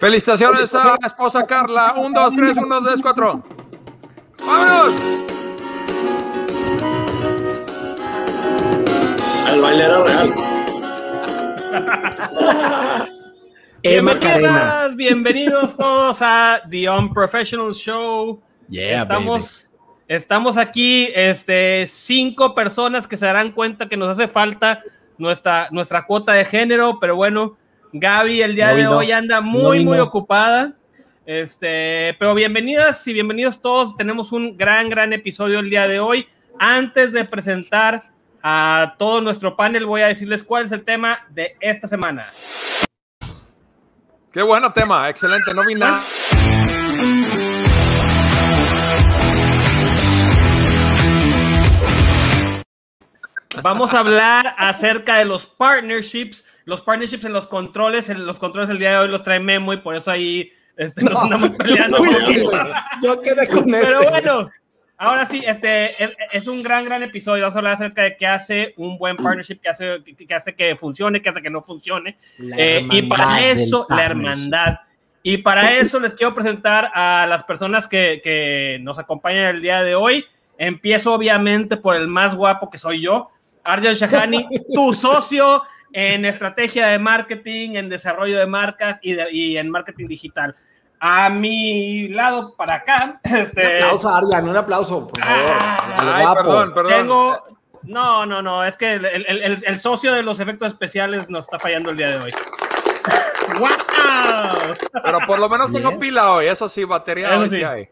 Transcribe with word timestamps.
Felicitaciones 0.00 0.74
a 0.74 0.96
la 0.98 1.06
esposa 1.06 1.46
Carla. 1.46 1.92
Un, 1.98 2.14
dos, 2.14 2.32
tres, 2.34 2.56
uno, 2.56 2.80
dos, 2.80 3.02
cuatro. 3.02 3.42
¡Vámonos! 4.38 4.94
El 9.52 9.60
baile 9.60 9.84
era 9.84 10.02
real. 10.02 10.30
Bienvenidas, 13.82 14.96
bienvenidos 14.96 15.76
todos 15.76 16.16
a 16.22 16.62
The 16.70 16.88
Unprofessional 16.88 17.74
Show. 17.74 18.40
Yeah, 18.70 19.02
estamos, 19.02 19.68
estamos 20.08 20.56
aquí, 20.56 21.10
este, 21.14 21.86
cinco 21.86 22.54
personas 22.54 23.06
que 23.06 23.18
se 23.18 23.26
darán 23.26 23.52
cuenta 23.52 23.86
que 23.86 23.98
nos 23.98 24.08
hace 24.08 24.28
falta 24.28 24.82
nuestra, 25.18 25.68
nuestra 25.70 26.06
cuota 26.06 26.32
de 26.32 26.46
género, 26.46 26.98
pero 27.00 27.16
bueno, 27.16 27.58
Gaby 27.92 28.42
el 28.42 28.54
día 28.54 28.72
de 28.74 28.86
hoy 28.86 29.10
anda 29.10 29.40
muy, 29.40 29.84
muy 29.84 29.98
ocupada. 29.98 30.74
Este, 31.26 32.14
pero 32.18 32.34
bienvenidas 32.34 33.04
y 33.06 33.12
bienvenidos 33.12 33.60
todos. 33.60 33.96
Tenemos 33.96 34.30
un 34.30 34.56
gran, 34.56 34.88
gran 34.88 35.12
episodio 35.12 35.58
el 35.58 35.70
día 35.70 35.88
de 35.88 35.98
hoy. 35.98 36.28
Antes 36.58 37.12
de 37.12 37.24
presentar 37.24 38.10
a 38.42 38.94
todo 38.96 39.20
nuestro 39.20 39.56
panel, 39.56 39.86
voy 39.86 40.02
a 40.02 40.06
decirles 40.06 40.44
cuál 40.44 40.66
es 40.66 40.72
el 40.72 40.84
tema 40.84 41.26
de 41.30 41.56
esta 41.60 41.88
semana. 41.88 42.28
Qué 44.32 44.42
bueno 44.42 44.72
tema, 44.72 45.08
excelente, 45.08 45.52
no 45.52 45.64
vi 45.64 45.74
nada. 45.74 46.00
Vamos 53.62 53.92
a 53.92 53.98
hablar 53.98 54.54
acerca 54.58 55.18
de 55.18 55.24
los 55.24 55.44
partnerships 55.44 56.44
los 56.70 56.82
partnerships 56.82 57.24
en 57.24 57.32
los 57.32 57.48
controles, 57.48 58.08
en 58.10 58.24
los 58.24 58.38
controles 58.38 58.70
el 58.70 58.78
día 58.78 58.92
de 58.92 58.98
hoy 58.98 59.08
los 59.08 59.24
trae 59.24 59.40
Memo 59.40 59.72
y 59.72 59.78
por 59.78 59.96
eso 59.96 60.08
ahí 60.08 60.52
este, 60.76 61.02
nos 61.02 61.16
andamos 61.16 61.50
peleando. 61.58 61.98
Yo, 63.02 63.20
quedé 63.20 63.48
con 63.48 63.64
Pero 63.64 64.08
bueno, 64.08 64.48
ahora 64.96 65.26
sí, 65.26 65.42
este 65.44 65.86
es, 66.30 66.46
un 66.46 66.62
gran, 66.62 66.84
gran 66.84 67.02
episodio. 67.02 67.42
Vamos 67.42 67.56
a 67.56 67.58
hablar 67.58 67.74
acerca 67.74 68.02
de 68.02 68.16
qué 68.16 68.24
hace 68.24 68.72
un 68.76 68.98
buen 68.98 69.16
partnership, 69.16 69.58
qué 69.60 69.68
hace 69.68 70.00
que, 70.04 70.32
hace 70.32 70.54
que 70.54 70.76
funcione, 70.76 71.20
qué 71.20 71.30
hace 71.30 71.42
que 71.42 71.50
no 71.50 71.60
funcione. 71.60 72.16
Eh, 72.56 72.86
y 72.88 73.02
para 73.02 73.44
eso, 73.50 73.84
la 73.88 74.04
hermandad. 74.04 74.78
Y 75.24 75.38
para 75.38 75.76
eso 75.76 75.98
les 75.98 76.14
quiero 76.14 76.34
presentar 76.34 76.92
a 76.94 77.26
las 77.28 77.42
personas 77.42 77.88
que, 77.88 78.20
que 78.22 78.78
nos 78.82 78.96
acompañan 79.00 79.56
el 79.56 79.60
día 79.60 79.82
de 79.82 79.96
hoy. 79.96 80.24
Empiezo 80.56 81.14
obviamente 81.14 81.76
por 81.76 81.96
el 81.96 82.06
más 82.06 82.36
guapo 82.36 82.70
que 82.70 82.78
soy 82.78 83.00
yo, 83.00 83.28
Arjan 83.64 83.94
Shahani, 83.94 84.46
tu 84.72 84.94
socio 84.94 85.64
en 85.92 86.24
estrategia 86.24 86.88
de 86.88 86.98
marketing, 86.98 87.74
en 87.74 87.88
desarrollo 87.88 88.38
de 88.38 88.46
marcas 88.46 88.98
y, 89.02 89.56
en 89.56 89.70
marketing 89.70 90.06
digital. 90.06 90.54
A 91.00 91.30
mi 91.30 92.08
lado 92.08 92.54
para 92.56 92.74
acá. 92.74 93.20
Este, 93.24 93.78
un 93.78 93.84
aplauso, 93.84 94.08
Arian, 94.08 94.48
un 94.48 94.56
aplauso, 94.56 95.06
por 95.06 95.20
favor. 95.20 95.56
Ah, 95.60 96.12
ay, 96.14 96.26
perdón, 96.34 96.74
perdón. 96.74 96.92
Tengo, 96.92 97.44
no, 97.82 98.26
no, 98.26 98.42
no, 98.42 98.64
es 98.64 98.76
que 98.76 98.94
el, 98.94 99.80
socio 99.80 100.12
de 100.12 100.22
los 100.22 100.38
efectos 100.40 100.68
especiales 100.68 101.30
nos 101.30 101.44
está 101.44 101.58
fallando 101.58 101.90
el 101.90 101.96
día 101.96 102.10
de 102.10 102.18
hoy. 102.18 102.32
¡Wow! 103.58 104.74
Pero 105.02 105.18
por 105.26 105.38
lo 105.38 105.48
menos 105.48 105.72
tengo 105.72 105.98
pila 105.98 106.32
hoy, 106.32 106.46
eso 106.46 106.68
sí, 106.68 106.84
batería 106.84 107.38
hoy 107.38 107.48
sí 107.48 107.64
hay. 107.64 107.88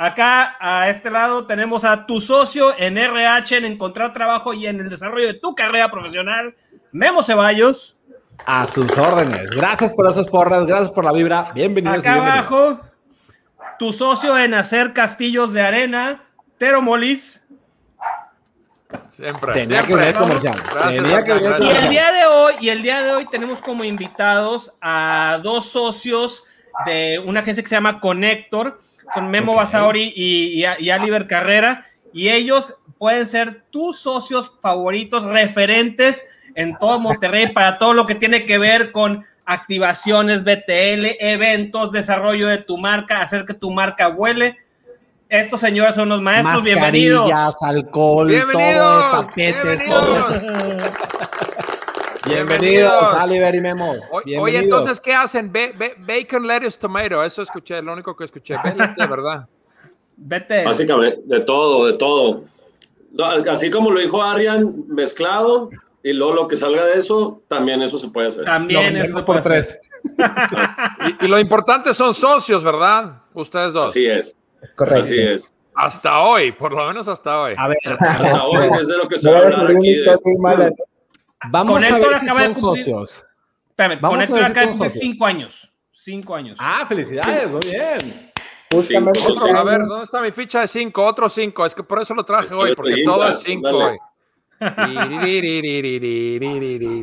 Acá 0.00 0.56
a 0.60 0.88
este 0.88 1.10
lado 1.10 1.46
tenemos 1.46 1.82
a 1.84 2.06
tu 2.06 2.20
socio 2.20 2.72
en 2.78 2.96
RH, 2.96 3.56
en 3.56 3.64
encontrar 3.64 4.12
trabajo 4.12 4.54
y 4.54 4.66
en 4.66 4.78
el 4.78 4.88
desarrollo 4.88 5.26
de 5.26 5.34
tu 5.34 5.56
carrera 5.56 5.90
profesional, 5.90 6.54
Memo 6.92 7.22
Ceballos. 7.22 7.96
A 8.46 8.66
sus 8.66 8.96
órdenes. 8.96 9.50
Gracias 9.50 9.92
por 9.92 10.10
esas 10.10 10.26
porras, 10.26 10.64
gracias 10.66 10.90
por 10.90 11.04
la 11.04 11.12
vibra. 11.12 11.50
Bienvenidos. 11.54 11.98
Acá 11.98 12.14
abajo, 12.14 12.80
tu 13.78 13.92
socio 13.92 14.38
en 14.38 14.54
hacer 14.54 14.92
castillos 14.92 15.52
de 15.52 15.62
arena, 15.62 16.24
Tero 16.56 16.80
Molis. 16.80 17.42
Siempre. 19.10 19.52
Tenía 19.52 19.82
que 19.82 19.96
ver 19.96 20.14
comercial. 20.14 20.54
Tenía 20.88 21.24
que 21.24 21.34
ver 21.34 21.60
y 21.60 21.68
el 21.68 21.88
día 21.90 22.12
de 22.12 22.26
hoy, 22.26 22.54
y 22.60 22.68
el 22.70 22.82
día 22.82 23.02
de 23.02 23.12
hoy 23.12 23.26
tenemos 23.26 23.58
como 23.58 23.84
invitados 23.84 24.72
a 24.80 25.40
dos 25.42 25.68
socios 25.68 26.44
de 26.86 27.18
una 27.18 27.40
agencia 27.40 27.62
que 27.62 27.68
se 27.68 27.74
llama 27.74 28.00
Connector. 28.00 28.78
Son 29.12 29.30
Memo 29.30 29.56
Basauri 29.56 30.12
y, 30.14 30.64
y, 30.64 30.66
y 30.78 30.90
Oliver 30.90 31.26
Carrera. 31.26 31.84
Y 32.12 32.28
ellos 32.30 32.76
pueden 32.98 33.26
ser 33.26 33.64
tus 33.70 33.98
socios 33.98 34.52
favoritos, 34.62 35.24
referentes 35.24 36.24
en 36.54 36.76
todo 36.78 36.98
Monterrey 36.98 37.52
para 37.52 37.78
todo 37.78 37.94
lo 37.94 38.06
que 38.06 38.14
tiene 38.14 38.46
que 38.46 38.58
ver 38.58 38.92
con 38.92 39.24
activaciones, 39.48 40.44
BTL, 40.44 41.16
eventos, 41.20 41.90
desarrollo 41.92 42.48
de 42.48 42.58
tu 42.58 42.76
marca, 42.76 43.22
hacer 43.22 43.46
que 43.46 43.54
tu 43.54 43.70
marca 43.70 44.08
huele. 44.08 44.58
Estos 45.30 45.60
señores 45.60 45.94
son 45.94 46.10
los 46.10 46.20
maestros, 46.20 46.62
bienvenidos. 46.62 47.30
alcohol, 47.62 48.28
bienvenidos, 48.28 49.10
todo, 49.10 49.28
bienvenidos. 49.34 50.42
bienvenidos, 52.26 53.14
Oliver 53.24 53.54
y 53.54 53.60
Memo. 53.60 53.94
Oye, 54.38 54.58
entonces, 54.58 55.00
¿qué 55.00 55.14
hacen? 55.14 55.50
bacon, 55.52 56.46
lettuce, 56.46 56.78
tomato. 56.78 57.24
Eso 57.24 57.42
escuché, 57.42 57.80
lo 57.80 57.92
único 57.94 58.16
que 58.16 58.24
escuché. 58.24 58.54
de 58.54 59.06
verdad. 59.06 59.46
Vete. 60.16 60.64
Básicamente, 60.64 61.20
de 61.24 61.40
todo, 61.40 61.86
de 61.86 61.96
todo. 61.96 62.42
Así 63.50 63.70
como 63.70 63.90
lo 63.90 64.00
dijo 64.00 64.22
Arian, 64.22 64.84
mezclado, 64.88 65.70
y 66.08 66.14
luego 66.14 66.32
lo 66.32 66.48
que 66.48 66.56
salga 66.56 66.86
de 66.86 66.98
eso, 66.98 67.42
también 67.48 67.82
eso 67.82 67.98
se 67.98 68.08
puede 68.08 68.28
hacer. 68.28 68.44
También 68.44 68.96
es 68.96 69.10
por 69.24 69.42
tres. 69.42 69.78
y, 71.20 71.26
lo 71.26 71.38
importante 71.38 71.92
son 71.92 72.14
socios, 72.14 72.64
¿verdad? 72.64 73.24
Ustedes 73.34 73.74
dos. 73.74 73.90
Así 73.90 74.06
es. 74.06 74.38
Es 74.62 74.72
correcto. 74.72 75.02
Así 75.02 75.18
es. 75.18 75.52
Hasta 75.74 76.20
hoy, 76.20 76.52
por 76.52 76.72
lo 76.72 76.86
menos 76.86 77.06
hasta 77.08 77.42
hoy. 77.42 77.54
A 77.58 77.68
ver, 77.68 77.76
hasta 77.84 78.44
hoy 78.44 78.68
es 78.80 78.88
de 78.88 78.96
lo 78.96 79.06
que 79.06 79.18
se 79.18 79.30
va 79.30 79.38
a 79.38 79.42
hablar 79.42 79.70
aquí. 79.70 79.94
De... 79.96 80.74
Vamos 81.50 81.84
a 81.84 81.98
ver 81.98 82.18
si 82.20 82.28
son 82.28 82.54
socios. 82.54 83.24
Espérame, 83.68 84.00
Vamos 84.00 84.16
Conector 84.16 84.44
acaba 84.44 84.66
de 84.66 84.72
cumplir 84.72 84.90
cinco 84.90 85.26
años. 85.26 85.72
Cinco 85.92 86.34
años. 86.34 86.56
Ah, 86.58 86.86
felicidades, 86.88 87.50
muy 87.50 87.60
bien. 87.60 88.32
Justamente. 88.72 89.20
a 89.54 89.62
ver, 89.62 89.86
¿dónde 89.86 90.04
está 90.04 90.22
mi 90.22 90.32
ficha 90.32 90.62
de 90.62 90.68
cinco? 90.68 91.04
Otro 91.04 91.28
cinco. 91.28 91.66
Es 91.66 91.74
que 91.74 91.82
por 91.82 92.00
eso 92.00 92.14
lo 92.14 92.24
traje 92.24 92.54
hoy, 92.54 92.74
porque 92.74 93.02
todo 93.04 93.28
es 93.28 93.40
cinco 93.40 93.68
hoy. 93.68 93.98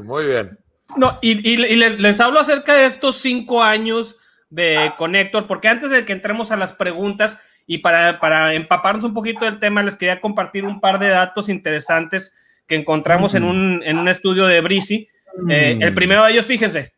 Muy 0.04 0.26
bien. 0.26 0.58
No, 0.98 1.20
y, 1.22 1.58
les, 1.58 2.20
hablo 2.20 2.40
acerca 2.40 2.74
de 2.74 2.86
estos 2.86 3.20
cinco 3.20 3.64
años 3.64 4.18
de 4.50 4.94
Connector, 4.98 5.48
porque 5.48 5.68
antes 5.68 5.90
de 5.90 6.06
que 6.06 6.14
entremos 6.14 6.52
a 6.52 6.58
las 6.58 6.74
preguntas 6.74 7.40
y 7.68 7.80
para, 7.80 8.20
para 8.20 8.54
empaparnos 8.54 9.04
un 9.04 9.14
poquito 9.14 9.46
del 9.46 9.60
tema, 9.60 9.84
les 9.84 9.98
quería 9.98 10.22
compartir 10.22 10.66
un 10.66 10.80
par 10.80 11.00
de 11.00 11.10
datos 11.10 11.50
interesantes 11.50 12.34
que 12.68 12.76
encontramos 12.76 13.36
en, 13.36 13.44
un, 13.44 13.82
en 13.86 13.98
un 13.98 14.08
estudio 14.08 14.46
de 14.46 14.62
Brisi. 14.62 15.08
Eh, 15.50 15.78
el 15.82 15.94
primero 15.94 16.24
de 16.24 16.32
ellos, 16.32 16.46
fíjense, 16.46 16.94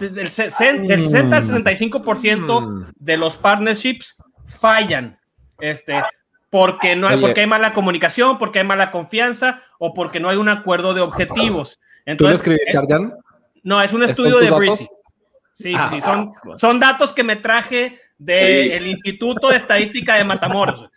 del, 0.00 0.30
60 0.30 1.36
al 1.36 1.44
65% 1.44 2.92
de 2.96 3.16
los 3.16 3.36
partnerships 3.36 4.16
fallan. 4.46 5.18
Este, 5.60 6.02
porque 6.52 6.96
no 6.96 7.08
hay, 7.08 7.18
porque 7.18 7.40
hay 7.40 7.46
mala 7.46 7.72
comunicación, 7.72 8.36
porque 8.36 8.58
hay 8.58 8.66
mala 8.66 8.90
confianza 8.90 9.62
o 9.78 9.94
porque 9.94 10.20
no 10.20 10.28
hay 10.28 10.36
un 10.36 10.50
acuerdo 10.50 10.92
de 10.92 11.00
objetivos. 11.00 11.80
Entonces, 12.04 12.42
¿Tú 12.42 12.50
lo 12.50 12.56
escribiste, 12.56 12.94
eh, 12.94 13.10
No, 13.62 13.80
es 13.80 13.90
un 13.94 14.02
estudio 14.02 14.36
de 14.36 14.50
Breezy. 14.50 14.86
Sí, 15.54 15.74
sí, 15.88 16.00
son, 16.02 16.30
ah, 16.34 16.58
son 16.58 16.78
datos 16.78 17.14
que 17.14 17.24
me 17.24 17.36
traje 17.36 17.98
del 18.18 18.86
Instituto 18.86 19.48
de 19.48 19.56
Estadística 19.56 20.16
de 20.16 20.24
Matamoros. 20.24 20.90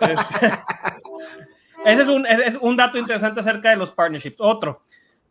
Este, 0.00 0.46
ese 1.84 2.02
es 2.02 2.08
un, 2.08 2.24
es 2.24 2.56
un 2.62 2.78
dato 2.78 2.96
interesante 2.96 3.40
acerca 3.40 3.68
de 3.68 3.76
los 3.76 3.90
partnerships. 3.90 4.36
Otro, 4.38 4.80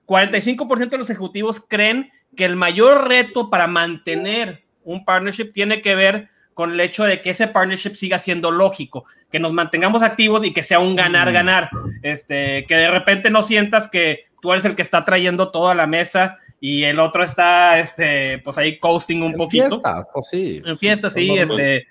45% 0.06 0.90
de 0.90 0.98
los 1.00 1.10
ejecutivos 1.10 1.60
creen 1.68 2.12
que 2.38 2.46
el 2.46 2.56
mayor 2.56 3.08
reto 3.08 3.50
para 3.50 3.66
mantener 3.66 4.64
un 4.84 5.04
partnership 5.04 5.52
tiene 5.52 5.82
que 5.82 5.96
ver 5.96 6.30
con 6.56 6.72
el 6.72 6.80
hecho 6.80 7.04
de 7.04 7.22
que 7.22 7.32
ese 7.32 7.48
partnership 7.48 7.96
siga 7.96 8.18
siendo 8.18 8.50
lógico, 8.50 9.06
que 9.30 9.40
nos 9.40 9.52
mantengamos 9.52 10.02
activos 10.02 10.44
y 10.46 10.54
que 10.54 10.64
sea 10.64 10.80
un 10.80 10.96
ganar-ganar, 10.96 11.70
este, 12.02 12.66
que 12.66 12.76
de 12.76 12.90
repente 12.90 13.30
no 13.30 13.44
sientas 13.44 13.90
que 13.90 14.26
tú 14.42 14.54
eres 14.54 14.64
el 14.66 14.74
que 14.74 14.82
está 14.82 15.04
trayendo 15.04 15.52
todo 15.52 15.70
a 15.70 15.76
la 15.76 15.86
mesa 15.86 16.40
y 16.62 16.86
el 16.86 17.00
otro 17.00 17.24
está, 17.24 17.78
este, 17.78 18.40
pues 18.40 18.58
ahí 18.58 18.80
coasting 18.80 19.22
un 19.22 19.34
poquito. 19.34 19.70
Fiestas, 19.70 20.08
pues 20.14 20.28
sí. 20.32 20.62
En 20.66 20.78
fiestas, 20.78 21.14
sí, 21.14 21.30
este. 21.32 21.88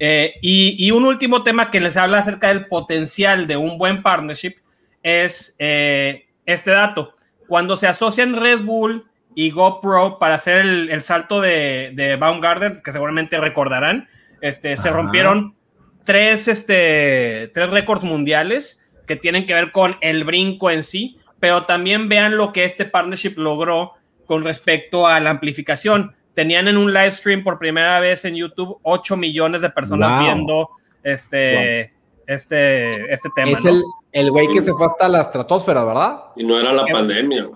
Eh, 0.00 0.34
y, 0.40 0.74
y, 0.78 0.90
un 0.90 1.04
último 1.04 1.42
tema 1.42 1.70
que 1.70 1.80
les 1.80 1.96
habla 1.96 2.18
acerca 2.18 2.48
del 2.48 2.66
potencial 2.66 3.46
de 3.46 3.56
un 3.56 3.78
buen 3.78 4.02
partnership 4.02 4.54
es 5.02 5.54
eh, 5.58 6.26
este 6.46 6.70
dato. 6.70 7.14
Cuando 7.46 7.76
se 7.76 7.86
asocian 7.86 8.36
Red 8.36 8.60
Bull 8.62 9.06
y 9.38 9.52
GoPro 9.52 10.18
para 10.18 10.34
hacer 10.34 10.66
el, 10.66 11.00
salto 11.00 11.40
de, 11.40 11.92
de 11.94 12.16
Baumgarten, 12.16 12.80
que 12.84 12.90
seguramente 12.90 13.38
recordarán, 13.38 14.08
este, 14.40 14.76
se 14.76 14.90
rompieron 14.90 15.54
tres, 16.02 16.48
este, 16.48 17.48
tres 17.54 17.70
récords 17.70 18.02
mundiales 18.02 18.80
que 19.06 19.14
tienen 19.14 19.46
que 19.46 19.54
ver 19.54 19.70
con 19.70 19.94
el 20.00 20.24
brinco 20.24 20.72
en 20.72 20.82
sí, 20.82 21.20
pero 21.38 21.66
también 21.66 22.08
vean 22.08 22.36
lo 22.36 22.52
que 22.52 22.64
este 22.64 22.84
partnership 22.84 23.34
logró 23.36 23.92
con 24.26 24.42
respecto 24.42 25.06
a 25.06 25.20
la 25.20 25.30
amplificación. 25.30 26.16
Tenían 26.34 26.66
en 26.66 26.76
un 26.76 26.92
live 26.92 27.12
stream 27.12 27.44
por 27.44 27.60
primera 27.60 28.00
vez 28.00 28.24
en 28.24 28.34
YouTube 28.34 28.80
8 28.82 29.16
millones 29.16 29.60
de 29.60 29.70
personas 29.70 30.18
viendo 30.18 30.70
este, 31.04 31.92
este, 32.26 33.14
este 33.14 33.28
tema. 33.36 33.52
Es 33.52 33.64
el 34.10 34.30
güey 34.32 34.48
que 34.48 34.64
se 34.64 34.72
fue 34.72 34.86
hasta 34.86 35.08
la 35.08 35.20
estratosfera, 35.20 35.84
¿verdad? 35.84 36.24
Y 36.34 36.42
no 36.42 36.58
era 36.58 36.72
la 36.72 36.84
pandemia. 36.86 37.50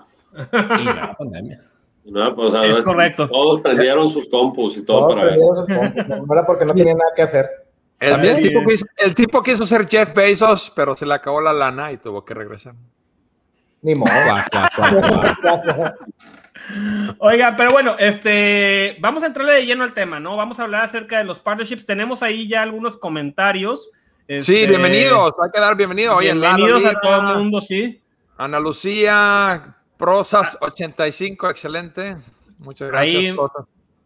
y 0.79 0.85
no 0.85 0.91
era 0.93 1.07
la 1.09 1.15
pandemia. 1.15 1.72
No, 2.05 2.35
pues, 2.35 2.53
es 2.55 2.81
correcto. 2.83 3.29
Todos 3.29 3.61
prendieron 3.61 4.09
sus 4.09 4.29
compus 4.29 4.77
y 4.77 4.85
todo 4.85 5.09
para 5.09 5.25
ver. 5.27 5.39
Sus 5.39 5.67
compus, 5.67 6.09
no 6.09 6.33
era 6.33 6.45
porque 6.45 6.65
no 6.65 6.75
tenían 6.75 6.99
nada 6.99 7.11
que 7.15 7.23
hacer. 7.23 7.47
El, 8.01 8.25
el, 8.25 8.43
tipo 8.43 8.65
quiso, 8.67 8.87
el, 8.97 9.15
tipo 9.15 9.43
quiso, 9.43 9.65
ser 9.65 9.89
Jeff 9.89 10.13
Bezos, 10.13 10.73
pero 10.75 10.97
se 10.97 11.07
le 11.07 11.15
acabó 11.15 11.41
la 11.41 11.53
lana 11.53 11.93
y 11.93 11.99
tuvo 11.99 12.25
que 12.25 12.35
regresar. 12.35 12.75
Ni 13.83 13.95
modo. 13.95 14.11
Oiga, 17.19 17.55
pero 17.57 17.71
bueno, 17.71 17.97
este, 17.99 18.97
vamos 19.01 19.23
a 19.23 19.27
entrarle 19.27 19.55
de 19.55 19.67
lleno 19.67 19.85
al 19.85 19.93
tema, 19.93 20.19
¿no? 20.19 20.37
Vamos 20.37 20.59
a 20.59 20.65
hablar 20.65 20.85
acerca 20.85 21.19
de 21.19 21.25
los 21.25 21.39
partnerships. 21.39 21.87
Tenemos 21.87 22.23
ahí 22.23 22.49
ya 22.49 22.63
algunos 22.63 22.97
comentarios. 22.97 23.91
sí, 24.27 24.35
este, 24.37 24.67
bienvenidos, 24.67 25.35
hay 25.43 25.51
que 25.53 25.61
dar 25.61 25.77
bienvenido. 25.77 26.19
bienvenidos 26.19 26.85
a 26.85 27.01
todo 27.01 27.17
el 27.17 27.39
mundo, 27.39 27.61
sí. 27.61 28.03
Ana 28.37 28.59
Lucía, 28.59 29.77
Prosas 30.03 30.59
85, 30.61 31.49
excelente. 31.49 32.17
Muchas 32.59 32.89
gracias. 32.89 33.23
Ahí, 33.23 33.37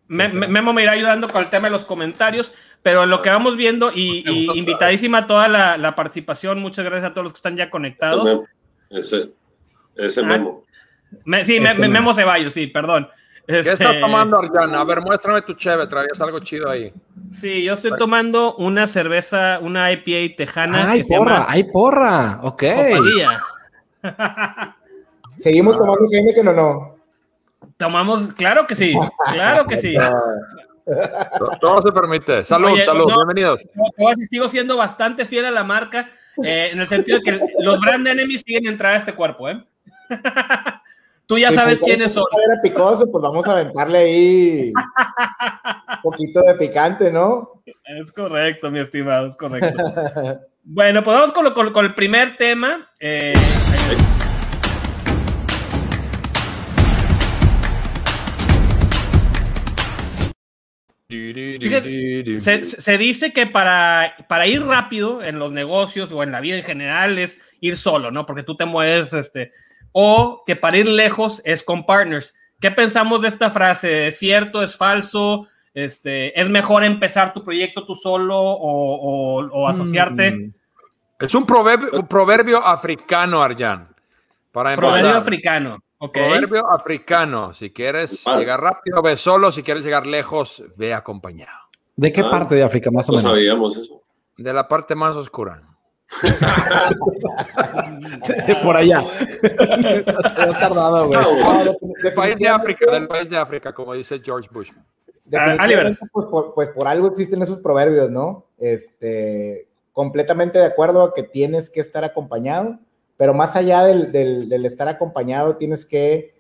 Memo 0.09 0.75
me 0.75 0.83
irá 0.83 0.93
ayudando 0.93 1.27
con 1.27 1.43
el 1.43 1.49
tema 1.49 1.69
de 1.69 1.73
los 1.73 1.87
comentarios, 1.87 2.53
pero 2.83 3.05
en 3.05 3.09
lo 3.09 3.23
que 3.23 3.31
vamos 3.31 3.57
viendo 3.57 3.91
y, 3.95 4.23
invitadísima 4.59 5.27
toda 5.27 5.49
la, 5.49 5.97
participación, 5.97 6.59
muchas 6.61 6.85
gracias 6.85 7.11
a 7.11 7.15
todos 7.15 7.25
los 7.25 7.33
que 7.33 7.39
están 7.39 7.57
ya 7.57 7.71
conectados. 7.71 8.43
Ese, 8.91 9.31
ese 9.97 10.21
ah, 10.21 10.25
Memo 10.25 10.65
sí, 11.45 11.57
este 11.57 11.89
Memo 11.89 12.13
Ceballos, 12.13 12.53
sí, 12.53 12.67
perdón. 12.67 13.09
¿Qué 13.47 13.61
está 13.61 13.73
este, 13.73 14.01
tomando, 14.01 14.39
Arjana? 14.39 14.81
A 14.81 14.85
ver, 14.85 15.01
muéstrame 15.01 15.41
tu 15.41 15.55
cheve, 15.55 15.87
traías 15.87 16.21
algo 16.21 16.41
chido 16.41 16.69
ahí. 16.69 16.93
Sí, 17.31 17.65
yo 17.65 17.73
estoy 17.73 17.93
tomando 17.97 18.55
una 18.57 18.87
cerveza, 18.87 19.61
una 19.63 19.91
IPA 19.93 20.37
tejana. 20.37 20.91
¡Ay, 20.91 21.05
porra! 21.05 21.47
¡Ay, 21.49 21.65
porra! 21.65 22.41
Ok. 22.43 22.65
¿Seguimos 25.39 25.77
tomando 25.77 26.07
Heineken 26.11 26.49
o 26.49 26.53
no? 26.53 26.97
Tomamos, 27.77 28.33
claro 28.35 28.67
que 28.67 28.75
sí, 28.75 28.95
claro 29.33 29.67
que 29.67 29.77
sí. 29.77 29.97
Todo 31.61 31.83
se 31.83 31.93
permite. 31.93 32.45
Salud, 32.45 32.79
salud, 32.85 33.07
bienvenidos. 33.07 33.63
Yo 33.99 34.15
sigo 34.31 34.49
siendo 34.49 34.77
bastante 34.77 35.25
fiel 35.25 35.45
a 35.45 35.51
la 35.51 35.65
marca, 35.65 36.11
eh, 36.43 36.71
en 36.73 36.81
el 36.81 36.87
sentido 36.87 37.19
de 37.19 37.25
que 37.25 37.41
los 37.59 37.81
brand 37.81 38.07
enemies 38.07 38.43
siguen 38.47 38.67
entrar 38.67 38.95
a 38.95 38.99
este 38.99 39.15
cuerpo, 39.15 39.49
¿eh? 39.49 39.65
Tú 41.27 41.39
ya 41.39 41.51
sabes 41.51 41.81
pues, 41.81 41.91
quiénes 41.91 42.13
son. 42.13 42.23
A 42.23 42.63
picoso, 42.63 43.11
pues 43.11 43.21
vamos 43.21 43.45
a 43.49 43.53
aventarle 43.53 43.99
ahí 43.99 44.73
un 44.73 46.03
poquito 46.03 46.41
de 46.41 46.55
picante, 46.55 47.11
¿no? 47.11 47.63
Es 47.85 48.13
correcto, 48.13 48.71
mi 48.71 48.79
estimado, 48.79 49.27
es 49.27 49.35
correcto. 49.35 49.83
bueno, 50.63 51.03
pues 51.03 51.19
vamos 51.19 51.33
con, 51.33 51.73
con, 51.73 51.85
el 51.85 51.95
primer 51.95 52.37
tema. 52.37 52.89
Eh, 53.01 53.35
se, 61.09 62.65
se, 62.65 62.99
dice 62.99 63.33
que 63.33 63.47
para, 63.47 64.17
para 64.29 64.49
ir 64.49 64.65
rápido 64.65 65.23
en 65.23 65.39
los 65.39 65.53
negocios 65.53 66.11
o 66.11 66.25
en 66.25 66.33
la 66.33 66.41
vida 66.41 66.57
en 66.57 66.65
general 66.65 67.19
es 67.19 67.39
ir 67.61 67.77
solo, 67.77 68.11
¿no? 68.11 68.27
Porque 68.27 68.43
tú 68.43 68.57
te 68.57 68.65
mueves 68.65 69.13
este, 69.13 69.53
o 69.93 70.43
que 70.45 70.57
para 70.57 70.79
ir 70.79 70.89
lejos 70.89 71.41
es 71.45 71.63
con 71.63 71.87
partners. 71.87 72.35
¿Qué 72.61 72.73
pensamos 72.73 73.23
de 73.23 73.29
esta 73.29 73.51
frase? 73.51 74.09
¿Es 74.09 74.19
cierto? 74.19 74.63
¿Es 74.65 74.77
falso? 74.77 75.47
Este, 75.75 76.39
¿Es 76.41 76.49
mejor 76.49 76.83
empezar 76.83 77.33
tu 77.33 77.45
proyecto 77.45 77.87
tú 77.87 77.95
solo 77.95 78.37
o, 78.37 79.69
asociarte? 79.69 80.33
Mm. 80.33 80.55
Es 81.21 81.35
un 81.35 81.47
proverbio, 81.47 82.05
proverbio 82.09 82.67
africano, 82.67 83.43
Arjan. 83.43 83.89
Para 84.51 84.75
empezar. 84.75 84.93
Proverbio 84.93 85.19
africano. 85.19 85.86
Proverbio 85.99 86.71
africano. 86.71 87.53
Si 87.53 87.71
quieres 87.71 88.25
llegar 88.25 88.61
rápido, 88.61 89.03
ve 89.03 89.17
solo. 89.17 89.51
Si 89.51 89.63
quieres 89.63 89.85
llegar 89.85 90.07
lejos, 90.07 90.63
ve 90.77 90.93
acompañado. 90.93 91.67
¿De 91.97 92.13
qué 92.13 92.21
ah, 92.21 92.31
parte 92.31 92.55
de 92.55 92.63
África 92.63 92.91
más 92.91 93.09
o 93.09 93.13
menos? 93.13 93.23
sabíamos 93.23 93.77
eso. 93.77 94.03
De 94.37 94.53
la 94.53 94.69
parte 94.69 94.95
más 94.95 95.17
oscura. 95.17 95.63
Por 98.63 98.77
allá. 98.77 99.03
tardado, 100.61 101.09
Del 102.03 102.15
país 102.15 102.37
de 102.37 102.49
África, 102.49 102.93
del 102.93 103.09
país 103.09 103.31
de 103.31 103.39
África, 103.39 103.73
como 103.73 103.95
dice 103.95 104.21
George 104.23 104.49
Bush. 104.53 104.71
Ah, 105.35 105.67
pues 106.13 106.27
por, 106.27 106.55
pues 106.55 106.71
por 106.71 106.87
algo 106.87 107.09
existen 107.09 107.43
esos 107.43 107.59
proverbios, 107.59 108.11
¿no? 108.11 108.47
Este, 108.59 109.67
completamente 109.93 110.59
de 110.59 110.67
acuerdo 110.67 111.03
a 111.03 111.15
que 111.15 111.25
tienes 111.25 111.71
que 111.71 111.81
estar 111.81 112.05
acompañado, 112.05 112.79
pero 113.17 113.35
más 113.35 113.57
allá 113.57 113.85
del, 113.85 114.13
del, 114.13 114.67
estar 114.67 114.89
acompañado, 114.89 115.57
tienes 115.57 115.87
que, 115.87 116.35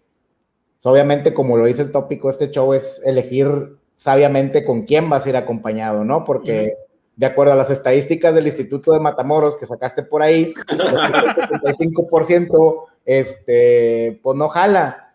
pues, 0.83 0.92
obviamente, 0.92 1.33
como 1.33 1.56
lo 1.56 1.66
dice 1.66 1.83
el 1.83 1.92
tópico, 1.92 2.30
este 2.30 2.50
show 2.50 2.75
es 2.75 3.02
elegir 3.04 3.76
sabiamente 3.97 4.64
con 4.64 4.83
quién 4.83 5.09
vas 5.09 5.26
a 5.26 5.28
ir 5.30 5.37
acompañado, 5.37 6.04
¿no? 6.04 6.25
Porque 6.25 6.75
de 7.16 7.26
acuerdo 7.26 7.54
a 7.54 7.56
las 7.56 7.71
estadísticas 7.71 8.35
del 8.35 8.47
Instituto 8.47 8.92
de 8.92 9.00
Matamoros 9.00 9.56
que 9.56 9.64
sacaste 9.64 10.02
por 10.02 10.23
ahí, 10.23 10.52
el 10.68 11.61
75% 11.61 12.85
este, 13.06 14.21
pues 14.23 14.37
no 14.37 14.49
jala. 14.49 15.14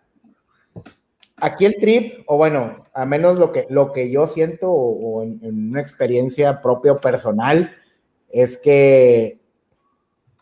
Aquí 1.38 1.66
el 1.66 1.76
trip, 1.76 2.24
o 2.26 2.38
bueno, 2.38 2.86
a 2.94 3.06
menos 3.06 3.38
lo 3.38 3.52
que, 3.52 3.68
lo 3.70 3.94
que 3.94 4.10
yo 4.10 4.26
siento 4.26 4.72
o, 4.72 5.22
en, 5.24 5.40
una 5.44 5.82
experiencia 5.82 6.62
propia 6.62 6.94
o 6.94 7.02
personal, 7.02 7.72
es 8.30 8.58
que 8.58 9.41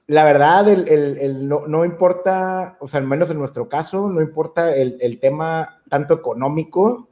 la 0.10 0.24
verdad, 0.24 0.68
el, 0.68 1.48
no, 1.48 1.86
importa, 1.86 2.78
o 2.80 2.88
sea, 2.88 3.00
al 3.00 3.06
menos 3.06 3.30
en 3.30 3.38
nuestro 3.38 3.70
caso, 3.70 4.10
no 4.10 4.22
importa 4.22 4.76
el, 4.76 4.98
el 5.02 5.20
tema 5.20 5.84
tanto 5.88 6.16
económico, 6.16 7.08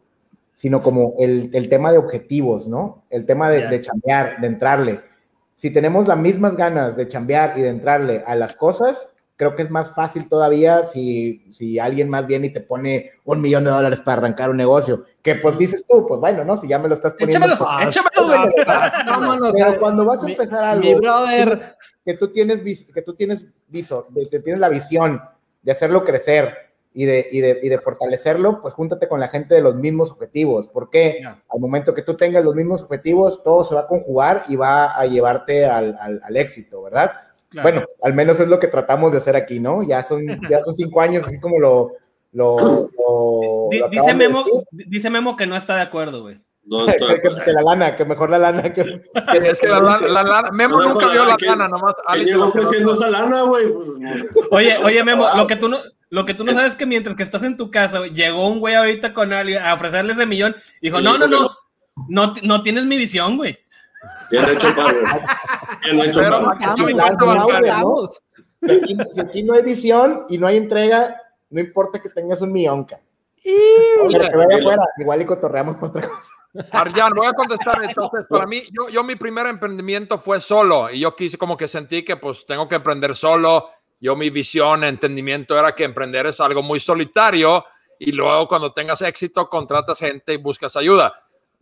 sino 0.56 0.82
como 0.82 1.14
el, 1.20 1.52
el 1.54 1.70
tema 1.70 1.92
de 1.92 2.00
objetivos, 2.00 2.68
¿no? 2.68 3.04
El 3.12 3.28
tema 3.28 3.52
de, 3.52 3.68
de, 3.68 3.82
chambear, 3.82 4.42
de 4.42 4.48
entrarle. 4.48 5.02
Si 5.54 5.70
tenemos 5.70 6.08
las 6.08 6.18
mismas 6.18 6.58
ganas 6.58 6.96
de 6.96 7.08
chambear 7.08 7.56
y 7.60 7.62
de 7.62 7.70
entrarle 7.70 8.24
a 8.26 8.34
las 8.34 8.56
cosas, 8.56 9.12
creo 9.38 9.56
que 9.56 9.62
es 9.62 9.70
más 9.70 9.94
fácil 9.94 10.28
todavía 10.28 10.84
si, 10.84 11.46
si 11.50 11.78
alguien 11.78 12.10
más 12.10 12.26
viene 12.26 12.48
y 12.48 12.54
te 12.54 12.60
pone 12.60 13.12
un 13.24 13.40
millón 13.40 13.64
de 13.64 13.70
dólares 13.70 14.02
para 14.02 14.18
arrancar 14.18 14.50
un 14.50 14.58
negocio. 14.58 15.06
Que 15.22 15.36
pues 15.36 15.58
dices 15.58 15.86
tú, 15.88 16.06
pues 16.08 16.20
bueno, 16.20 16.44
¿no? 16.44 16.58
Si 16.58 16.68
ya 16.68 16.80
me 16.80 16.90
lo 16.90 16.96
estás 16.96 17.14
poniendo. 17.14 17.46
Échamelo, 17.46 17.88
échamelo, 17.88 19.54
Pero 19.54 19.80
cuando 19.80 20.06
vas 20.06 20.24
a 20.24 20.30
empezar 20.30 20.64
algo, 20.64 20.84
mi 20.84 20.96
brother. 20.96 21.78
que 22.04 22.16
tú 22.16 22.30
tienes, 22.30 22.62
que 22.92 23.02
tú 23.04 23.14
tienes, 23.16 23.46
viso, 23.68 24.08
que 24.30 24.40
tienes 24.40 24.60
la 24.60 24.70
visión 24.70 25.22
de 25.62 25.72
hacerlo 25.72 26.04
crecer 26.04 26.68
y 26.94 27.06
de, 27.06 27.30
y 27.32 27.42
de, 27.42 27.60
y 27.62 27.70
de 27.70 27.78
fortalecerlo, 27.78 28.60
pues 28.60 28.74
júntate 28.74 29.08
con 29.08 29.20
la 29.20 29.28
gente 29.28 29.54
de 29.54 29.62
los 29.62 29.76
mismos 29.76 30.10
objetivos, 30.10 30.68
porque 30.68 31.22
al 31.24 31.60
momento 31.60 31.94
que 31.94 32.02
tú 32.02 32.18
tengas 32.18 32.44
los 32.44 32.56
mismos 32.56 32.82
objetivos, 32.82 33.44
todo 33.44 33.64
se 33.64 33.76
va 33.76 33.82
a 33.82 33.88
conjugar 33.88 34.46
y 34.48 34.56
va 34.56 34.98
a 34.98 35.06
llevarte 35.06 35.68
al, 35.68 35.96
al, 36.02 36.38
éxito, 36.38 36.82
¿verdad? 36.82 37.12
Bueno, 37.54 37.84
al 38.04 38.14
menos 38.14 38.40
es 38.40 38.48
lo 38.48 38.60
que 38.60 38.68
tratamos 38.68 39.12
de 39.12 39.20
hacer 39.20 39.36
aquí, 39.36 39.60
¿no? 39.60 39.84
Ya 39.84 40.04
son, 40.04 40.26
ya 40.50 40.62
son 40.62 40.74
cinco 40.76 41.02
años, 41.02 41.26
así 41.26 41.40
como 41.40 41.60
lo... 41.60 41.92
lo, 42.34 42.90
dice, 43.90 44.14
Memo, 44.14 44.44
dice 44.72 45.10
Memo 45.10 45.36
que 45.36 45.48
no 45.48 45.56
está 45.56 45.76
de 45.76 45.82
acuerdo, 45.82 46.24
güey. 46.24 46.40
No, 46.66 46.86
que, 47.46 47.54
la 47.54 47.62
lana, 47.62 47.96
que 47.96 48.04
mejor 48.04 48.30
la 48.30 48.38
lana. 48.38 48.74
Que, 48.74 48.82
es 48.82 49.60
que 49.60 49.68
la, 49.68 49.80
lana, 49.80 50.52
Memo 50.52 50.82
nunca 50.82 51.08
vio 51.08 51.26
la 51.26 51.38
lana, 51.40 51.68
nomás. 51.70 51.96
llegó 52.18 52.46
ofreciendo 52.46 52.92
esa 52.92 53.10
lana, 53.10 53.44
güey. 53.44 53.72
Pues, 53.72 53.90
oye, 54.52 54.78
oye, 54.84 55.04
Memo, 55.04 55.28
lo 55.36 55.48
que 55.48 55.56
tú 55.56 55.70
no, 55.70 55.78
lo 56.10 56.26
que 56.26 56.34
tú 56.34 56.44
no 56.44 56.54
sabes 56.54 56.72
es 56.72 56.76
que 56.76 56.86
mientras 56.86 57.16
que 57.16 57.24
estás 57.24 57.44
en 57.44 57.56
tu 57.56 57.72
casa, 57.72 58.06
llegó 58.08 58.48
un 58.48 58.60
güey 58.60 58.76
ahorita 58.76 59.14
con 59.14 59.32
alguien 59.32 59.62
a 59.62 59.74
ofrecerles 59.74 60.18
de 60.18 60.26
millón 60.26 60.56
y 60.82 60.88
dijo, 60.88 61.02
no, 61.02 61.18
no, 61.18 61.28
no, 61.28 61.52
no, 62.10 62.34
no 62.44 62.64
tienes 62.64 62.86
mi 62.86 62.98
visión, 62.98 63.38
güey. 63.38 63.58
Bien 64.32 64.46
hecho, 64.50 64.68
padre. 64.76 65.00
Bien 65.84 66.00
hecho, 66.02 66.22
Si 68.62 68.72
aquí, 68.72 68.98
si 69.14 69.20
aquí 69.20 69.44
no 69.44 69.54
hay 69.54 69.64
visión 69.64 70.26
y 70.30 70.38
no 70.38 70.48
hay 70.48 70.58
entrega, 70.58 71.22
no 71.50 71.60
importa 71.60 72.00
que 72.00 72.10
tengas 72.10 72.42
un 72.42 72.52
millón, 72.52 72.86
Pero 72.86 74.10
que 74.10 74.38
vaya 74.38 74.58
afuera, 74.58 74.84
igual 74.98 75.22
y 75.22 75.26
cotorreamos 75.26 75.76
para 75.76 75.88
otra 75.88 76.08
cosa. 76.08 76.32
Arjan, 76.72 77.14
voy 77.14 77.28
a 77.28 77.34
contestar. 77.34 77.80
Entonces, 77.84 78.26
para 78.30 78.46
mí, 78.46 78.64
yo, 78.72 78.90
yo 78.90 79.04
mi 79.04 79.16
primer 79.16 79.48
emprendimiento 79.48 80.18
fue 80.18 80.42
solo 80.42 80.90
y 80.90 81.00
yo 81.00 81.16
quise 81.16 81.38
como 81.38 81.56
que 81.56 81.68
sentí 81.68 82.04
que 82.04 82.18
pues 82.18 82.46
tengo 82.46 82.68
que 82.68 82.76
emprender 82.76 83.16
solo. 83.16 83.70
Yo 84.00 84.16
mi 84.16 84.30
visión, 84.30 84.84
entendimiento 84.84 85.58
era 85.58 85.74
que 85.74 85.84
emprender 85.84 86.28
es 86.28 86.40
algo 86.40 86.62
muy 86.62 86.80
solitario 86.80 87.66
y 88.00 88.12
luego 88.12 88.48
cuando 88.48 88.72
tengas 88.72 89.02
éxito 89.02 89.50
contratas 89.50 90.00
gente 90.00 90.34
y 90.34 90.38
buscas 90.38 90.76
ayuda. 90.76 91.14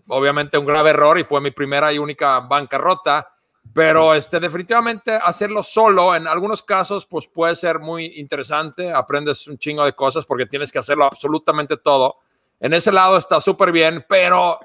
Obviamente 0.08 0.58
un 0.58 0.66
grave 0.66 0.92
error 0.92 1.18
y 1.20 1.24
fue 1.24 1.42
mi 1.42 1.52
primera 1.52 1.92
y 1.92 1.98
única 1.98 2.40
bancarrota, 2.42 3.28
pero 3.74 4.14
este 4.14 4.40
definitivamente 4.40 5.12
hacerlo 5.14 5.64
solo 5.64 6.16
en 6.16 6.28
algunos 6.28 6.62
casos 6.62 7.06
pues 7.06 7.28
puede 7.28 7.56
ser 7.56 7.80
muy 7.80 8.06
interesante, 8.18 8.92
aprendes 8.92 9.48
un 9.48 9.58
chingo 9.58 9.84
de 9.84 9.94
cosas 9.94 10.26
porque 10.26 10.46
tienes 10.46 10.72
que 10.72 10.80
hacerlo 10.80 11.06
absolutamente 11.06 11.78
todo. 11.78 12.18
En 12.60 12.74
ese 12.74 12.92
lado 12.92 13.18
está 13.18 13.42
súper 13.42 13.72
bien, 13.72 14.06
pero 14.08 14.60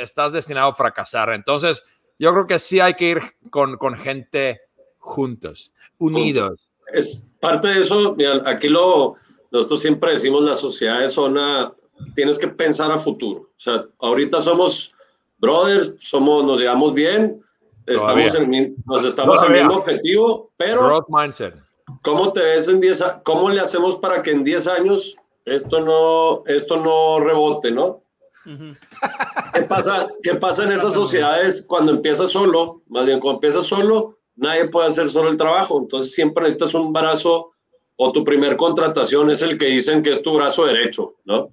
estás 0.00 0.32
destinado 0.32 0.70
a 0.70 0.74
fracasar. 0.74 1.32
Entonces, 1.32 1.84
yo 2.18 2.32
creo 2.32 2.46
que 2.46 2.58
sí 2.58 2.80
hay 2.80 2.94
que 2.94 3.10
ir 3.10 3.20
con, 3.50 3.76
con 3.76 3.96
gente 3.96 4.62
juntos, 4.98 5.72
unidos. 5.98 6.68
Es 6.92 7.26
parte 7.40 7.68
de 7.68 7.80
eso, 7.80 8.16
aquí 8.46 8.68
lo, 8.68 9.14
nosotros 9.50 9.80
siempre 9.80 10.12
decimos, 10.12 10.42
la 10.42 10.54
sociedad 10.54 11.02
es 11.02 11.12
zona, 11.12 11.72
tienes 12.14 12.38
que 12.38 12.48
pensar 12.48 12.90
a 12.92 12.98
futuro. 12.98 13.40
O 13.40 13.60
sea, 13.60 13.84
ahorita 13.98 14.40
somos 14.40 14.94
brothers, 15.38 15.94
somos, 16.00 16.44
nos 16.44 16.60
llevamos 16.60 16.94
bien, 16.94 17.42
estamos 17.86 18.34
en, 18.34 18.76
nos 18.86 19.04
estamos 19.04 19.42
en 19.42 19.52
el 19.52 19.58
mismo 19.62 19.78
objetivo, 19.78 20.50
pero... 20.56 20.84
Growth 20.84 21.08
mindset. 21.08 21.54
¿Cómo 22.02 22.32
te 22.32 22.40
ves 22.40 22.68
en 22.68 22.80
10 22.80 23.04
¿Cómo 23.24 23.50
le 23.50 23.60
hacemos 23.60 23.96
para 23.96 24.22
que 24.22 24.30
en 24.30 24.44
10 24.44 24.66
años 24.68 25.14
esto 25.44 25.80
no, 25.80 26.42
esto 26.46 26.76
no 26.78 27.20
rebote, 27.20 27.70
no? 27.70 28.02
¿Qué, 29.54 29.62
pasa, 29.62 30.08
¿Qué 30.22 30.34
pasa 30.34 30.64
en 30.64 30.72
esas 30.72 30.94
sociedades 30.94 31.64
cuando 31.66 31.92
empiezas 31.92 32.30
solo? 32.30 32.82
Más 32.88 33.06
bien, 33.06 33.20
cuando 33.20 33.36
empiezas 33.36 33.64
solo, 33.66 34.18
nadie 34.36 34.68
puede 34.68 34.88
hacer 34.88 35.08
solo 35.08 35.30
el 35.30 35.36
trabajo. 35.36 35.78
Entonces, 35.78 36.12
siempre 36.12 36.44
necesitas 36.44 36.74
un 36.74 36.92
brazo 36.92 37.52
o 37.96 38.12
tu 38.12 38.24
primer 38.24 38.56
contratación 38.56 39.30
es 39.30 39.42
el 39.42 39.56
que 39.56 39.66
dicen 39.66 40.02
que 40.02 40.10
es 40.10 40.22
tu 40.22 40.34
brazo 40.34 40.66
derecho, 40.66 41.14
¿no? 41.24 41.48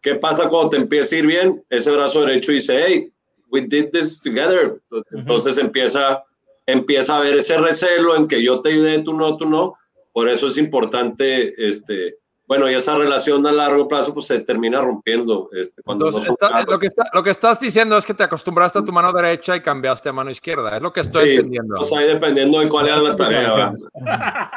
¿Qué 0.00 0.16
pasa 0.16 0.48
cuando 0.48 0.70
te 0.70 0.76
empieza 0.78 1.14
a 1.14 1.18
ir 1.18 1.26
bien? 1.26 1.64
Ese 1.70 1.90
brazo 1.90 2.22
derecho 2.22 2.52
dice, 2.52 2.84
hey, 2.84 3.12
we 3.50 3.60
did 3.62 3.90
this 3.90 4.20
together. 4.20 4.80
Entonces 5.12 5.58
empieza, 5.58 6.24
empieza 6.66 7.16
a 7.16 7.20
ver 7.20 7.36
ese 7.36 7.56
recelo 7.56 8.16
en 8.16 8.26
que 8.26 8.42
yo 8.42 8.60
te 8.60 8.70
ayudé, 8.70 9.02
tú 9.02 9.12
no, 9.12 9.36
tú 9.36 9.46
no. 9.46 9.74
Por 10.12 10.28
eso 10.28 10.48
es 10.48 10.56
importante 10.56 11.54
este, 11.68 12.16
bueno, 12.46 12.70
y 12.70 12.74
esa 12.74 12.94
relación 12.94 13.44
a 13.46 13.52
largo 13.52 13.88
plazo 13.88 14.14
pues 14.14 14.26
se 14.26 14.40
termina 14.40 14.80
rompiendo. 14.80 15.50
Este, 15.52 15.82
cuando 15.82 16.06
Entonces, 16.06 16.28
lo, 16.66 16.78
que 16.78 16.88
lo, 17.12 17.22
que 17.22 17.30
estás 17.30 17.58
diciendo 17.58 17.96
es 17.96 18.06
que 18.06 18.14
te 18.14 18.22
acostumbraste 18.22 18.78
a 18.78 18.84
tu 18.84 18.92
mano 18.92 19.12
derecha 19.12 19.56
y 19.56 19.60
cambiaste 19.60 20.08
a 20.08 20.12
mano 20.12 20.30
izquierda, 20.30 20.76
es 20.76 20.82
lo 20.82 20.92
que 20.92 21.00
estoy 21.00 21.24
sí, 21.24 21.34
entendiendo. 21.34 21.76
Pues 21.76 21.92
ahí 21.92 22.06
dependiendo 22.06 22.60
de 22.60 22.68
cuál 22.68 22.86
era 22.86 22.98
la 22.98 23.16
tarea, 23.16 23.72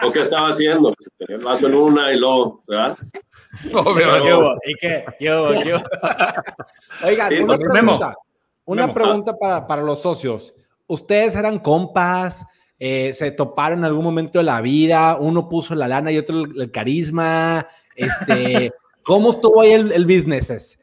lo 0.03 0.11
que 0.11 0.19
estaba 0.19 0.49
haciendo, 0.49 0.93
el 1.19 1.39
vaso 1.39 1.67
en 1.67 1.75
una 1.75 2.11
y 2.13 2.19
luego, 2.19 2.61
¿verdad? 2.67 2.97
¿Y 4.65 4.75
qué? 4.75 5.05
Yo, 5.19 5.53
yo. 5.63 5.77
Oigan, 7.03 7.43
una 7.43 7.57
pregunta, 7.57 8.15
una 8.65 8.93
pregunta 8.93 9.37
para, 9.37 9.65
para 9.65 9.81
los 9.81 10.01
socios. 10.01 10.53
¿Ustedes 10.85 11.35
eran 11.35 11.59
compas? 11.59 12.45
Eh, 12.79 13.11
se 13.13 13.31
toparon 13.31 13.79
en 13.79 13.85
algún 13.85 14.05
momento 14.05 14.39
de 14.39 14.45
la 14.45 14.61
vida, 14.61 15.17
uno 15.19 15.49
puso 15.49 15.75
la 15.75 15.87
lana 15.87 16.11
y 16.11 16.17
otro 16.17 16.43
el, 16.43 16.71
carisma. 16.71 17.67
Este, 17.95 18.71
¿Cómo 19.03 19.31
estuvo 19.31 19.61
ahí 19.61 19.73
el, 19.73 19.91
el 19.91 20.05
business? 20.05 20.77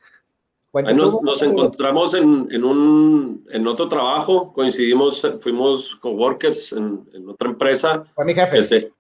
nos, 0.72 1.42
encontramos 1.42 2.14
en, 2.14 2.48
en, 2.50 2.64
un, 2.64 3.46
en 3.50 3.66
otro 3.66 3.88
trabajo, 3.88 4.52
coincidimos, 4.52 5.26
fuimos 5.40 5.96
coworkers 5.96 6.72
en, 6.72 7.08
en 7.14 7.28
otra 7.28 7.48
empresa. 7.48 8.04
Fue 8.14 8.24
mi 8.24 8.34
jefe. 8.34 8.56
Que 8.56 8.62
se, 8.62 8.92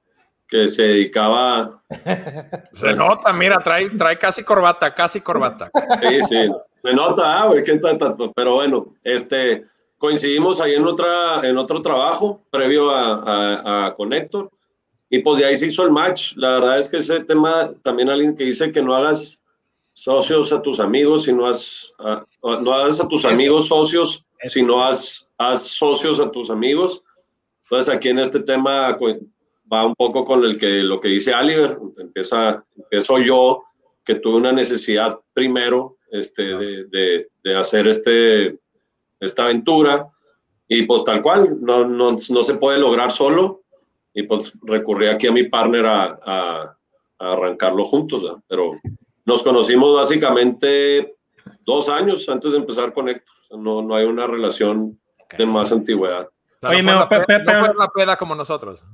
que 0.48 0.68
se 0.68 0.82
dedicaba. 0.82 1.82
Se 2.72 2.92
nota, 2.92 3.32
mira, 3.32 3.58
trae, 3.58 3.90
trae 3.90 4.18
casi 4.18 4.42
corbata, 4.42 4.94
casi 4.94 5.20
corbata. 5.20 5.70
Sí, 6.00 6.22
sí, 6.22 6.50
se 6.74 6.92
nota, 6.92 7.42
ah, 7.42 7.50
¿qué 7.64 7.78
tanto? 7.78 8.32
Pero 8.34 8.54
bueno, 8.54 8.94
este, 9.02 9.64
coincidimos 9.98 10.60
ahí 10.60 10.74
en, 10.74 10.86
otra, 10.86 11.40
en 11.42 11.56
otro 11.56 11.80
trabajo 11.80 12.42
previo 12.50 12.90
a, 12.90 13.86
a, 13.86 13.94
Connector 13.94 14.50
y 15.08 15.20
pues 15.20 15.38
de 15.38 15.46
ahí 15.46 15.56
se 15.56 15.66
hizo 15.66 15.82
el 15.84 15.90
match. 15.90 16.34
La 16.36 16.50
verdad 16.50 16.78
es 16.78 16.88
que 16.88 16.98
ese 16.98 17.20
tema, 17.20 17.72
también 17.82 18.10
alguien 18.10 18.36
que 18.36 18.44
dice 18.44 18.72
que 18.72 18.82
no 18.82 18.94
hagas 18.94 19.40
socios 19.92 20.52
a 20.52 20.60
tus 20.60 20.80
amigos, 20.80 21.24
sino 21.24 21.46
haz, 21.46 21.94
no 22.42 22.72
hagas 22.72 23.00
a 23.00 23.08
tus 23.08 23.24
amigos 23.24 23.68
socios, 23.68 24.26
sino 24.44 24.84
haz, 24.84 25.30
haz 25.38 25.62
socios 25.62 26.20
a 26.20 26.30
tus 26.30 26.50
amigos. 26.50 27.02
Entonces 27.64 27.94
aquí 27.94 28.08
en 28.08 28.18
este 28.18 28.40
tema 28.40 28.98
va 29.72 29.86
un 29.86 29.94
poco 29.94 30.24
con 30.24 30.44
el 30.44 30.58
que, 30.58 30.82
lo 30.82 31.00
que 31.00 31.08
dice 31.08 31.34
Oliver, 31.34 31.78
empieza, 31.98 32.64
empiezo 32.76 33.18
yo 33.18 33.62
que 34.04 34.16
tuve 34.16 34.36
una 34.36 34.52
necesidad 34.52 35.18
primero 35.32 35.96
este, 36.10 36.42
de, 36.42 36.84
de, 36.84 37.28
de 37.42 37.56
hacer 37.56 37.88
este 37.88 38.58
esta 39.20 39.44
aventura 39.44 40.08
y 40.68 40.82
pues 40.82 41.04
tal 41.04 41.22
cual, 41.22 41.58
no, 41.60 41.84
no, 41.86 42.18
no 42.30 42.42
se 42.42 42.54
puede 42.54 42.78
lograr 42.78 43.10
solo 43.10 43.62
y 44.12 44.22
pues 44.24 44.52
recurrí 44.62 45.08
aquí 45.08 45.26
a 45.26 45.32
mi 45.32 45.44
partner 45.44 45.86
a, 45.86 46.18
a, 46.24 46.76
arrancarlo 47.18 47.84
juntos, 47.84 48.24
pero 48.46 48.72
nos 49.24 49.42
conocimos 49.42 49.94
básicamente 49.94 51.16
dos 51.64 51.88
años 51.88 52.28
antes 52.28 52.52
de 52.52 52.58
empezar 52.58 52.92
con 52.92 53.08
Héctor, 53.08 53.34
no, 53.58 53.82
no 53.82 53.94
hay 53.94 54.04
una 54.04 54.26
relación 54.26 54.98
de 55.36 55.46
más 55.46 55.72
antigüedad. 55.72 56.28
Oye, 56.62 56.82
no, 56.82 57.06
fue 57.06 57.18
la, 57.18 57.24
pero, 57.26 57.74
la 57.74 57.88
peda 57.94 58.16
como 58.16 58.34
nosotros. 58.34 58.84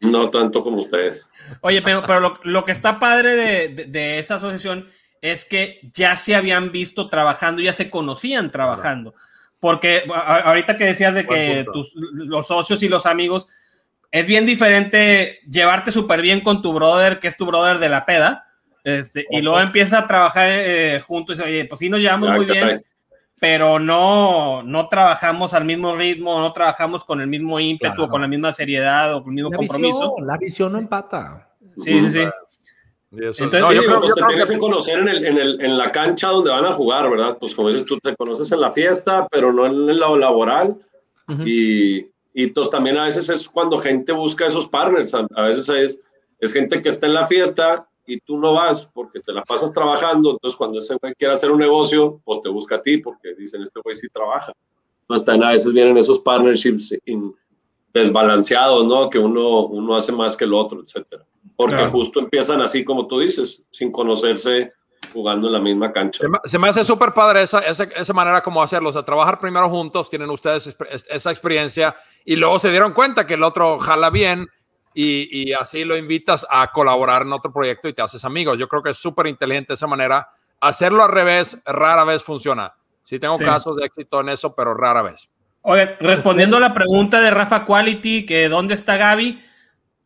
No 0.00 0.30
tanto 0.30 0.62
como 0.62 0.78
ustedes. 0.78 1.30
Oye, 1.60 1.82
pero, 1.82 2.02
pero 2.06 2.20
lo, 2.20 2.34
lo, 2.44 2.64
que 2.64 2.72
está 2.72 2.98
padre 2.98 3.34
de, 3.34 3.68
de, 3.68 3.84
de, 3.84 4.18
esa 4.18 4.36
asociación 4.36 4.88
es 5.20 5.44
que 5.44 5.80
ya 5.92 6.16
se 6.16 6.34
habían 6.34 6.72
visto 6.72 7.08
trabajando, 7.08 7.60
ya 7.62 7.72
se 7.72 7.90
conocían 7.90 8.50
trabajando. 8.50 9.14
Porque 9.60 10.04
ahorita 10.12 10.76
que 10.76 10.86
decías 10.86 11.14
de 11.14 11.26
que 11.26 11.66
tus, 11.72 11.92
los 11.94 12.46
socios 12.46 12.82
y 12.82 12.88
los 12.88 13.06
amigos, 13.06 13.46
es 14.10 14.26
bien 14.26 14.46
diferente 14.46 15.40
llevarte 15.48 15.92
súper 15.92 16.22
bien 16.22 16.40
con 16.40 16.62
tu 16.62 16.72
brother, 16.72 17.20
que 17.20 17.28
es 17.28 17.36
tu 17.36 17.46
brother 17.46 17.78
de 17.78 17.88
la 17.88 18.06
peda, 18.06 18.46
este, 18.82 19.26
y 19.30 19.42
luego 19.42 19.60
empieza 19.60 19.98
a 19.98 20.06
trabajar 20.06 20.48
eh, 20.50 21.00
juntos 21.06 21.38
y 21.38 21.42
oye, 21.42 21.64
pues 21.66 21.78
sí 21.78 21.90
nos 21.90 22.00
llevamos 22.00 22.30
muy 22.30 22.46
bien, 22.46 22.80
pero 23.38 23.78
no, 23.78 24.62
no 24.62 24.88
trabajamos 24.88 25.52
al 25.54 25.64
mismo 25.64 25.94
ritmo, 25.96 26.40
no 26.40 26.52
trabajamos 26.52 27.04
con 27.04 27.20
el 27.20 27.26
mismo 27.26 27.60
ímpetu, 27.60 28.04
o 28.04 28.08
con 28.08 28.22
la 28.22 28.28
misma 28.28 28.52
seriedad 28.52 29.14
o 29.14 29.22
con 29.22 29.32
el 29.32 29.44
mismo 29.44 29.50
compromiso. 29.50 30.16
la 30.22 30.38
visión 30.38 30.72
no 30.72 30.78
empata. 30.78 31.50
Sí, 31.76 32.02
sí, 32.02 32.10
sí. 32.10 32.24
Entonces, 33.12 33.60
no, 33.60 33.72
yo 33.72 33.82
creo, 33.82 33.98
pues 33.98 34.14
te 34.14 34.22
tienes 34.24 34.50
que 34.50 34.58
conocer 34.58 35.00
en, 35.00 35.08
el, 35.08 35.24
en, 35.24 35.38
el, 35.38 35.60
en, 35.60 35.76
la 35.76 35.90
cancha 35.90 36.28
donde 36.28 36.50
van 36.50 36.64
a 36.64 36.72
jugar, 36.72 37.10
¿verdad? 37.10 37.36
Pues 37.40 37.56
como 37.56 37.68
dices, 37.68 37.84
tú 37.84 37.98
te 37.98 38.14
conoces 38.14 38.52
en 38.52 38.60
la 38.60 38.70
fiesta, 38.70 39.26
pero 39.28 39.52
no 39.52 39.66
en 39.66 39.90
el 39.90 39.98
lado 39.98 40.16
laboral. 40.16 40.76
Y, 41.44 41.98
y 42.32 42.44
entonces 42.44 42.70
pues, 42.70 42.70
también 42.70 42.98
a 42.98 43.04
veces 43.04 43.28
es 43.28 43.48
cuando 43.48 43.78
gente 43.78 44.12
busca 44.12 44.46
esos 44.46 44.66
partners. 44.68 45.14
A, 45.14 45.42
veces 45.42 45.68
es, 45.68 46.02
es 46.38 46.52
gente 46.52 46.80
que 46.80 46.88
está 46.88 47.06
en 47.06 47.14
la 47.14 47.26
fiesta 47.26 47.86
y 48.06 48.20
tú 48.20 48.38
no 48.38 48.54
vas 48.54 48.84
porque 48.92 49.20
te 49.20 49.32
la 49.32 49.42
pasas 49.42 49.72
trabajando. 49.72 50.30
Entonces 50.32 50.56
cuando 50.56 50.78
ese 50.78 50.96
güey 51.00 51.14
quiere 51.14 51.32
hacer 51.32 51.50
un 51.50 51.58
negocio, 51.58 52.20
pues 52.24 52.40
te 52.40 52.48
busca 52.48 52.76
a 52.76 52.82
ti 52.82 52.98
porque 52.98 53.34
dicen, 53.34 53.62
este 53.62 53.80
güey 53.82 53.94
sí 53.94 54.08
trabaja. 54.08 54.52
Entonces 55.02 55.26
también 55.26 55.48
a 55.48 55.52
veces 55.52 55.72
vienen 55.72 55.96
esos 55.98 56.20
partnerships 56.20 56.94
desbalanceados, 57.92 58.86
¿no? 58.86 59.10
Que 59.10 59.18
uno, 59.18 59.66
uno 59.66 59.96
hace 59.96 60.12
más 60.12 60.36
que 60.36 60.44
el 60.44 60.54
otro, 60.54 60.80
etcétera. 60.80 61.24
Porque 61.56 61.86
justo 61.86 62.20
empiezan 62.20 62.62
así 62.62 62.84
como 62.84 63.06
tú 63.06 63.20
dices, 63.20 63.64
sin 63.70 63.92
conocerse 63.92 64.72
jugando 65.12 65.48
en 65.48 65.54
la 65.54 65.60
misma 65.60 65.92
cancha. 65.92 66.24
Se 66.44 66.58
me, 66.58 66.68
hace 66.68 66.84
súper 66.84 67.12
padre 67.12 67.42
esa, 67.42 67.60
esa, 67.60 67.84
esa, 67.84 68.12
manera 68.12 68.42
como 68.42 68.62
hacerlo, 68.62 68.90
o 68.90 68.92
sea, 68.92 69.02
trabajar 69.02 69.38
primero 69.38 69.68
juntos, 69.68 70.08
tienen 70.08 70.30
ustedes 70.30 70.76
esa 71.08 71.30
experiencia 71.30 71.94
y 72.24 72.36
luego 72.36 72.58
se 72.58 72.70
dieron 72.70 72.92
cuenta 72.92 73.26
que 73.26 73.34
el 73.34 73.42
otro 73.42 73.78
jala 73.78 74.10
bien 74.10 74.46
y, 74.94 75.50
y 75.50 75.52
así 75.52 75.84
lo 75.84 75.96
invitas 75.96 76.46
a 76.48 76.70
colaborar 76.70 77.22
en 77.22 77.32
otro 77.32 77.52
proyecto 77.52 77.88
y 77.88 77.94
te 77.94 78.02
haces 78.02 78.24
amigos. 78.24 78.58
Yo 78.58 78.68
creo 78.68 78.82
que 78.82 78.90
es 78.90 78.96
súper 78.96 79.26
inteligente 79.26 79.74
esa 79.74 79.86
manera. 79.86 80.28
Hacerlo 80.60 81.02
al 81.02 81.10
revés 81.10 81.58
rara 81.64 82.04
vez 82.04 82.22
funciona. 82.22 82.74
Sí 83.02 83.18
tengo 83.18 83.36
casos 83.38 83.76
de 83.76 83.86
éxito 83.86 84.20
en 84.20 84.28
eso, 84.28 84.54
pero 84.54 84.74
rara 84.74 85.02
vez. 85.02 85.28
Oye, 85.62 85.96
respondiendo 86.00 86.56
a 86.56 86.60
la 86.60 86.72
pregunta 86.74 87.20
de 87.20 87.30
Rafa 87.30 87.64
Quality, 87.64 88.24
que 88.24 88.48
dónde 88.48 88.74
está 88.74 88.96
Gaby, 88.96 89.40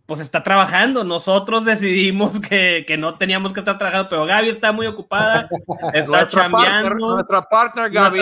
pues 0.06 0.20
está 0.20 0.42
trabajando. 0.42 1.04
Nosotros 1.04 1.64
decidimos 1.64 2.40
que, 2.40 2.84
que, 2.87 2.99
no 2.99 3.16
teníamos 3.16 3.52
que 3.52 3.61
estar 3.61 3.78
trabajando, 3.78 4.08
pero 4.08 4.26
Gaby 4.26 4.49
está 4.49 4.73
muy 4.73 4.87
ocupada, 4.87 5.49
está 5.94 6.28
chambeando. 6.28 7.14
nuestra 7.14 7.42
partner, 7.42 7.90
Gaby. 7.90 8.20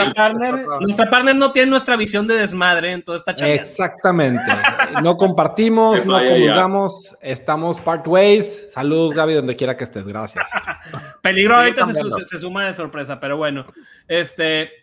Nuestra 0.81 1.11
partner, 1.11 1.37
no 1.37 1.53
tiene 1.53 1.71
nuestra 1.71 1.97
visión 1.97 2.27
de 2.27 2.35
desmadre, 2.35 2.93
entonces 2.93 3.21
está 3.21 3.35
chambeando. 3.35 3.62
Exactamente. 3.62 4.43
No 5.03 5.17
compartimos, 5.17 6.05
no 6.05 6.19
comulgamos, 6.19 7.17
estamos 7.21 7.81
part 7.81 8.07
ways. 8.07 8.73
Saludos, 8.73 9.15
Gaby, 9.15 9.35
donde 9.35 9.57
quiera 9.57 9.77
que 9.77 9.85
estés. 9.85 10.07
Gracias. 10.07 10.45
Peligro 11.23 11.57
ahorita 11.57 11.87
se, 11.87 12.25
se, 12.27 12.41
suma 12.41 12.67
de 12.67 12.75
sorpresa, 12.75 13.19
pero 13.19 13.37
bueno. 13.37 13.65
Este. 14.07 14.82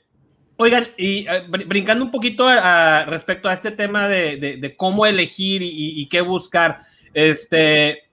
Oigan, 0.62 0.90
y 0.98 1.26
eh, 1.26 1.46
brincando 1.48 2.04
un 2.04 2.12
poquito 2.12 2.46
a, 2.46 3.06
respecto 3.06 3.48
a 3.48 3.54
este 3.54 3.72
tema 3.72 4.10
de, 4.10 4.58
de, 4.60 4.76
cómo 4.76 5.06
elegir 5.06 5.62
y, 5.62 6.02
y, 6.02 6.10
qué 6.10 6.20
buscar. 6.20 6.80
Este, 7.14 8.04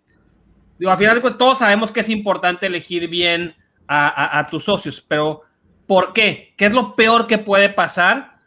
digo, 0.79 0.93
al 0.93 0.97
final 0.97 1.17
de 1.17 1.23
cuentas, 1.23 1.39
todos 1.39 1.59
sabemos 1.59 1.91
que 1.91 1.99
es 2.01 2.09
importante 2.09 2.67
elegir 2.67 3.09
bien 3.09 3.57
a, 3.89 4.47
tus 4.49 4.63
socios, 4.63 5.05
pero 5.09 5.43
¿por 5.89 6.13
qué? 6.13 6.55
¿Qué 6.57 6.67
es 6.67 6.73
lo 6.73 6.95
peor 6.95 7.27
que 7.27 7.39
puede 7.39 7.69
pasar 7.69 8.39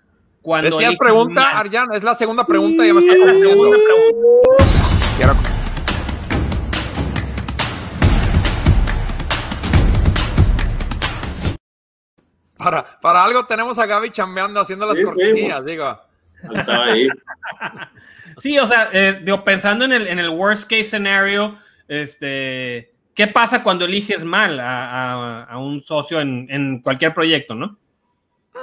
cuando... 0.42 0.80
Es 0.80 0.98
pregunta, 0.98 1.62
es 1.94 2.04
la 2.04 2.16
segunda 2.16 2.48
pregunta, 2.48 2.86
ya 2.86 2.94
me 2.94 3.02
está 3.02 3.18
la 3.18 3.34
segunda 3.34 3.78
pregunta. 5.20 5.59
Para, 12.60 13.00
para 13.00 13.24
algo 13.24 13.46
tenemos 13.46 13.80
a 13.80 13.86
Gaby 13.86 14.12
chambeando 14.12 14.60
haciendo 14.60 14.86
las 14.86 15.00
cortinillas, 15.00 15.66
digo. 15.66 15.98
ahí. 16.68 17.08
Sí, 18.38 18.58
o 18.58 18.68
sea, 18.68 18.90
eh, 18.94 19.26
pensando 19.44 19.84
en 19.84 19.92
el, 19.92 20.08
en 20.08 20.20
el 20.20 20.30
worst 20.30 20.70
case 20.70 20.86
scenario, 20.86 21.58
este, 21.90 22.94
¿qué 23.14 23.28
pasa 23.28 23.64
cuando 23.64 23.84
eliges 23.84 24.24
mal 24.24 24.60
a, 24.60 25.44
a, 25.44 25.58
un 25.58 25.84
socio 25.84 26.22
en, 26.22 26.48
en, 26.50 26.82
cualquier 26.82 27.14
proyecto, 27.14 27.54
no? 27.54 27.78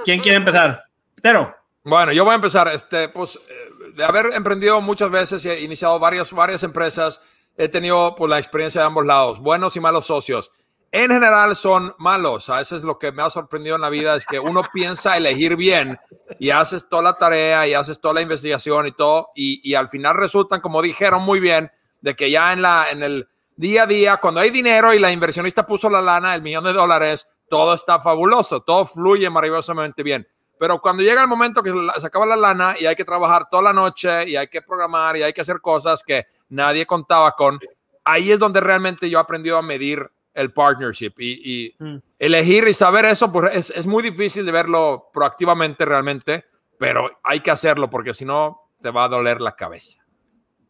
¿Quién 0.05 0.21
quiere 0.21 0.39
empezar? 0.39 0.85
Pero. 1.21 1.55
Bueno, 1.85 2.13
yo 2.13 2.25
voy 2.25 2.33
a 2.33 2.37
empezar. 2.37 2.69
Este, 2.69 3.11
pues, 3.11 3.37
eh, 3.37 3.93
de 3.95 4.05
haber 4.05 4.33
emprendido 4.35 4.81
muchas 4.81 5.11
veces 5.11 5.45
y 5.45 5.51
he 5.51 5.61
iniciado 5.61 5.99
varias, 5.99 6.33
varias 6.33 6.63
empresas, 6.63 7.21
he 7.57 7.69
tenido 7.69 8.15
pues, 8.15 8.31
la 8.31 8.39
experiencia 8.39 8.81
de 8.81 8.87
ambos 8.87 9.05
lados, 9.05 9.39
buenos 9.41 9.77
y 9.77 9.81
malos 9.81 10.07
socios. 10.07 10.53
En 10.93 11.11
general 11.11 11.57
son 11.57 11.95
malos. 11.99 12.49
A 12.49 12.59
veces 12.59 12.83
lo 12.83 12.99
que 12.99 13.13
me 13.13 13.23
ha 13.23 13.31
sorprendido 13.31 13.77
en 13.77 13.83
la 13.83 13.91
vida 13.91 14.15
es 14.17 14.25
que 14.25 14.39
uno 14.39 14.63
piensa 14.73 15.17
elegir 15.17 15.57
bien 15.57 15.99
y 16.39 16.51
haces 16.51 16.89
toda 16.89 17.03
la 17.03 17.19
tarea 17.19 17.67
y 17.67 17.75
haces 17.75 18.01
toda 18.01 18.15
la 18.15 18.21
investigación 18.23 18.87
y 18.87 18.93
todo, 18.93 19.31
y, 19.35 19.75
al 19.75 19.89
final 19.89 20.15
resultan, 20.15 20.61
como 20.61 20.83
dijeron 20.83 21.23
muy 21.23 21.41
bien, 21.41 21.71
de 22.01 22.15
que 22.15 22.31
ya 22.31 22.53
en, 22.53 22.63
la, 22.63 22.87
en 22.91 23.03
el 23.03 23.29
día 23.57 23.83
a 23.83 23.87
día, 23.87 24.17
cuando 24.19 24.41
hay 24.41 24.51
dinero 24.51 24.95
y 24.95 24.99
la 24.99 25.11
inversionista 25.11 25.67
puso 25.67 25.91
la 25.91 26.01
lana, 26.01 26.35
el 26.35 26.43
millón 26.43 26.65
de 26.65 26.73
dólares, 26.73 27.27
todo 27.49 27.75
está 27.75 28.01
fabuloso, 28.01 28.63
todo 28.63 28.85
fluye 28.85 29.29
maravillosamente 29.29 30.03
bien. 30.03 30.27
Pero 30.59 30.81
cuando 30.81 31.03
llega 31.03 31.21
el 31.21 31.29
momento 31.29 31.63
que 31.63 31.73
se 31.99 32.07
acaba 32.07 32.25
la 32.25 32.37
lana 32.37 32.77
y 32.79 32.87
hay 32.87 32.97
que 32.97 33.05
trabajar 33.05 33.49
toda 33.51 33.63
la 33.63 33.73
noche 33.73 34.29
y 34.29 34.37
hay 34.37 34.49
que 34.49 34.63
programar 34.63 35.17
y 35.17 35.23
hay 35.23 35.33
que 35.33 35.43
hacer 35.43 35.61
cosas 35.61 36.03
que 36.03 36.27
nadie 36.49 36.87
contaba 36.87 37.33
con, 37.33 37.59
ahí 38.05 38.33
es 38.33 38.39
donde 38.39 38.61
realmente 38.61 39.11
yo 39.11 39.19
he 39.19 39.21
aprendido 39.21 39.59
a 39.59 39.63
medir 39.63 40.11
el 40.37 40.53
partnership 40.53 41.15
y, 41.19 41.75
mm. 41.79 41.97
elegir 42.19 42.69
y 42.69 42.75
saber 42.75 43.07
eso, 43.07 43.33
pues 43.33 43.55
es, 43.55 43.71
es, 43.71 43.87
muy 43.87 44.03
difícil 44.03 44.45
de 44.45 44.53
verlo 44.53 45.09
proactivamente 45.13 45.85
realmente, 45.85 46.45
pero 46.79 47.19
hay 47.25 47.41
que 47.41 47.51
hacerlo 47.51 47.91
porque 47.91 48.15
si 48.15 48.25
no 48.25 48.71
te 48.81 48.91
va 48.91 49.05
a 49.05 49.09
doler 49.09 49.41
la 49.41 49.57
cabeza. 49.57 50.05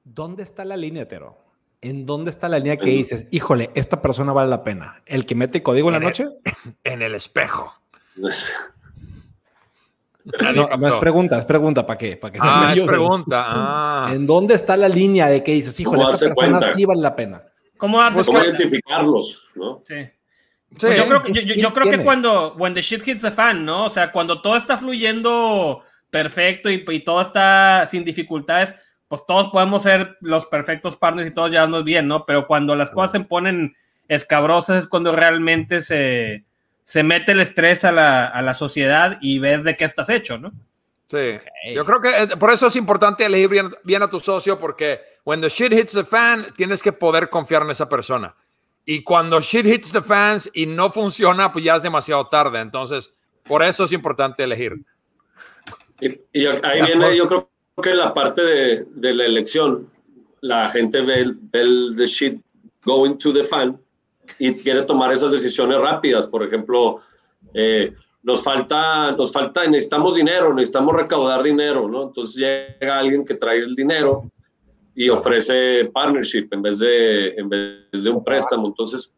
¿Dónde 0.05 0.45
está 0.45 0.65
la 0.65 0.77
línea, 0.77 1.09
Tero? 1.09 1.39
¿En 1.81 2.07
dónde 2.07 2.31
está 2.31 2.49
la 2.49 2.59
línea 2.59 2.77
que 2.77 2.91
dices, 2.91 3.27
híjole, 3.31 3.71
esta 3.75 4.01
persona 4.01 4.33
vale 4.33 4.49
la 4.49 4.63
pena? 4.63 5.03
¿El 5.05 5.27
que 5.27 5.35
mete 5.35 5.63
código 5.63 5.89
en, 5.89 5.95
la 5.95 6.01
noche? 6.01 6.27
en 6.85 7.03
el 7.03 7.15
espejo. 7.15 7.75
No, 8.15 8.29
no, 10.77 10.89
es 10.89 10.97
pregunta, 10.97 11.39
es 11.39 11.45
pregunta, 11.45 11.87
¿para 11.87 11.99
qué? 11.99 12.17
¿Para 12.17 12.33
qué 12.33 12.39
ah, 12.43 12.75
es 12.77 12.87
pregunta. 12.87 13.45
Ah. 13.47 14.11
¿En 14.13 14.27
dónde 14.27 14.55
está 14.55 14.77
la 14.77 14.89
línea 14.89 15.29
de 15.29 15.43
que 15.43 15.53
dices, 15.53 15.79
híjole, 15.79 16.05
esta 16.11 16.27
persona 16.27 16.61
sí 16.75 16.85
vale 16.85 17.01
la 17.01 17.15
pena? 17.15 17.43
¿Cómo, 17.77 18.01
pues, 18.13 18.29
identificarlos? 18.29 19.53
¿no? 19.55 19.83
Sí. 19.85 20.09
Pues 20.79 20.99
yo 20.99 21.07
creo, 21.07 21.23
yo, 21.33 21.71
creo 21.71 21.91
que 21.91 22.05
cuando, 22.05 22.55
when 22.57 22.75
the 22.75 22.83
shit 22.83 23.07
hits 23.07 23.23
the 23.23 23.31
fan, 23.31 23.65
¿no? 23.65 23.85
O 23.85 23.91
sea, 23.91 24.13
cuando 24.13 24.43
todo 24.43 24.57
está 24.57 24.77
fluyendo 24.77 25.83
perfecto 26.11 26.71
y, 26.71 26.85
y, 26.87 27.01
todo 27.01 27.23
está 27.23 27.87
sin 27.91 28.05
dificultades, 28.05 28.75
pues 29.09 29.23
todos 29.27 29.49
podemos 29.51 29.85
ser 29.85 30.17
los 30.21 30.47
perfectos 30.47 30.97
partners 30.97 31.29
y 31.29 31.35
todos 31.35 31.51
llevarnos 31.51 31.85
bien, 31.85 32.09
¿no? 32.09 32.27
Pero 32.27 32.47
cuando 32.47 32.75
las 32.75 32.91
cosas 32.91 33.13
se 33.13 33.21
ponen 33.21 33.77
escabrosas 34.09 34.81
es 34.81 34.87
cuando 34.89 35.13
realmente 35.13 35.83
se, 35.83 36.45
se 36.85 37.03
mete 37.03 37.33
el 37.33 37.41
estrés 37.41 37.85
a 37.85 37.93
la, 37.93 38.27
a 38.27 38.43
la 38.43 38.55
sociedad 38.55 39.19
y 39.21 39.39
ves 39.39 39.65
de 39.65 39.77
qué 39.77 39.85
estás 39.85 40.09
hecho, 40.09 40.39
¿no? 40.39 40.53
Sí, 41.09 41.39
yo 41.73 41.85
creo 41.85 42.01
que 42.01 42.09
eh, 42.09 42.37
por 42.37 42.51
eso 42.51 42.67
es 42.67 42.75
importante 42.75 43.25
elegir 43.25 43.49
bien, 43.85 44.03
a 44.03 44.09
tu 44.09 44.19
socio 44.19 44.59
porque 44.59 45.01
when 45.25 45.41
the 45.41 45.49
shit 45.49 45.73
hits 45.73 45.93
the 45.93 46.05
fan, 46.05 46.47
tienes 46.57 46.83
que 46.83 46.93
poder 46.93 47.29
confiar 47.29 47.63
en 47.63 47.71
esa 47.71 47.89
persona. 47.89 48.35
Y 48.85 49.03
cuando 49.03 49.41
shit 49.41 49.67
hits 49.67 49.93
the 49.93 50.03
fans 50.03 50.51
y 50.53 50.67
no 50.67 50.91
funciona, 50.91 51.53
pues 51.53 51.65
ya 51.65 51.77
es 51.77 51.83
demasiado 51.83 52.27
tarde. 52.29 52.61
Entonces, 52.61 53.13
por 53.45 53.63
eso 53.63 53.85
es 53.85 53.93
importante 53.93 54.43
elegir. 54.45 54.75
Y, 56.01 56.47
ahí 56.47 56.83
viene, 56.83 57.17
yo 57.17 57.27
creo 57.27 57.51
que 57.83 57.95
la 57.95 58.13
parte 58.13 58.43
de, 58.43 58.85
de 58.85 59.15
la 59.15 59.25
elección, 59.25 59.91
la 60.41 60.69
gente 60.69 61.03
ve, 61.03 61.35
el 61.53 61.95
the 61.97 62.07
shit 62.07 62.41
going 62.85 63.17
to 63.17 63.33
the 63.33 63.45
fan 63.45 63.79
y 64.39 64.55
quiere 64.55 64.83
tomar 64.83 65.13
esas 65.13 65.33
decisiones 65.33 65.79
rápidas. 65.79 66.27
Por 66.27 66.43
ejemplo, 66.43 67.01
eh, 67.55 67.93
nos 68.27 68.43
falta, 68.43 69.13
nos 69.13 69.31
falta, 69.31 69.65
necesitamos 69.69 70.17
dinero, 70.17 70.53
necesitamos 70.53 70.97
recaudar 70.97 71.45
dinero, 71.45 71.89
¿no? 71.89 72.03
Entonces 72.03 72.35
llega 72.35 72.99
alguien 72.99 73.25
que 73.25 73.35
trae 73.35 73.59
el 73.59 73.77
dinero 73.77 74.29
y 74.97 75.09
ofrece 75.09 75.85
partnership 75.95 76.49
en 76.51 76.61
vez 76.61 76.81
de, 76.81 77.29
en 77.37 77.49
vez 77.49 78.03
de 78.03 78.11
un 78.11 78.25
préstamo. 78.25 78.67
Entonces, 78.67 79.15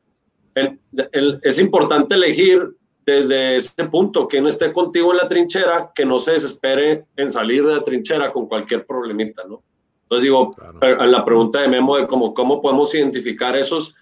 es 1.42 1.58
importante 1.58 2.16
elegir 2.16 2.68
desde 3.06 3.56
ese 3.56 3.84
punto, 3.90 4.28
que 4.28 4.42
no 4.42 4.48
esté 4.50 4.70
contigo 4.74 5.12
en 5.12 5.16
la 5.16 5.26
trinchera, 5.26 5.90
que 5.94 6.04
no 6.04 6.18
se 6.18 6.32
desespere 6.32 7.06
en 7.16 7.30
salir 7.30 7.64
de 7.64 7.76
la 7.76 7.82
trinchera 7.82 8.30
con 8.30 8.46
cualquier 8.46 8.84
problemita, 8.84 9.42
¿no? 9.48 9.62
Entonces 10.02 10.24
digo, 10.24 10.50
a 10.82 11.06
la 11.06 11.24
pregunta 11.24 11.62
de 11.62 11.68
Memo 11.68 11.96
de 11.96 12.06
cómo, 12.06 12.34
cómo 12.34 12.60
podemos 12.60 12.94
identificar 12.94 13.56
esos, 13.56 13.94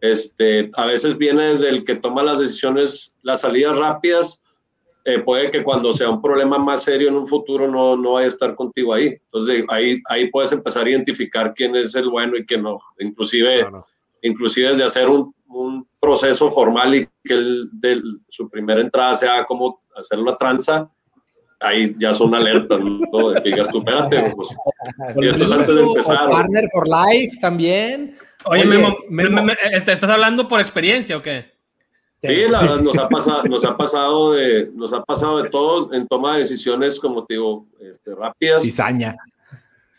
este, 0.00 0.70
a 0.72 0.86
veces 0.86 1.18
viene 1.18 1.50
desde 1.50 1.68
el 1.68 1.84
que 1.84 1.96
toma 1.96 2.22
las 2.22 2.38
decisiones, 2.38 3.18
las 3.20 3.42
salidas 3.42 3.76
rápidas, 3.76 4.43
eh, 5.06 5.18
puede 5.18 5.50
que 5.50 5.62
cuando 5.62 5.92
sea 5.92 6.08
un 6.08 6.22
problema 6.22 6.56
más 6.56 6.82
serio 6.82 7.08
en 7.08 7.16
un 7.16 7.26
futuro 7.26 7.70
no, 7.70 7.94
no 7.94 8.12
vaya 8.12 8.24
a 8.24 8.28
estar 8.28 8.54
contigo 8.54 8.94
ahí. 8.94 9.08
Entonces 9.08 9.64
ahí, 9.68 10.00
ahí 10.08 10.30
puedes 10.30 10.52
empezar 10.52 10.86
a 10.86 10.90
identificar 10.90 11.52
quién 11.54 11.76
es 11.76 11.94
el 11.94 12.08
bueno 12.08 12.38
y 12.38 12.46
quién 12.46 12.62
no. 12.62 12.80
Inclusive, 12.98 13.66
inclusive 14.22 14.70
desde 14.70 14.84
hacer 14.84 15.08
un, 15.08 15.34
un, 15.48 15.86
proceso 16.00 16.50
formal 16.50 16.94
y 16.94 17.08
que 17.22 17.34
el, 17.34 17.68
de, 17.72 18.00
su 18.28 18.48
primera 18.50 18.80
entrada 18.80 19.14
sea 19.14 19.44
como 19.44 19.80
hacer 19.96 20.18
la 20.18 20.36
tranza, 20.36 20.86
ahí 21.60 21.94
ya 21.98 22.12
son 22.12 22.34
alertas, 22.34 22.78
¿no? 22.78 23.30
De 23.30 23.42
que 23.42 23.48
digas 23.48 23.68
tú, 23.70 23.78
espérate, 23.78 24.32
pues, 24.36 24.54
y 25.16 25.28
esto 25.28 25.44
es 25.44 25.50
antes 25.50 25.74
de 25.74 25.82
empezar. 25.82 26.30
Partner 26.30 26.68
for 26.72 26.86
life 26.86 27.38
también. 27.40 28.18
Oye, 28.44 28.66
Oye 28.66 28.94
¿estás 29.72 30.02
hablando 30.04 30.46
por 30.46 30.60
experiencia 30.60 31.16
o 31.16 31.22
qué? 31.22 31.53
Sí, 32.26 32.48
la 32.48 32.60
verdad 32.62 32.80
nos 32.80 32.98
ha 32.98 33.08
pasado, 33.08 33.42
nos 33.44 33.64
ha 33.64 33.76
pasado 33.76 34.32
de, 34.32 34.70
nos 34.74 34.92
ha 34.92 35.02
pasado 35.02 35.42
de 35.42 35.50
todo 35.50 35.92
en 35.92 36.06
toma 36.06 36.34
de 36.34 36.38
decisiones, 36.38 36.98
como 36.98 37.24
te 37.24 37.34
digo, 37.34 37.66
este, 37.80 38.14
rápidas. 38.14 38.62
Cizaña. 38.62 39.14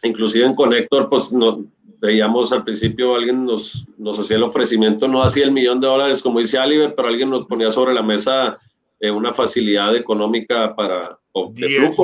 Inclusive 0.04 0.46
en 0.46 0.56
Connector, 0.56 1.10
pues 1.10 1.32
no, 1.32 1.66
veíamos 2.00 2.52
al 2.52 2.64
principio 2.64 3.16
alguien 3.16 3.46
nos, 3.46 3.86
nos 3.98 4.20
hacía 4.20 4.38
el 4.38 4.44
ofrecimiento, 4.44 5.08
no 5.08 5.24
hacía 5.24 5.46
el 5.46 5.52
millón 5.52 5.80
de 5.80 5.88
dólares 5.88 6.22
como 6.22 6.40
dice 6.40 6.60
Oliver, 6.60 6.94
pero 6.96 7.08
alguien 7.08 7.30
nos 7.30 7.46
ponía 7.46 7.70
sobre 7.70 7.94
la 7.94 8.04
mesa 8.04 8.58
eh, 9.00 9.12
una 9.12 9.34
facilidad 9.34 9.96
económica 9.96 10.76
para... 10.76 11.18
10 11.52 12.00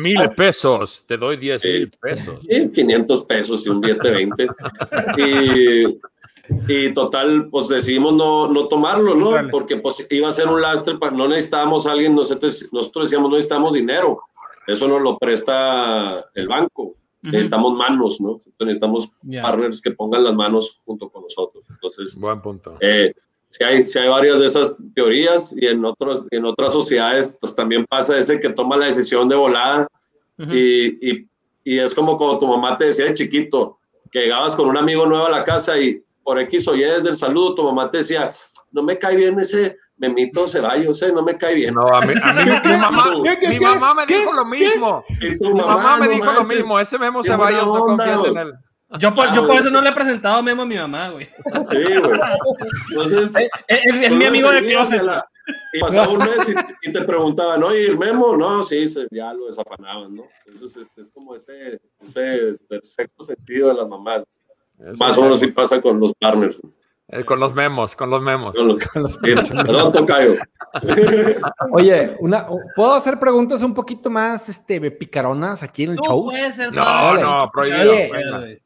mil 0.00 0.16
pesos, 0.36 1.04
te 1.08 1.16
doy 1.16 1.36
10 1.36 1.64
mil 1.64 1.90
pesos. 2.00 2.40
500 2.72 3.24
pesos 3.24 3.66
y 3.66 3.68
un 3.68 3.80
billete 3.80 4.10
20. 4.12 4.46
y, 5.18 5.98
y 6.68 6.92
total, 6.92 7.48
pues 7.50 7.68
decidimos 7.68 8.14
no, 8.14 8.48
no 8.48 8.68
tomarlo, 8.68 9.14
¿no? 9.14 9.32
Porque 9.50 9.76
pues 9.76 10.06
iba 10.10 10.28
a 10.28 10.32
ser 10.32 10.48
un 10.48 10.60
lastre, 10.60 10.96
para, 10.96 11.12
no 11.16 11.28
necesitábamos 11.28 11.86
a 11.86 11.92
alguien, 11.92 12.14
nosotros, 12.14 12.68
nosotros 12.72 13.08
decíamos, 13.08 13.30
no 13.30 13.36
necesitamos 13.36 13.74
dinero, 13.74 14.20
eso 14.66 14.88
nos 14.88 15.00
lo 15.00 15.18
presta 15.18 16.24
el 16.34 16.48
banco, 16.48 16.94
necesitamos 17.22 17.74
manos, 17.74 18.20
¿no? 18.20 18.40
Necesitamos 18.60 19.10
partners 19.40 19.80
que 19.80 19.90
pongan 19.92 20.24
las 20.24 20.34
manos 20.34 20.80
junto 20.84 21.08
con 21.08 21.22
nosotros. 21.22 21.64
Entonces, 21.70 22.18
buen 22.18 22.40
punto. 22.40 22.76
Eh, 22.80 23.12
si 23.48 23.64
hay, 23.64 23.84
si 23.84 23.98
hay 23.98 24.08
varias 24.08 24.40
de 24.40 24.46
esas 24.46 24.76
teorías 24.94 25.54
y 25.56 25.66
en, 25.66 25.84
otros, 25.84 26.26
en 26.30 26.44
otras 26.44 26.72
sociedades 26.72 27.36
pues 27.40 27.54
también 27.54 27.86
pasa 27.86 28.18
ese 28.18 28.40
que 28.40 28.50
toma 28.50 28.76
la 28.76 28.86
decisión 28.86 29.28
de 29.28 29.36
volada 29.36 29.86
y, 30.38 31.10
y, 31.10 31.28
y, 31.64 31.78
es 31.78 31.94
como 31.94 32.18
cuando 32.18 32.38
tu 32.38 32.46
mamá 32.46 32.76
te 32.76 32.86
decía 32.86 33.06
de 33.06 33.14
chiquito 33.14 33.78
que 34.10 34.20
llegabas 34.20 34.54
con 34.56 34.68
un 34.68 34.76
amigo 34.76 35.06
nuevo 35.06 35.26
a 35.26 35.30
la 35.30 35.44
casa 35.44 35.78
y 35.78 36.02
por 36.26 36.40
X 36.40 36.66
o 36.66 36.74
Y 36.74 36.80
desde 36.80 37.10
el 37.10 37.14
saludo 37.14 37.54
tu 37.54 37.62
mamá 37.62 37.88
te 37.88 37.98
decía, 37.98 38.32
no 38.72 38.82
me 38.82 38.98
cae 38.98 39.14
bien 39.14 39.38
ese 39.38 39.76
Memito 39.96 40.48
Ceballos, 40.48 41.00
¿eh? 41.02 41.12
no 41.12 41.22
me 41.22 41.38
cae 41.38 41.54
bien. 41.54 41.72
No, 41.72 41.86
a 41.86 42.00
mí, 42.00 42.14
a 42.20 42.32
mí 42.32 42.42
mi, 42.44 42.76
mamá, 42.76 43.06
mi 43.48 43.60
mamá 43.60 43.94
me 43.94 44.06
dijo 44.06 44.32
lo 44.32 44.44
mismo. 44.44 45.04
Mi 45.20 45.54
mamá, 45.54 45.96
me 45.98 46.08
dijo 46.08 46.32
lo 46.32 46.44
mismo, 46.44 46.80
ese 46.80 46.98
Memo 46.98 47.22
Ceballos 47.22 47.64
no 47.66 47.78
confías 47.78 48.24
en 48.24 48.36
él. 48.38 48.52
Yo 48.98 49.14
por, 49.14 49.32
yo 49.32 49.46
por 49.46 49.56
eso 49.56 49.70
no 49.70 49.80
le 49.80 49.90
he 49.90 49.92
presentado 49.92 50.42
Memo 50.42 50.62
a 50.62 50.66
mi 50.66 50.76
mamá, 50.76 51.10
güey. 51.10 51.26
Sí, 51.64 51.76
güey. 51.76 52.20
Entonces. 52.90 53.34
Es, 53.68 54.10
mi 54.10 54.24
amigo 54.24 54.50
de 54.50 54.66
closet. 54.66 55.02
Y 55.72 55.78
pasaba 55.78 56.08
un 56.08 56.18
mes 56.18 56.52
y, 56.82 56.92
te 56.92 57.02
preguntaban, 57.02 57.62
oye, 57.62 57.86
¿el 57.86 57.96
Memo? 57.96 58.36
No, 58.36 58.64
sí, 58.64 58.84
ya 59.12 59.32
lo 59.32 59.46
desafanaban, 59.46 60.14
¿no? 60.14 60.24
Entonces, 60.44 60.76
este, 60.76 61.02
es 61.02 61.10
como 61.12 61.36
ese, 61.36 61.80
ese 62.00 62.56
sexto 62.82 63.22
sentido 63.22 63.68
de 63.68 63.74
las 63.74 63.88
mamás. 63.88 64.24
Más 64.98 65.18
o 65.18 65.22
menos 65.22 65.40
si 65.40 65.48
pasa 65.48 65.80
con 65.80 66.00
los 66.00 66.12
partners. 66.14 66.60
Eh, 67.08 67.24
con 67.24 67.38
los 67.38 67.54
memos, 67.54 67.94
con 67.94 68.10
los 68.10 68.20
memos. 68.20 68.56
Con 68.56 69.02
los, 69.02 69.18
Oye, 71.70 72.16
una, 72.18 72.48
¿puedo 72.74 72.94
hacer 72.94 73.20
preguntas 73.20 73.62
un 73.62 73.72
poquito 73.72 74.10
más 74.10 74.48
este, 74.48 74.90
picaronas 74.90 75.62
aquí 75.62 75.84
en 75.84 75.92
el 75.92 75.98
show? 75.98 76.28
no, 76.72 77.16
no, 77.16 77.50
prohibido. 77.52 77.92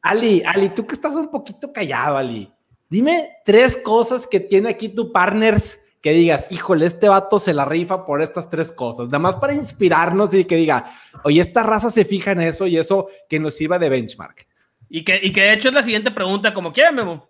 Ali, 0.01 0.41
Ali, 0.43 0.69
tú 0.69 0.87
que 0.87 0.95
estás 0.95 1.15
un 1.15 1.29
poquito 1.29 1.71
callado, 1.71 2.17
Ali. 2.17 2.51
Dime 2.89 3.29
tres 3.45 3.77
cosas 3.77 4.25
que 4.25 4.39
tiene 4.39 4.69
aquí 4.69 4.89
tu 4.89 5.11
partners 5.11 5.79
que 6.01 6.11
digas, 6.11 6.47
híjole, 6.49 6.87
este 6.87 7.07
vato 7.07 7.37
se 7.37 7.53
la 7.53 7.63
rifa 7.63 8.05
por 8.05 8.23
estas 8.23 8.49
tres 8.49 8.71
cosas, 8.71 9.05
nada 9.05 9.19
más 9.19 9.35
para 9.35 9.53
inspirarnos 9.53 10.33
y 10.33 10.45
que 10.45 10.55
diga, 10.55 10.85
oye, 11.23 11.39
esta 11.39 11.61
raza 11.61 11.91
se 11.91 12.05
fija 12.05 12.31
en 12.31 12.41
eso 12.41 12.65
y 12.65 12.77
eso 12.77 13.07
que 13.29 13.39
nos 13.39 13.53
sirva 13.53 13.77
de 13.77 13.89
benchmark. 13.89 14.47
Y 14.93 15.05
que, 15.05 15.21
y 15.23 15.31
que 15.31 15.43
de 15.43 15.53
hecho 15.53 15.69
es 15.69 15.73
la 15.73 15.83
siguiente 15.83 16.11
pregunta, 16.11 16.53
como 16.53 16.73
quieran, 16.73 16.95
Memo. 16.95 17.29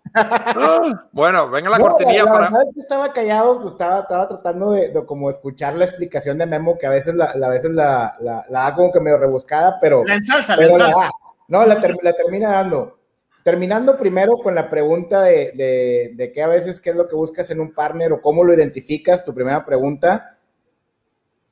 bueno, 1.12 1.48
venga 1.48 1.70
la 1.70 1.78
cortinilla 1.78 2.24
la, 2.24 2.32
para. 2.32 2.44
verdad 2.46 2.64
es 2.66 2.72
que 2.74 2.80
estaba 2.80 3.12
callado, 3.12 3.60
pues 3.60 3.74
estaba, 3.74 4.00
estaba 4.00 4.26
tratando 4.26 4.72
de, 4.72 4.92
como 5.06 5.30
escuchar 5.30 5.76
la 5.76 5.84
explicación 5.84 6.38
de 6.38 6.46
Memo, 6.46 6.76
que 6.76 6.86
a 6.86 6.90
veces 6.90 7.14
la, 7.14 7.26
a 7.26 7.48
veces 7.48 7.70
la, 7.70 8.16
la, 8.18 8.44
da 8.50 8.74
como 8.74 8.90
que 8.90 8.98
medio 8.98 9.16
rebuscada, 9.16 9.78
pero. 9.80 10.02
La 10.04 10.16
ensalza, 10.16 10.56
la 10.56 10.64
ensalza. 10.66 11.10
no, 11.46 11.64
la, 11.64 11.80
la, 12.02 12.12
termina 12.14 12.50
dando. 12.50 12.98
Terminando 13.44 13.96
primero 13.96 14.38
con 14.42 14.56
la 14.56 14.68
pregunta 14.68 15.22
de, 15.22 15.52
de, 15.52 16.14
de 16.16 16.32
qué 16.32 16.42
a 16.42 16.48
veces 16.48 16.80
qué 16.80 16.90
es 16.90 16.96
lo 16.96 17.06
que 17.06 17.14
buscas 17.14 17.48
en 17.50 17.60
un 17.60 17.72
partner 17.72 18.12
o 18.12 18.20
cómo 18.20 18.42
lo 18.42 18.52
identificas, 18.52 19.24
tu 19.24 19.32
primera 19.32 19.64
pregunta. 19.64 20.36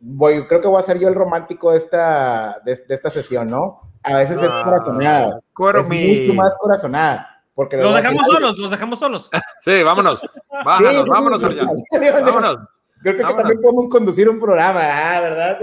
Voy, 0.00 0.44
creo 0.48 0.60
que 0.60 0.66
voy 0.66 0.80
a 0.80 0.84
ser 0.84 0.98
yo 0.98 1.06
el 1.06 1.14
romántico 1.14 1.70
de 1.70 1.78
esta, 1.78 2.60
de 2.64 2.82
esta 2.88 3.10
sesión, 3.10 3.48
¿no? 3.48 3.90
a 4.02 4.16
veces 4.16 4.40
es 4.40 4.50
ah, 4.52 5.40
corazonada. 5.60 6.02
Es 6.02 6.18
mucho 6.18 6.34
más 6.34 6.56
corazonada. 6.58 7.42
Porque 7.54 7.76
los 7.76 7.94
dejamos 7.94 8.26
solos, 8.26 8.58
los 8.58 8.70
dejamos 8.70 8.98
solos. 8.98 9.30
Sí, 9.62 9.82
vámonos. 9.82 10.22
Bájanos, 10.64 11.06
vámonos 11.06 11.42
allá. 11.42 11.64
Vámonos. 12.24 12.60
Creo 13.02 13.16
que, 13.16 13.22
también 13.22 13.60
podemos 13.60 13.88
conducir 13.88 14.28
un 14.28 14.38
programa, 14.38 14.80
ah, 14.82 15.20
¿verdad? 15.20 15.58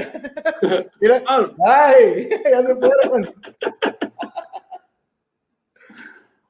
Mira, 1.02 1.24
ay, 1.66 2.30
ya 2.30 2.64
se 2.64 2.76
fueron. 2.76 3.36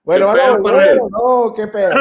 Bueno, 0.04 0.28
vamos, 0.28 0.62
bueno, 0.62 1.10
no, 1.10 1.54
qué 1.54 1.68
pedo. 1.68 1.94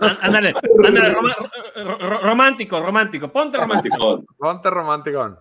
Ándale, 0.22 0.54
ándale, 0.86 1.14
romántico, 2.22 2.80
romántico, 2.80 3.30
ponte 3.30 3.58
romántico. 3.58 4.24
Ponte 4.38 4.70
romántico. 4.70 5.36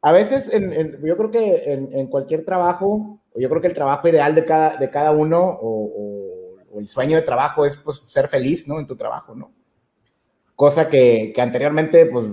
A 0.00 0.12
veces, 0.12 0.52
en, 0.52 0.98
yo 1.04 1.16
creo 1.16 1.30
que 1.30 1.62
en, 1.66 2.06
cualquier 2.06 2.44
trabajo, 2.44 3.18
yo 3.34 3.48
creo 3.48 3.60
que 3.60 3.66
el 3.66 3.74
trabajo 3.74 4.08
ideal 4.08 4.34
de 4.34 4.44
cada, 4.44 4.76
de 4.76 4.88
cada 4.88 5.10
uno 5.10 5.58
o, 5.60 6.56
el 6.78 6.86
sueño 6.86 7.16
de 7.16 7.22
trabajo 7.22 7.66
es 7.66 7.76
pues, 7.76 8.04
ser 8.06 8.28
feliz, 8.28 8.68
¿no? 8.68 8.78
En 8.78 8.86
tu 8.86 8.94
trabajo, 8.94 9.34
¿no? 9.34 9.50
Cosa 10.54 10.88
que, 10.88 11.32
que, 11.34 11.40
anteriormente, 11.42 12.06
pues, 12.06 12.26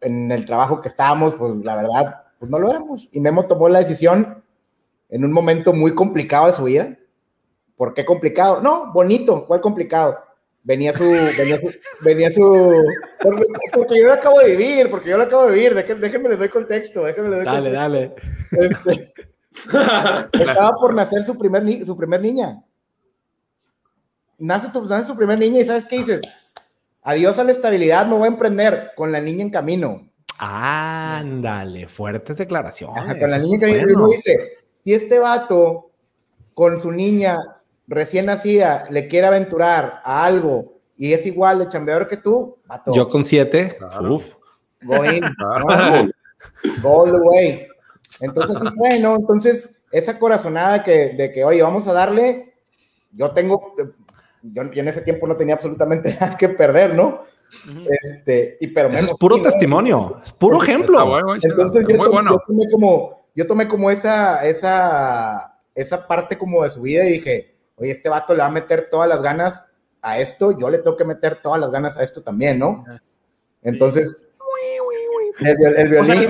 en 0.00 0.32
el 0.32 0.44
trabajo 0.44 0.80
que 0.80 0.88
estábamos, 0.88 1.36
pues, 1.36 1.54
la 1.64 1.76
verdad, 1.76 2.24
pues 2.38 2.50
no 2.50 2.58
lo 2.58 2.68
éramos. 2.68 3.08
Y 3.12 3.20
Memo 3.20 3.46
tomó 3.46 3.68
la 3.68 3.78
decisión 3.78 4.42
en 5.08 5.24
un 5.24 5.32
momento 5.32 5.72
muy 5.72 5.94
complicado 5.94 6.48
de 6.48 6.52
su 6.52 6.64
vida. 6.64 6.98
¿Por 7.76 7.94
qué 7.94 8.04
complicado? 8.04 8.60
No, 8.60 8.92
bonito, 8.92 9.46
¿cuál 9.46 9.60
complicado? 9.60 10.18
Venía 10.62 10.92
su, 10.92 11.04
venía 11.04 11.60
su, 11.60 11.70
venía 12.00 12.30
su, 12.30 12.84
porque, 13.72 13.98
yo 14.00 14.06
lo 14.06 14.12
acabo 14.12 14.38
de 14.40 14.56
vivir, 14.56 14.90
porque 14.90 15.10
yo 15.10 15.16
lo 15.16 15.24
acabo 15.24 15.46
de 15.46 15.54
vivir, 15.54 15.74
déjenme, 15.74 16.00
déjenme 16.00 16.28
les 16.30 16.38
doy 16.38 16.48
contexto, 16.48 17.04
déjenme 17.04 17.30
les 17.30 17.38
doy 17.38 17.46
dale, 17.46 17.72
Dale, 17.72 18.14
este, 18.52 19.12
estaba 20.32 20.72
por 20.80 20.94
nacer 20.94 21.22
su 21.24 21.36
primer, 21.36 21.84
su 21.84 21.96
primer 21.96 22.20
niña. 22.20 22.62
Nace, 24.38 24.70
tu, 24.72 24.84
nace 24.86 25.06
su 25.06 25.16
primer 25.16 25.38
niña 25.38 25.60
y 25.60 25.64
¿sabes 25.64 25.84
qué 25.84 25.98
dices? 25.98 26.20
Adiós 27.02 27.38
a 27.38 27.44
la 27.44 27.52
estabilidad, 27.52 28.06
me 28.06 28.16
voy 28.16 28.24
a 28.24 28.32
emprender 28.32 28.92
con 28.96 29.12
la 29.12 29.20
niña 29.20 29.42
en 29.42 29.50
camino. 29.50 30.08
Ándale, 30.38 31.88
fuertes 31.88 32.36
declaraciones. 32.36 33.18
con 33.18 33.30
la 33.30 33.38
niña 33.38 33.54
en 33.54 33.60
camino. 33.60 33.98
Uno 33.98 34.08
dice, 34.08 34.58
si 34.74 34.94
este 34.94 35.18
vato 35.18 35.90
con 36.54 36.78
su 36.78 36.90
niña 36.90 37.38
recién 37.86 38.26
nacida 38.26 38.84
le 38.90 39.08
quiere 39.08 39.26
aventurar 39.26 40.00
a 40.04 40.24
algo 40.24 40.80
y 40.96 41.12
es 41.12 41.26
igual 41.26 41.58
de 41.58 41.68
chambeador 41.68 42.06
que 42.06 42.16
tú, 42.16 42.58
Yo 42.94 43.08
con 43.08 43.24
siete, 43.24 43.78
uf. 44.08 44.34
Go 44.84 45.04
in, 45.04 45.22
Go 46.82 47.02
all 47.02 47.12
the 47.12 47.18
way. 47.18 47.66
Entonces 48.20 48.58
sí 48.60 48.68
fue, 48.76 48.98
¿no? 48.98 49.16
Entonces, 49.16 49.70
esa 49.90 50.18
corazonada 50.18 50.82
que, 50.82 51.10
de 51.10 51.32
que, 51.32 51.44
oye, 51.44 51.62
vamos 51.62 51.88
a 51.88 51.92
darle, 51.92 52.54
yo 53.12 53.30
tengo, 53.32 53.74
yo, 54.42 54.62
en 54.62 54.88
ese 54.88 55.02
tiempo 55.02 55.26
no 55.26 55.36
tenía 55.36 55.54
absolutamente 55.54 56.14
nada 56.20 56.36
que 56.36 56.48
perder, 56.48 56.94
¿no? 56.94 57.22
Este, 58.02 58.56
y 58.60 58.68
pero 58.68 58.88
es 58.88 59.10
puro 59.18 59.42
testimonio, 59.42 60.20
es 60.24 60.32
puro 60.32 60.62
ejemplo. 60.62 61.34
Entonces, 61.34 61.86
yo, 61.86 61.96
yo, 61.96 62.38
tomé 62.46 62.70
como, 62.70 63.26
yo 63.34 63.46
tomé 63.46 63.68
como 63.68 63.90
esa, 63.90 64.44
esa, 64.46 65.58
esa 65.74 66.06
parte 66.06 66.38
como 66.38 66.62
de 66.62 66.70
su 66.70 66.80
vida 66.82 67.04
y 67.06 67.12
dije, 67.12 67.51
oye, 67.82 67.90
este 67.90 68.08
vato 68.08 68.34
le 68.34 68.40
va 68.40 68.46
a 68.46 68.50
meter 68.50 68.88
todas 68.90 69.08
las 69.08 69.22
ganas 69.22 69.66
a 70.00 70.18
esto, 70.18 70.56
yo 70.58 70.70
le 70.70 70.78
tengo 70.78 70.96
que 70.96 71.04
meter 71.04 71.36
todas 71.42 71.60
las 71.60 71.70
ganas 71.70 71.96
a 71.96 72.02
esto 72.02 72.22
también, 72.22 72.58
¿no? 72.58 72.84
Entonces, 73.62 74.16
el, 75.40 75.88
violín, 75.88 76.28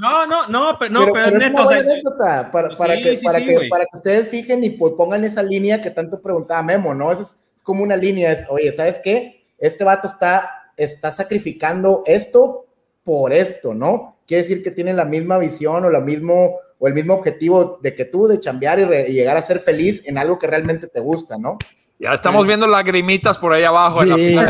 No, 0.00 0.26
no, 0.26 0.48
no, 0.48 0.76
pero, 0.78 0.92
no, 0.92 1.12
pero, 1.12 1.26
es 1.26 1.50
una 1.50 1.76
anécdota 1.76 2.50
para, 2.50 2.74
para, 2.76 2.96
que, 2.96 3.20
para, 3.22 3.40
que, 3.40 3.68
para 3.68 3.84
que 3.84 3.96
ustedes 3.96 4.28
fijen 4.28 4.64
y 4.64 4.70
pongan 4.70 5.24
esa 5.24 5.42
línea 5.42 5.80
que 5.80 5.90
tanto 5.90 6.20
preguntaba 6.20 6.62
Memo, 6.62 6.94
¿no? 6.94 7.12
Es, 7.12 7.20
es 7.20 7.62
como 7.62 7.82
una 7.82 7.96
línea, 7.96 8.32
es, 8.32 8.46
oye, 8.48 8.72
¿sabes 8.72 9.00
qué? 9.02 9.44
Este 9.58 9.84
vato 9.84 10.08
está, 10.08 10.72
está 10.76 11.10
sacrificando 11.10 12.02
esto 12.06 12.66
por 13.04 13.32
esto, 13.32 13.74
¿no? 13.74 14.18
Quiere 14.26 14.42
decir 14.42 14.62
que 14.62 14.70
tiene 14.70 14.92
la 14.92 15.04
misma 15.04 15.38
visión 15.38 15.84
o 15.84 15.90
la 15.90 16.00
mismo 16.00 16.58
o 16.80 16.88
el 16.88 16.94
mismo 16.94 17.14
objetivo 17.14 17.78
de 17.80 17.94
que 17.94 18.06
tú, 18.06 18.26
de 18.26 18.40
chambear 18.40 18.80
y, 18.80 19.12
llegar 19.12 19.36
a 19.36 19.42
ser 19.42 19.60
feliz 19.60 20.02
en 20.06 20.18
algo 20.18 20.38
que 20.38 20.46
realmente 20.46 20.88
te 20.88 20.98
gusta, 20.98 21.36
¿no? 21.38 21.58
Ya 21.98 22.14
estamos 22.14 22.46
viendo 22.46 22.66
lagrimitas 22.66 23.38
por 23.38 23.52
ahí 23.52 23.62
abajo. 23.62 24.02
En 24.02 24.34
la 24.34 24.44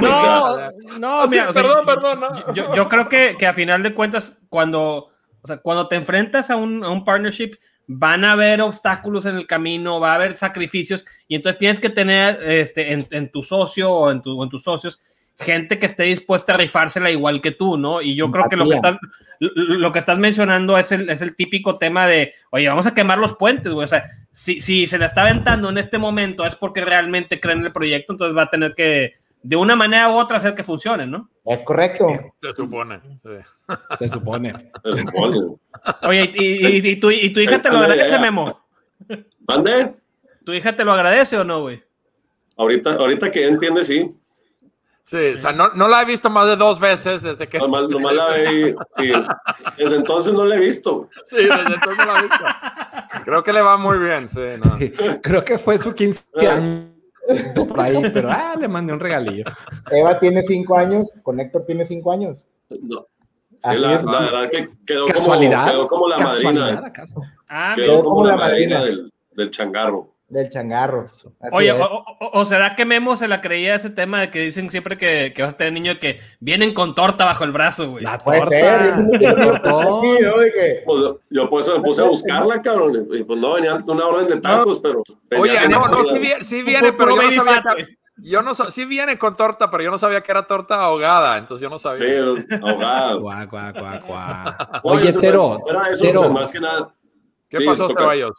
no, 0.00 0.98
no, 1.00 1.26
mira, 1.26 1.52
perdón, 1.52 1.84
perdón. 1.84 2.20
Yo, 2.54 2.72
yo, 2.72 2.88
creo 2.88 3.08
que, 3.08 3.34
que 3.36 3.48
a 3.48 3.52
final 3.52 3.82
de 3.82 3.92
cuentas, 3.92 4.38
cuando, 4.48 5.08
o 5.42 5.46
sea, 5.48 5.56
cuando 5.56 5.88
te 5.88 5.96
enfrentas 5.96 6.48
a 6.50 6.54
un, 6.54 6.84
a 6.84 6.90
un 6.90 7.04
partnership, 7.04 7.56
van 7.88 8.24
a 8.24 8.32
haber 8.32 8.62
obstáculos 8.62 9.26
en 9.26 9.34
el 9.34 9.48
camino, 9.48 9.98
va 9.98 10.12
a 10.12 10.14
haber 10.14 10.36
sacrificios, 10.36 11.04
y 11.26 11.34
entonces 11.34 11.58
tienes 11.58 11.80
que 11.80 11.90
tener 11.90 12.38
este, 12.44 12.92
en, 12.92 13.08
en 13.10 13.32
tu 13.32 13.42
socio 13.42 13.92
o 13.92 14.12
en, 14.12 14.22
tu, 14.22 14.40
en 14.40 14.48
tus 14.48 14.62
socios 14.62 15.00
gente 15.40 15.78
que 15.78 15.86
esté 15.86 16.04
dispuesta 16.04 16.54
a 16.54 16.56
rifársela 16.56 17.10
igual 17.10 17.40
que 17.40 17.50
tú, 17.50 17.76
¿no? 17.76 18.02
Y 18.02 18.14
yo 18.14 18.30
creo 18.30 18.44
que 18.48 18.56
lo 18.56 18.68
que 18.68 18.74
estás, 18.74 18.98
lo 19.38 19.92
que 19.92 19.98
estás 19.98 20.18
mencionando 20.18 20.78
es 20.78 20.92
el, 20.92 21.08
es 21.08 21.22
el 21.22 21.34
típico 21.34 21.78
tema 21.78 22.06
de, 22.06 22.34
oye, 22.50 22.68
vamos 22.68 22.86
a 22.86 22.94
quemar 22.94 23.18
los 23.18 23.36
puentes, 23.36 23.72
güey. 23.72 23.84
O 23.84 23.88
sea, 23.88 24.04
si, 24.32 24.60
si 24.60 24.86
se 24.86 24.98
la 24.98 25.06
está 25.06 25.22
aventando 25.22 25.70
en 25.70 25.78
este 25.78 25.98
momento 25.98 26.46
es 26.46 26.54
porque 26.54 26.84
realmente 26.84 27.40
creen 27.40 27.60
en 27.60 27.66
el 27.66 27.72
proyecto, 27.72 28.12
entonces 28.12 28.36
va 28.36 28.42
a 28.42 28.50
tener 28.50 28.74
que, 28.74 29.14
de 29.42 29.56
una 29.56 29.74
manera 29.74 30.10
u 30.10 30.18
otra, 30.18 30.36
hacer 30.36 30.54
que 30.54 30.62
funcione, 30.62 31.06
¿no? 31.06 31.30
Es 31.46 31.62
correcto. 31.62 32.06
Se 32.42 32.54
supone. 32.54 33.00
Se 33.98 34.08
supone. 34.08 34.52
Se 34.84 34.94
supone. 35.02 35.56
Oye, 36.02 36.32
y, 36.34 36.88
y, 36.90 36.96
tu, 36.96 37.10
y 37.10 37.30
tu 37.30 37.40
hija 37.40 37.60
te 37.60 37.70
lo 37.70 37.78
agradece, 37.78 38.18
Memo. 38.18 38.60
¿Mande? 39.48 39.94
¿Tu 40.44 40.52
hija 40.52 40.76
te 40.76 40.84
lo 40.84 40.92
agradece 40.92 41.38
o 41.38 41.44
no, 41.44 41.62
güey? 41.62 41.82
Ahorita, 42.56 42.92
ahorita 42.92 43.30
que 43.30 43.46
entiende, 43.46 43.82
sí. 43.82 44.10
Sí, 45.04 45.34
o 45.34 45.38
sea, 45.38 45.52
no, 45.52 45.70
no, 45.74 45.88
la 45.88 46.02
he 46.02 46.04
visto 46.04 46.30
más 46.30 46.46
de 46.46 46.56
dos 46.56 46.78
veces 46.78 47.22
desde 47.22 47.48
que. 47.48 47.58
Nomás, 47.58 47.88
nomás 47.88 48.14
la 48.14 48.28
vi. 48.50 48.74
Sí. 48.96 49.12
Desde 49.76 49.96
entonces 49.96 50.32
no 50.32 50.44
la 50.44 50.56
he 50.56 50.60
visto. 50.60 51.08
Sí, 51.24 51.36
desde 51.36 51.74
entonces 51.74 51.98
no 51.98 52.12
la 52.12 52.18
he 52.18 52.22
visto. 52.22 52.44
Creo 53.24 53.42
que 53.42 53.52
le 53.52 53.60
va 53.60 53.76
muy 53.76 53.98
bien. 53.98 54.28
Sí, 54.28 54.40
no. 54.62 54.78
Creo 55.20 55.44
que 55.44 55.58
fue 55.58 55.78
su 55.78 55.94
15 55.94 56.24
años 56.48 56.86
por 57.68 57.80
ahí, 57.80 58.02
pero 58.12 58.30
ah, 58.30 58.54
le 58.58 58.68
mandé 58.68 58.92
un 58.92 59.00
regalillo. 59.00 59.44
Eva 59.90 60.18
tiene 60.18 60.42
5 60.42 60.76
años, 60.76 61.12
Conector 61.22 61.64
tiene 61.66 61.84
5 61.84 62.12
años. 62.12 62.46
No. 62.68 63.06
Sí, 63.50 63.76
la, 63.76 63.94
es, 63.94 64.04
la, 64.04 64.20
verdad 64.20 64.50
que 64.50 64.70
quedó 64.86 65.06
como, 65.06 65.38
quedó 65.38 65.86
como 65.86 66.08
la 66.08 66.18
madrina. 66.18 66.82
¿acaso? 66.82 67.20
Ah, 67.46 67.74
quedó 67.76 68.02
como, 68.02 68.14
como 68.14 68.26
la, 68.26 68.32
la 68.32 68.38
madrina, 68.38 68.78
madrina 68.78 69.02
del, 69.02 69.12
del 69.32 69.50
changarro. 69.50 70.14
Del 70.30 70.48
changarro. 70.48 71.02
Así 71.02 71.26
Oye, 71.50 71.72
o, 71.72 71.84
o, 71.84 72.30
o, 72.40 72.44
será 72.46 72.76
que 72.76 72.84
Memo 72.84 73.16
se 73.16 73.26
la 73.26 73.40
creía 73.40 73.74
ese 73.74 73.90
tema 73.90 74.20
de 74.20 74.30
que 74.30 74.40
dicen 74.40 74.70
siempre 74.70 74.96
que, 74.96 75.32
que 75.34 75.42
vas 75.42 75.54
a 75.54 75.56
tener 75.56 75.72
niño 75.72 75.98
que 75.98 76.20
vienen 76.38 76.72
con 76.72 76.94
torta 76.94 77.24
bajo 77.24 77.42
el 77.42 77.50
brazo, 77.50 77.90
güey? 77.90 78.04
La 78.04 78.16
Puede 78.16 78.42
ser. 78.42 78.94
sí, 78.94 80.18
¿no? 80.22 80.38
De 80.38 80.52
que... 80.54 80.82
pues, 80.86 81.14
yo 81.30 81.48
pues 81.48 81.68
me 81.68 81.80
puse 81.80 82.02
a 82.02 82.04
buscarla, 82.04 82.62
cabrón. 82.62 83.08
Y 83.12 83.24
pues 83.24 83.40
no, 83.40 83.54
venía 83.54 83.82
una 83.84 84.06
orden 84.06 84.28
de 84.28 84.36
tacos, 84.36 84.80
no. 84.80 85.02
pero. 85.28 85.42
Oye, 85.42 85.68
no, 85.68 85.88
no, 85.88 86.04
sí 86.04 86.18
viene, 86.20 86.44
sí 86.44 86.62
viene 86.62 86.92
pero 86.92 87.16
yo 87.16 87.22
no 87.22 87.30
sabía. 87.32 87.64
Que, 87.76 87.98
yo 88.22 88.42
no 88.42 88.54
sí 88.54 88.84
viene 88.84 89.18
con 89.18 89.36
torta, 89.36 89.68
pero 89.68 89.82
yo 89.82 89.90
no 89.90 89.98
sabía 89.98 90.20
que 90.20 90.30
era 90.30 90.46
torta 90.46 90.76
ahogada, 90.76 91.38
entonces 91.38 91.62
yo 91.62 91.70
no 91.70 91.80
sabía. 91.80 92.36
Sí, 92.36 92.54
ahogada. 92.62 93.14
Guau, 93.20 93.48
guau, 93.48 93.72
guau. 94.06 94.54
Oye, 94.84 95.12
Tero. 95.12 95.58
Era 95.68 95.88
eso, 95.88 96.04
Tero. 96.04 96.30
más 96.30 96.52
que 96.52 96.60
nada. 96.60 96.94
¿Qué 97.48 97.58
sí, 97.58 97.66
pasó, 97.66 97.92
caballos? 97.92 98.32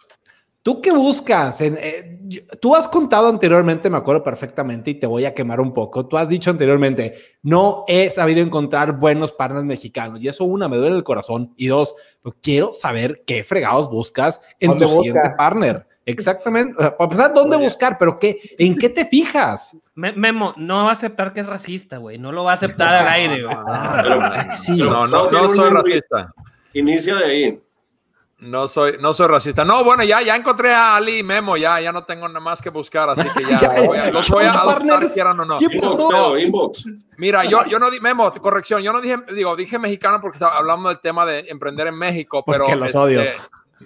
¿Tú 0.64 0.80
qué 0.80 0.92
buscas? 0.92 1.60
En, 1.62 1.76
eh, 1.80 2.20
tú 2.60 2.76
has 2.76 2.88
contado 2.88 3.28
anteriormente, 3.28 3.90
me 3.90 3.98
acuerdo 3.98 4.24
perfectamente, 4.24 4.92
y 4.92 4.96
te 4.96 5.08
voy 5.08 5.26
a 5.26 5.34
quemar 5.34 5.60
un 5.60 5.74
poco. 5.74 6.06
Tú 6.06 6.18
has 6.18 6.30
dicho 6.30 6.52
anteriormente, 6.52 7.16
no 7.42 7.84
he 7.88 8.12
sabido 8.12 8.42
encontrar 8.42 9.00
buenos 9.00 9.32
partners 9.32 9.66
mexicanos. 9.66 10.22
Y 10.22 10.28
eso, 10.28 10.44
una, 10.46 10.70
me 10.70 10.78
duele 10.78 10.96
el 10.96 11.04
corazón. 11.04 11.54
Y 11.58 11.68
dos, 11.68 11.96
pues 12.22 12.36
quiero 12.42 12.74
saber 12.74 13.24
qué 13.26 13.44
fregados 13.44 13.90
buscas 13.90 14.42
en 14.60 14.78
tu 14.78 14.86
busca? 14.86 14.94
siguiente 14.96 15.30
partner. 15.36 15.88
Exactamente. 16.06 16.76
Para 16.76 16.96
empezar, 17.00 17.34
¿dónde 17.34 17.56
Oye. 17.56 17.66
buscar? 17.66 17.98
¿Pero 17.98 18.20
qué? 18.20 18.38
¿En 18.58 18.78
qué 18.78 18.90
te 18.90 19.06
fijas? 19.06 19.78
Memo, 19.96 20.54
no 20.58 20.84
va 20.84 20.90
a 20.90 20.94
aceptar 20.94 21.32
que 21.34 21.42
es 21.42 21.48
racista, 21.48 21.98
güey. 21.98 22.18
No 22.18 22.32
lo 22.32 22.44
va 22.44 22.54
a 22.54 22.56
aceptar 22.56 22.94
al 22.94 23.08
aire, 23.08 23.44
güey. 23.44 23.56
sí. 24.58 24.78
No, 24.78 25.08
no, 25.08 25.30
no, 25.30 25.42
no 25.44 25.50
soy 25.50 25.70
racista. 25.70 26.34
Inicia 26.74 27.16
de 27.16 27.26
ahí. 27.26 27.62
No 28.42 28.68
soy, 28.68 28.98
no 29.00 29.14
soy 29.14 29.28
racista. 29.28 29.64
No, 29.64 29.84
bueno, 29.84 30.04
ya, 30.04 30.20
ya 30.24 30.36
encontré 30.36 30.74
a 30.74 30.96
Ali 30.96 31.20
y 31.20 31.24
Memo, 31.24 31.58
ya, 31.58 31.80
ya 31.80 31.92
no 31.92 32.04
tengo 32.04 32.28
nada 32.28 32.40
más 32.40 32.60
que 32.60 32.72
buscar, 32.72 33.08
así 33.08 33.22
que 33.38 33.44
ya, 33.44 33.60
ya 33.62 33.82
voy 33.84 33.98
a, 34.00 34.10
los 34.10 34.28
voy 34.30 34.46
a 34.46 34.50
adoptar, 34.50 35.12
quieran 35.14 35.40
o 35.40 35.46
no. 35.46 35.60
¿Qué 35.60 35.70
pasó? 35.80 36.36
Inbox. 36.36 36.86
Mira, 37.18 37.46
yo, 37.46 37.66
yo 37.66 37.78
no 37.78 37.92
di, 37.92 38.00
Memo, 38.00 38.34
corrección, 38.34 38.82
yo 38.82 38.92
no 38.94 39.00
dije, 39.00 39.18
digo, 39.36 39.56
dije 39.56 39.78
mexicano 39.78 40.20
porque 40.20 40.44
hablamos 40.44 40.90
del 40.90 41.00
tema 41.02 41.24
de 41.24 41.42
emprender 41.50 41.86
en 41.86 41.96
México, 41.96 42.44
pero 42.44 42.66
porque 42.66 42.76
los 42.76 42.88
este, 42.88 42.98
odio. 42.98 43.22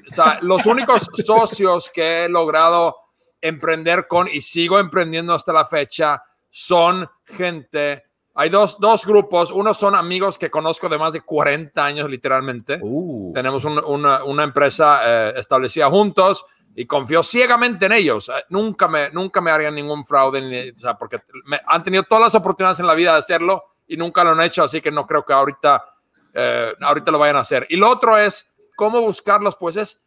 O 0.08 0.10
sea, 0.10 0.40
los 0.42 0.66
únicos 0.66 1.10
socios 1.26 1.90
que 1.94 2.24
he 2.24 2.30
logrado 2.30 2.96
emprender 3.42 4.08
con 4.08 4.30
y 4.30 4.40
sigo 4.40 4.80
emprendiendo 4.80 5.34
hasta 5.34 5.52
la 5.52 5.66
fecha 5.66 6.24
son 6.50 7.10
gente 7.26 8.05
hay 8.38 8.50
dos, 8.50 8.78
dos, 8.80 9.06
grupos. 9.06 9.50
Uno 9.50 9.74
son 9.74 9.96
amigos 9.96 10.38
que 10.38 10.52
conozco 10.52 10.90
de 10.90 10.98
más 10.98 11.14
de 11.14 11.22
40 11.22 11.84
años, 11.84 12.10
literalmente. 12.10 12.80
Uh. 12.82 13.32
Tenemos 13.34 13.64
un, 13.64 13.82
una, 13.86 14.26
una, 14.26 14.44
empresa 14.44 15.00
eh, 15.06 15.34
establecida 15.38 15.90
juntos 15.90 16.46
y 16.76 16.86
confío 16.86 17.24
ciegamente 17.24 17.86
en 17.86 17.94
ellos. 17.94 18.28
Eh, 18.28 18.44
nunca, 18.50 18.90
me, 18.90 19.10
nunca 19.12 19.40
me 19.40 19.52
harían 19.52 19.74
ningún 19.74 20.04
fraude, 20.04 20.42
ni, 20.42 20.70
o 20.70 20.78
sea, 20.78 20.98
porque 20.98 21.18
me, 21.46 21.60
han 21.66 21.84
tenido 21.84 22.04
todas 22.04 22.24
las 22.24 22.36
oportunidades 22.36 22.82
en 22.82 22.88
la 22.88 22.94
vida 22.94 23.14
de 23.14 23.20
hacerlo 23.20 23.64
y 23.88 23.96
nunca 23.96 24.24
lo 24.24 24.32
han 24.32 24.42
hecho, 24.42 24.64
así 24.64 24.82
que 24.82 24.92
no 24.92 25.08
creo 25.08 25.24
que 25.24 25.32
ahorita, 25.32 25.86
eh, 26.34 26.74
ahorita 26.82 27.12
lo 27.12 27.20
vayan 27.20 27.38
a 27.38 27.40
hacer. 27.40 27.66
Y 27.70 27.78
lo 27.78 27.90
otro 27.90 28.18
es 28.18 28.54
cómo 28.76 29.00
buscarlos, 29.00 29.56
pues 29.56 29.78
es, 29.78 30.06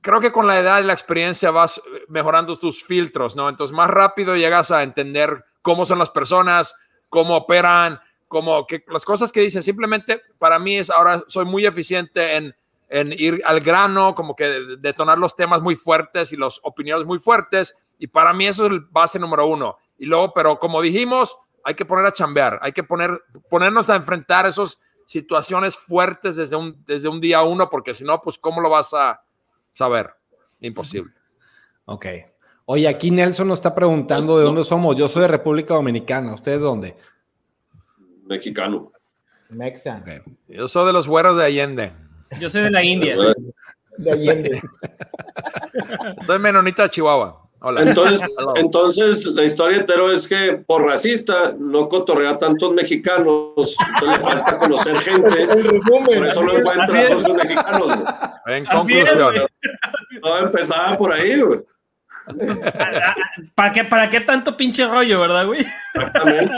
creo 0.00 0.20
que 0.20 0.32
con 0.32 0.48
la 0.48 0.58
edad 0.58 0.80
y 0.80 0.84
la 0.86 0.92
experiencia 0.92 1.52
vas 1.52 1.80
mejorando 2.08 2.56
tus 2.56 2.82
filtros, 2.82 3.36
¿no? 3.36 3.48
Entonces 3.48 3.76
más 3.76 3.88
rápido 3.90 4.34
llegas 4.34 4.72
a 4.72 4.82
entender 4.82 5.44
cómo 5.62 5.86
son 5.86 6.00
las 6.00 6.10
personas, 6.10 6.74
cómo 7.08 7.36
operan, 7.36 8.00
como 8.28 8.66
que 8.66 8.84
las 8.88 9.04
cosas 9.04 9.32
que 9.32 9.40
dicen, 9.40 9.62
simplemente 9.62 10.22
para 10.38 10.58
mí 10.58 10.76
es 10.76 10.90
ahora 10.90 11.22
soy 11.26 11.44
muy 11.44 11.66
eficiente 11.66 12.36
en, 12.36 12.54
en 12.88 13.12
ir 13.12 13.42
al 13.44 13.60
grano, 13.60 14.14
como 14.14 14.36
que 14.36 14.76
detonar 14.78 15.18
los 15.18 15.34
temas 15.34 15.62
muy 15.62 15.76
fuertes 15.76 16.32
y 16.32 16.36
las 16.36 16.60
opiniones 16.62 17.06
muy 17.06 17.18
fuertes, 17.18 17.76
y 17.98 18.06
para 18.06 18.32
mí 18.32 18.46
eso 18.46 18.66
es 18.66 18.72
el 18.72 18.80
base 18.80 19.18
número 19.18 19.46
uno. 19.46 19.76
Y 19.98 20.06
luego, 20.06 20.32
pero 20.32 20.58
como 20.58 20.80
dijimos, 20.80 21.36
hay 21.64 21.74
que 21.74 21.84
poner 21.84 22.06
a 22.06 22.12
chambear, 22.12 22.58
hay 22.62 22.72
que 22.72 22.84
poner, 22.84 23.22
ponernos 23.50 23.90
a 23.90 23.96
enfrentar 23.96 24.46
esas 24.46 24.78
situaciones 25.06 25.76
fuertes 25.76 26.36
desde 26.36 26.54
un, 26.54 26.84
desde 26.86 27.08
un 27.08 27.20
día 27.20 27.42
uno, 27.42 27.68
porque 27.68 27.94
si 27.94 28.04
no, 28.04 28.20
pues, 28.20 28.38
¿cómo 28.38 28.60
lo 28.60 28.70
vas 28.70 28.92
a 28.94 29.22
saber? 29.74 30.14
Imposible. 30.60 31.10
Ok. 31.86 32.06
Oye, 32.70 32.86
aquí 32.86 33.10
Nelson 33.10 33.48
nos 33.48 33.60
está 33.60 33.74
preguntando 33.74 34.34
pues, 34.34 34.40
de 34.40 34.44
dónde 34.44 34.60
no. 34.60 34.64
somos. 34.64 34.94
Yo 34.94 35.08
soy 35.08 35.22
de 35.22 35.28
República 35.28 35.72
Dominicana. 35.72 36.34
¿Ustedes 36.34 36.60
dónde? 36.60 36.96
Mexicano. 38.26 38.92
Mexa. 39.48 40.00
Okay. 40.02 40.20
Yo 40.48 40.68
soy 40.68 40.86
de 40.86 40.92
los 40.92 41.08
güeros 41.08 41.38
de 41.38 41.44
Allende. 41.46 41.92
Yo 42.38 42.50
soy 42.50 42.64
de 42.64 42.70
la 42.70 42.84
India. 42.84 43.16
De 43.96 44.10
Allende. 44.10 44.60
soy 46.26 46.38
menonita 46.38 46.82
de 46.82 46.90
Chihuahua. 46.90 47.42
Hola. 47.60 47.80
Entonces, 47.80 48.28
entonces, 48.56 49.24
la 49.24 49.44
historia 49.44 49.78
entero 49.78 50.12
es 50.12 50.28
que 50.28 50.62
por 50.66 50.84
racista 50.84 51.54
no 51.58 51.88
cotorrea 51.88 52.36
tantos 52.36 52.74
mexicanos, 52.74 53.76
entonces 53.94 54.08
le 54.10 54.18
falta 54.18 54.56
conocer 54.58 54.98
gente. 54.98 55.42
El 55.42 55.64
resumen. 55.64 56.18
Por 56.18 56.26
eso 56.26 56.42
no 56.42 56.52
encuentra 56.52 57.06
socios 57.06 57.34
mexicanos. 57.34 57.98
En 58.44 58.66
conclusión. 58.66 59.34
Todo 60.20 60.38
empezaba 60.38 60.98
por 60.98 61.14
ahí, 61.14 61.40
güey. 61.40 61.60
¿Para 63.54 63.72
qué, 63.72 63.84
¿Para 63.84 64.10
qué 64.10 64.20
tanto 64.20 64.56
pinche 64.56 64.86
rollo, 64.86 65.20
verdad, 65.20 65.46
güey? 65.46 65.64
Exactamente. 65.94 66.52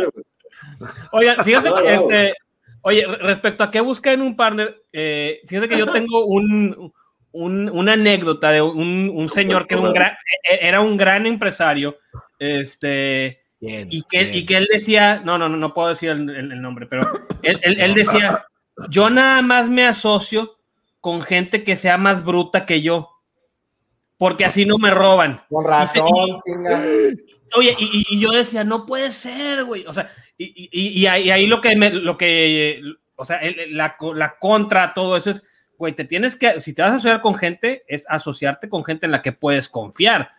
Oigan, 1.13 1.45
fíjate 1.45 1.71
este, 1.87 2.35
oye, 2.83 3.07
respecto 3.07 3.65
a 3.65 3.71
qué 3.71 3.81
busca 3.81 4.13
en 4.13 4.23
un 4.23 4.37
partner, 4.37 4.83
eh, 4.93 5.41
fíjate 5.47 5.69
que 5.69 5.79
yo 5.79 5.91
tengo 5.91 6.25
un, 6.27 6.93
un, 7.33 7.71
una 7.71 7.93
anécdota 7.93 8.51
de 8.51 8.63
un, 8.63 9.11
un 9.13 9.29
señor 9.29 9.67
que 9.67 9.75
era 9.75 9.83
un, 9.83 9.93
gran, 9.93 10.13
era 10.61 10.81
un 10.81 10.97
gran 10.97 11.27
empresario, 11.27 11.99
este, 12.39 13.43
bien, 13.61 13.89
y, 13.91 14.03
que, 14.03 14.25
bien. 14.25 14.35
y 14.35 14.47
que 14.47 14.57
él 14.57 14.69
decía, 14.71 15.21
no, 15.25 15.39
no, 15.39 15.49
no, 15.49 15.57
no 15.57 15.75
puedo 15.75 15.91
decir 15.91 16.11
el, 16.11 16.29
el, 16.31 16.53
el 16.53 16.63
nombre, 16.63 16.87
pero 16.87 17.03
él, 17.43 17.61
él, 17.63 17.81
él 17.81 17.95
decía, 17.95 18.47
yo 18.89 19.11
nada 19.11 19.43
más 19.43 19.69
me 19.69 19.85
asocio 19.87 20.59
con 21.01 21.23
gente 21.23 21.65
que 21.65 21.77
sea 21.77 21.99
más 21.99 22.25
bruta 22.25 22.67
que 22.67 22.83
yo 22.83 23.20
porque 24.21 24.45
así 24.45 24.67
no 24.67 24.77
me 24.77 24.91
roban. 24.91 25.43
Con 25.49 25.65
razón, 25.65 26.07
y, 26.45 26.51
y, 26.51 27.17
Oye, 27.57 27.75
y, 27.79 28.05
y, 28.11 28.21
yo 28.21 28.31
decía, 28.33 28.65
no 28.65 28.85
puede 28.85 29.13
ser, 29.13 29.65
güey. 29.65 29.87
O 29.87 29.95
sea, 29.95 30.11
y, 30.37 31.07
ahí, 31.07 31.31
ahí, 31.31 31.47
lo 31.47 31.63
que, 31.63 31.75
me, 31.75 31.91
lo 31.91 32.19
que, 32.19 32.83
o 33.17 33.25
sea, 33.25 33.41
la, 33.71 33.97
la 34.15 34.39
contra 34.39 34.93
todo 34.93 35.17
eso 35.17 35.31
es, 35.31 35.43
güey, 35.79 35.95
te 35.95 36.05
tienes 36.05 36.37
que, 36.37 36.61
si 36.61 36.75
te 36.75 36.83
vas 36.83 36.91
a 36.91 36.95
asociar 36.97 37.23
con 37.23 37.35
gente, 37.35 37.83
es 37.89 38.05
asociarte 38.11 38.69
con 38.69 38.85
gente 38.85 39.07
en 39.07 39.13
la 39.13 39.23
que 39.23 39.33
puedes 39.33 39.71
confiar. 39.71 40.31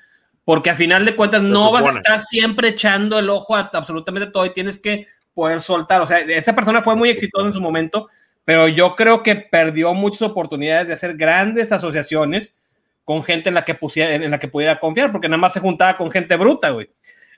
Porque 0.46 0.70
a 0.70 0.76
final 0.76 1.04
de 1.04 1.16
cuentas 1.16 1.42
no 1.42 1.72
vas 1.72 1.84
a 1.88 1.98
estar 1.98 2.24
siempre 2.24 2.68
echando 2.68 3.18
el 3.18 3.32
ojo 3.32 3.56
a 3.56 3.72
absolutamente 3.74 4.30
todo 4.30 4.46
y 4.46 4.54
tienes 4.54 4.78
que 4.78 5.08
poder 5.34 5.60
soltar. 5.60 6.02
O 6.02 6.06
sea, 6.06 6.20
esa 6.20 6.54
persona 6.54 6.84
fue 6.84 6.96
muy 6.96 7.10
exitosa 7.10 7.48
en 7.48 7.54
su 7.54 7.62
momento, 7.62 8.10
pero 8.46 8.68
yo 8.68 8.96
creo 8.96 9.24
que 9.24 9.38
perdió 9.38 9.96
muchas 9.96 10.22
oportunidades 10.22 10.88
de 10.88 10.94
hacer 10.94 11.18
grandes 11.18 11.72
asociaciones 11.72 12.54
con 13.12 13.24
gente 13.26 13.50
en 13.50 13.56
la 13.56 13.66
que 13.66 13.76
pusiera, 13.76 14.16
en 14.16 14.32
la 14.32 14.40
que 14.40 14.48
pudiera 14.48 14.80
confiar, 14.80 15.12
porque 15.12 15.28
nada 15.28 15.38
más 15.38 15.52
se 15.52 15.60
juntaba 15.60 15.98
con 15.98 16.10
gente 16.10 16.38
bruta, 16.38 16.70
güey. 16.70 16.90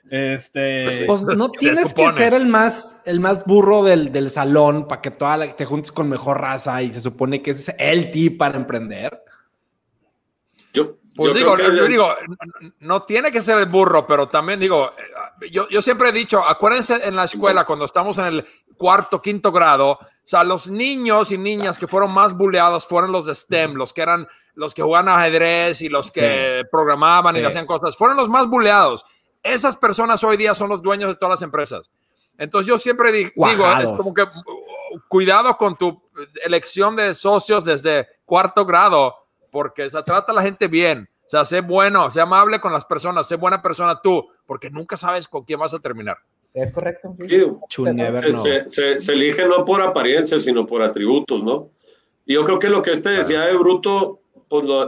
Este... 0.08 1.04
Pues 1.04 1.22
no 1.22 1.50
tienes 1.50 1.92
que 1.92 2.12
ser 2.12 2.32
el 2.32 2.46
más, 2.46 3.02
el 3.04 3.18
más 3.18 3.44
burro 3.44 3.82
del, 3.82 4.12
del 4.12 4.30
salón 4.30 4.86
para 4.86 5.02
que 5.02 5.10
toda 5.10 5.36
la, 5.36 5.56
te 5.56 5.64
juntes 5.64 5.90
con 5.90 6.08
mejor 6.08 6.40
raza 6.40 6.80
y 6.80 6.92
se 6.92 7.00
supone 7.00 7.42
que 7.42 7.50
ese 7.50 7.72
es 7.72 7.76
el 7.76 8.12
tip 8.12 8.38
para 8.38 8.56
emprender. 8.56 9.20
Yo, 10.72 10.98
pues 11.16 11.32
yo 11.32 11.34
digo, 11.34 11.56
que... 11.56 11.64
yo 11.64 11.86
digo, 11.86 12.08
no 12.78 13.02
tiene 13.02 13.32
que 13.32 13.42
ser 13.42 13.58
el 13.58 13.66
burro, 13.66 14.06
pero 14.06 14.28
también 14.28 14.60
digo, 14.60 14.92
yo, 15.50 15.68
yo 15.70 15.82
siempre 15.82 16.10
he 16.10 16.12
dicho, 16.12 16.40
acuérdense 16.40 17.00
en 17.02 17.16
la 17.16 17.24
escuela 17.24 17.64
cuando 17.64 17.84
estamos 17.84 18.16
en 18.18 18.26
el 18.26 18.46
cuarto, 18.76 19.20
quinto 19.20 19.50
grado, 19.50 19.98
o 20.24 20.26
sea, 20.26 20.42
los 20.42 20.68
niños 20.68 21.30
y 21.32 21.36
niñas 21.36 21.78
que 21.78 21.86
fueron 21.86 22.10
más 22.12 22.32
buleados 22.32 22.86
fueron 22.86 23.12
los 23.12 23.26
de 23.26 23.34
STEM, 23.34 23.74
los 23.74 23.92
que 23.92 24.00
eran 24.00 24.26
los 24.54 24.72
que 24.72 24.82
jugaban 24.82 25.08
ajedrez 25.08 25.82
y 25.82 25.90
los 25.90 26.10
que 26.10 26.64
programaban 26.70 27.36
y 27.36 27.44
hacían 27.44 27.66
cosas, 27.66 27.94
fueron 27.94 28.16
los 28.16 28.28
más 28.30 28.46
buleados. 28.46 29.04
Esas 29.42 29.76
personas 29.76 30.24
hoy 30.24 30.38
día 30.38 30.54
son 30.54 30.70
los 30.70 30.80
dueños 30.80 31.10
de 31.10 31.16
todas 31.16 31.40
las 31.40 31.42
empresas. 31.42 31.90
Entonces 32.38 32.66
yo 32.66 32.78
siempre 32.78 33.12
digo, 33.12 33.46
es 33.80 33.92
como 33.92 34.14
que 34.14 34.26
cuidado 35.08 35.56
con 35.58 35.76
tu 35.76 36.02
elección 36.42 36.96
de 36.96 37.14
socios 37.14 37.64
desde 37.64 38.08
cuarto 38.24 38.64
grado, 38.64 39.14
porque 39.50 39.90
se 39.90 40.02
trata 40.02 40.32
a 40.32 40.34
la 40.34 40.42
gente 40.42 40.68
bien. 40.68 41.08
O 41.26 41.28
sea, 41.28 41.44
sé 41.44 41.60
bueno, 41.60 42.10
sé 42.10 42.20
amable 42.20 42.60
con 42.60 42.72
las 42.72 42.84
personas, 42.84 43.26
sé 43.26 43.36
buena 43.36 43.60
persona 43.60 44.00
tú, 44.00 44.26
porque 44.46 44.70
nunca 44.70 44.96
sabes 44.96 45.28
con 45.28 45.44
quién 45.44 45.58
vas 45.58 45.74
a 45.74 45.78
terminar. 45.80 46.18
Es 46.54 46.70
correcto. 46.70 47.16
se, 48.66 49.12
elige 49.12 49.44
no 49.44 49.64
por 49.64 49.82
apariencia, 49.82 50.38
sino 50.38 50.64
por 50.66 50.82
atributos, 50.82 51.42
¿no? 51.42 51.70
Y 52.24 52.34
yo 52.34 52.44
creo 52.44 52.60
que 52.60 52.68
lo 52.68 52.80
que 52.80 52.92
este 52.92 53.10
decía 53.10 53.40
de 53.40 53.54
Bruto, 53.54 54.20
pues 54.48 54.64
lo, 54.64 54.86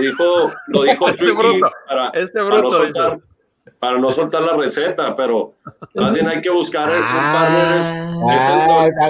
dijo, 0.00 0.52
lo 0.66 0.82
dijo 0.82 1.08
este 1.08 1.30
bruto, 1.30 1.70
para, 1.86 2.08
este 2.08 2.42
bruto, 2.42 3.22
para 3.78 3.98
no 3.98 4.10
soltar 4.10 4.42
la 4.42 4.56
receta, 4.56 5.14
pero 5.14 5.54
más 5.94 6.12
bien 6.12 6.26
hay 6.26 6.40
que 6.40 6.50
buscar 6.50 6.88
ah, 6.92 7.78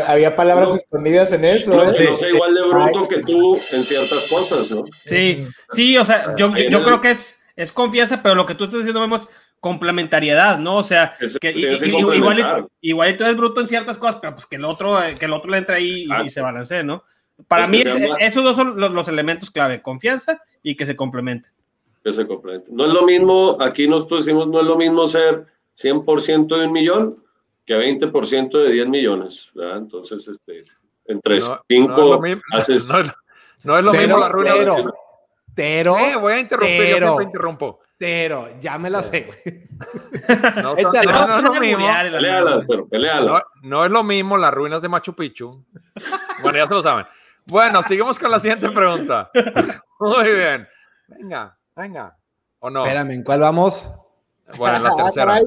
había 0.07 0.37
palabras 0.37 0.77
escondidas 0.77 1.33
en 1.33 1.47
eso. 1.47 1.71
No, 1.71 1.91
¿eh? 1.91 2.11
no 2.21 2.29
igual 2.29 2.55
de 2.55 2.63
bruto 2.63 3.09
que 3.09 3.21
tú 3.21 3.55
en 3.55 3.83
ciertas 3.83 4.29
cosas, 4.29 4.71
¿no? 4.71 4.85
Sí, 5.07 5.47
sí, 5.71 5.97
o 5.97 6.05
sea, 6.05 6.35
yo, 6.37 6.55
yo 6.55 6.85
creo 6.85 7.01
que 7.01 7.13
es, 7.13 7.41
es 7.55 7.73
confianza, 7.73 8.23
pero 8.23 8.35
lo 8.35 8.45
que 8.45 8.55
tú 8.55 8.65
estás 8.65 8.81
diciendo, 8.81 9.01
vemos 9.01 9.29
complementariedad, 9.67 10.59
¿no? 10.59 10.77
O 10.77 10.85
sea, 10.85 11.17
que 11.41 11.51
igual, 11.51 12.69
igual 12.81 13.17
tú 13.17 13.25
eres 13.25 13.37
bruto 13.37 13.61
en 13.61 13.69
ciertas 13.69 13.99
cosas, 13.99 14.19
pero 14.21 14.35
pues 14.35 14.47
que 14.47 14.57
el 14.57 14.65
otro, 14.65 14.97
que 15.19 15.25
el 15.25 15.33
otro 15.33 15.51
le 15.51 15.59
entre 15.59 15.77
ahí 15.77 16.07
y, 16.25 16.31
se 16.31 16.41
balancee, 16.41 16.85
¿no? 16.85 17.03
Para 17.49 17.67
mí, 17.67 17.83
esos 18.21 18.45
dos 18.45 18.57
son 18.57 18.79
los, 18.81 18.93
los 18.93 19.09
elementos 19.09 19.51
clave, 19.51 19.83
confianza 19.83 20.41
y 20.63 20.77
que 20.77 20.87
se 20.87 20.97
complementen 20.97 21.53
que 22.07 22.13
se 22.13 22.25
No 22.71 22.87
es 22.87 22.93
lo 22.93 23.03
mismo, 23.03 23.57
aquí 23.61 23.89
nosotros 23.89 24.25
decimos, 24.25 24.47
no 24.47 24.61
es 24.61 24.67
lo 24.67 24.77
mismo 24.77 25.09
ser 25.09 25.45
100% 25.77 26.57
de 26.57 26.67
un 26.67 26.73
millón 26.73 27.25
que 27.65 27.75
20% 27.77 28.63
de 28.63 28.71
10 28.71 28.89
millones, 28.89 29.51
¿verdad? 29.55 29.79
Entonces, 29.79 30.29
este, 30.29 30.63
entre 31.07 31.39
5 31.41 32.23
haces... 32.53 32.93
No, 33.65 33.77
es 33.77 33.85
lo 33.85 33.93
mismo 33.93 34.19
la 34.19 34.29
ruina. 34.29 34.55
Pero, 34.55 34.77
pero 35.53 35.99
eh, 35.99 36.15
voy 36.15 36.35
a 36.35 36.39
interrumpir, 36.39 36.79
pero, 36.79 37.17
yo 37.17 37.23
interrumpo. 37.23 37.81
Pero, 37.99 38.61
ya 38.61 38.77
me 38.79 38.91
la 38.91 39.03
sé, 39.03 39.23
güey. 39.23 39.63
No, 40.57 40.75
no, 40.75 41.27
no, 41.27 41.39
es 41.39 41.45
lo 41.45 41.61
mismo. 41.61 41.87
Peleala, 41.87 42.65
pero 42.67 42.89
peleala. 42.89 43.45
No, 43.63 43.85
es 43.85 43.91
lo 43.91 44.03
mismo 44.03 44.37
las 44.37 44.53
ruinas 44.53 44.83
de 44.83 44.89
Machu 44.89 45.15
Picchu. 45.15 45.65
Bueno, 46.43 46.59
ya 46.59 46.67
se 46.67 46.75
lo 46.75 46.83
saben. 46.83 47.07
Bueno, 47.47 47.83
seguimos 47.83 48.19
con 48.19 48.31
la 48.31 48.41
siguiente 48.41 48.69
pregunta. 48.71 49.31
Muy 50.01 50.33
bien. 50.33 50.67
Venga. 51.07 51.57
Venga. 51.77 52.17
¿O 52.59 52.71
no? 52.71 52.85
Espérame, 52.85 53.13
¿en 53.13 53.23
cuál 53.23 53.41
vamos? 53.41 53.89
Bueno, 54.57 54.79
en 54.79 54.83
la 54.83 54.97
tercera. 54.97 55.41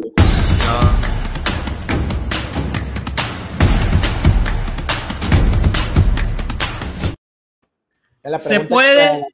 Se 8.40 8.60
puede 8.62 9.26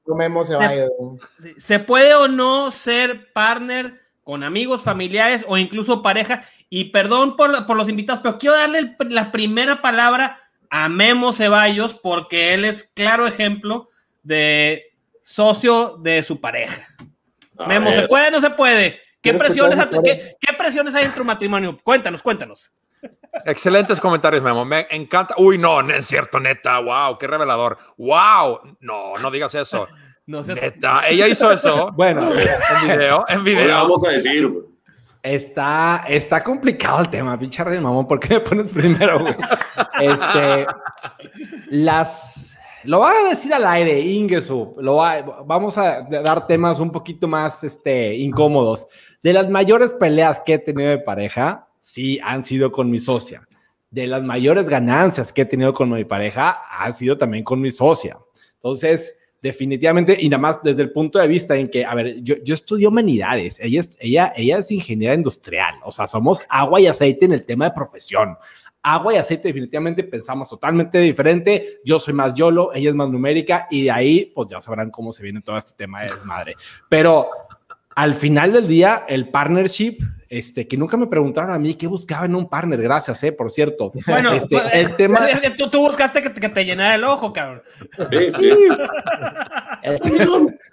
se, 1.57 1.79
puede 1.79 2.13
o 2.13 2.27
no 2.27 2.71
ser 2.71 3.31
partner 3.33 4.01
con 4.23 4.43
amigos, 4.43 4.83
familiares 4.83 5.43
o 5.47 5.57
incluso 5.57 6.01
pareja. 6.01 6.43
Y 6.69 6.85
perdón 6.85 7.35
por, 7.35 7.65
por 7.65 7.77
los 7.77 7.89
invitados, 7.89 8.21
pero 8.23 8.37
quiero 8.37 8.55
darle 8.55 8.95
la 9.09 9.31
primera 9.31 9.81
palabra 9.81 10.39
a 10.69 10.89
Memo 10.89 11.33
Ceballos 11.33 11.93
porque 11.93 12.53
él 12.53 12.65
es 12.65 12.83
claro 12.93 13.27
ejemplo 13.27 13.89
de 14.23 14.93
socio 15.21 15.97
de 16.01 16.23
su 16.23 16.41
pareja. 16.41 16.83
Memo, 17.67 17.93
¿se 17.93 18.07
puede 18.07 18.27
o 18.27 18.31
no 18.31 18.41
se 18.41 18.49
puede? 18.51 18.99
¿Qué 19.21 19.33
presiones, 19.33 19.79
¿qué, 20.03 20.53
presiones 20.57 20.93
hay 20.93 21.05
en 21.05 21.15
tu 21.15 21.23
matrimonio? 21.25 21.79
Cuéntanos, 21.83 22.21
cuéntanos. 22.21 22.71
Excelentes 23.45 23.99
comentarios, 23.99 24.41
Memo. 24.41 24.65
Me 24.65 24.87
encanta. 24.91 25.35
Uy, 25.37 25.57
no, 25.57 25.81
no 25.81 25.93
es 25.93 26.05
cierto, 26.05 26.39
neta. 26.39 26.79
Wow, 26.79 27.17
qué 27.17 27.27
revelador. 27.27 27.77
Wow. 27.97 28.77
No, 28.79 29.13
no 29.21 29.31
digas 29.31 29.53
eso. 29.55 29.87
No 30.27 30.41
Neta, 30.41 31.07
ella 31.07 31.27
hizo 31.27 31.51
eso. 31.51 31.91
bueno, 31.95 32.31
en 32.31 32.87
video, 32.87 33.25
en 33.27 33.43
video. 33.43 33.77
vamos 33.77 34.03
a 34.07 34.09
decir, 34.09 34.51
Está, 35.21 36.05
está 36.07 36.43
complicado 36.43 37.01
el 37.01 37.09
tema, 37.09 37.37
pinche 37.37 37.63
mamón. 37.63 38.07
¿Por 38.07 38.19
qué 38.19 38.35
me 38.35 38.39
pones 38.41 38.71
primero, 38.71 39.19
güey? 39.19 39.35
Este, 39.99 40.67
las, 41.69 42.55
lo 42.83 42.99
voy 42.99 43.11
a 43.15 43.29
decir 43.29 43.51
al 43.51 43.65
aire, 43.65 43.99
Ingesu. 43.99 44.75
Lo 44.77 44.97
vamos 45.45 45.79
a 45.79 46.01
dar 46.01 46.45
temas 46.45 46.79
un 46.79 46.91
poquito 46.91 47.27
más 47.27 47.63
este, 47.63 48.15
incómodos. 48.15 48.87
De 49.23 49.33
las 49.33 49.49
mayores 49.49 49.93
peleas 49.93 50.39
que 50.39 50.53
he 50.53 50.59
tenido 50.59 50.91
de 50.91 50.99
pareja, 50.99 51.67
sí 51.85 52.19
han 52.23 52.43
sido 52.43 52.71
con 52.71 52.89
mi 52.89 52.97
socia. 52.97 53.47
De 53.91 54.07
las 54.07 54.23
mayores 54.23 54.67
ganancias 54.67 55.31
que 55.31 55.43
he 55.43 55.45
tenido 55.45 55.71
con 55.71 55.91
mi 55.91 56.03
pareja, 56.03 56.63
han 56.67 56.91
sido 56.95 57.15
también 57.15 57.43
con 57.43 57.61
mi 57.61 57.69
socia. 57.69 58.17
Entonces, 58.55 59.19
definitivamente, 59.39 60.17
y 60.19 60.27
nada 60.27 60.41
más 60.41 60.63
desde 60.63 60.81
el 60.81 60.91
punto 60.91 61.19
de 61.19 61.27
vista 61.27 61.55
en 61.55 61.69
que, 61.69 61.85
a 61.85 61.93
ver, 61.93 62.23
yo, 62.23 62.37
yo 62.43 62.55
estudio 62.55 62.89
humanidades, 62.89 63.59
ella, 63.59 63.81
ella, 63.99 64.33
ella 64.35 64.57
es 64.57 64.71
ingeniera 64.71 65.13
industrial, 65.13 65.75
o 65.83 65.91
sea, 65.91 66.07
somos 66.07 66.41
agua 66.49 66.81
y 66.81 66.87
aceite 66.87 67.25
en 67.25 67.33
el 67.33 67.45
tema 67.45 67.65
de 67.65 67.71
profesión 67.75 68.35
agua 68.87 69.15
y 69.15 69.17
aceite 69.17 69.47
definitivamente 69.47 70.03
pensamos 70.03 70.47
totalmente 70.47 70.99
diferente. 70.99 71.79
Yo 71.83 71.99
soy 71.99 72.13
más 72.13 72.35
YOLO, 72.35 72.71
ella 72.71 72.91
es 72.91 72.95
más 72.95 73.09
numérica 73.09 73.65
y 73.71 73.85
de 73.85 73.89
ahí 73.89 74.31
pues 74.35 74.51
ya 74.51 74.61
sabrán 74.61 74.91
cómo 74.91 75.11
se 75.11 75.23
viene 75.23 75.41
todo 75.41 75.57
este 75.57 75.71
tema 75.75 76.03
de 76.03 76.09
desmadre. 76.09 76.55
Pero 76.87 77.27
al 77.95 78.13
final 78.13 78.53
del 78.53 78.67
día, 78.67 79.05
el 79.07 79.29
partnership, 79.29 79.97
este, 80.29 80.67
que 80.67 80.77
nunca 80.77 80.97
me 80.97 81.07
preguntaron 81.07 81.51
a 81.51 81.59
mí 81.59 81.75
qué 81.75 81.87
buscaba 81.87 82.25
en 82.25 82.35
un 82.35 82.49
partner, 82.49 82.81
gracias, 82.81 83.23
eh, 83.23 83.31
por 83.31 83.51
cierto. 83.51 83.91
Bueno, 84.07 84.33
este, 84.33 84.57
pues, 84.57 84.73
el 84.73 84.95
tema... 84.95 85.27
Tú, 85.57 85.69
tú 85.69 85.79
buscaste 85.79 86.21
que, 86.21 86.33
que, 86.33 86.49
te 86.49 86.65
llenara 86.65 86.95
el 86.95 87.03
ojo, 87.03 87.31
cabrón. 87.31 87.61
Sí, 88.09 88.31
sí. 88.31 88.49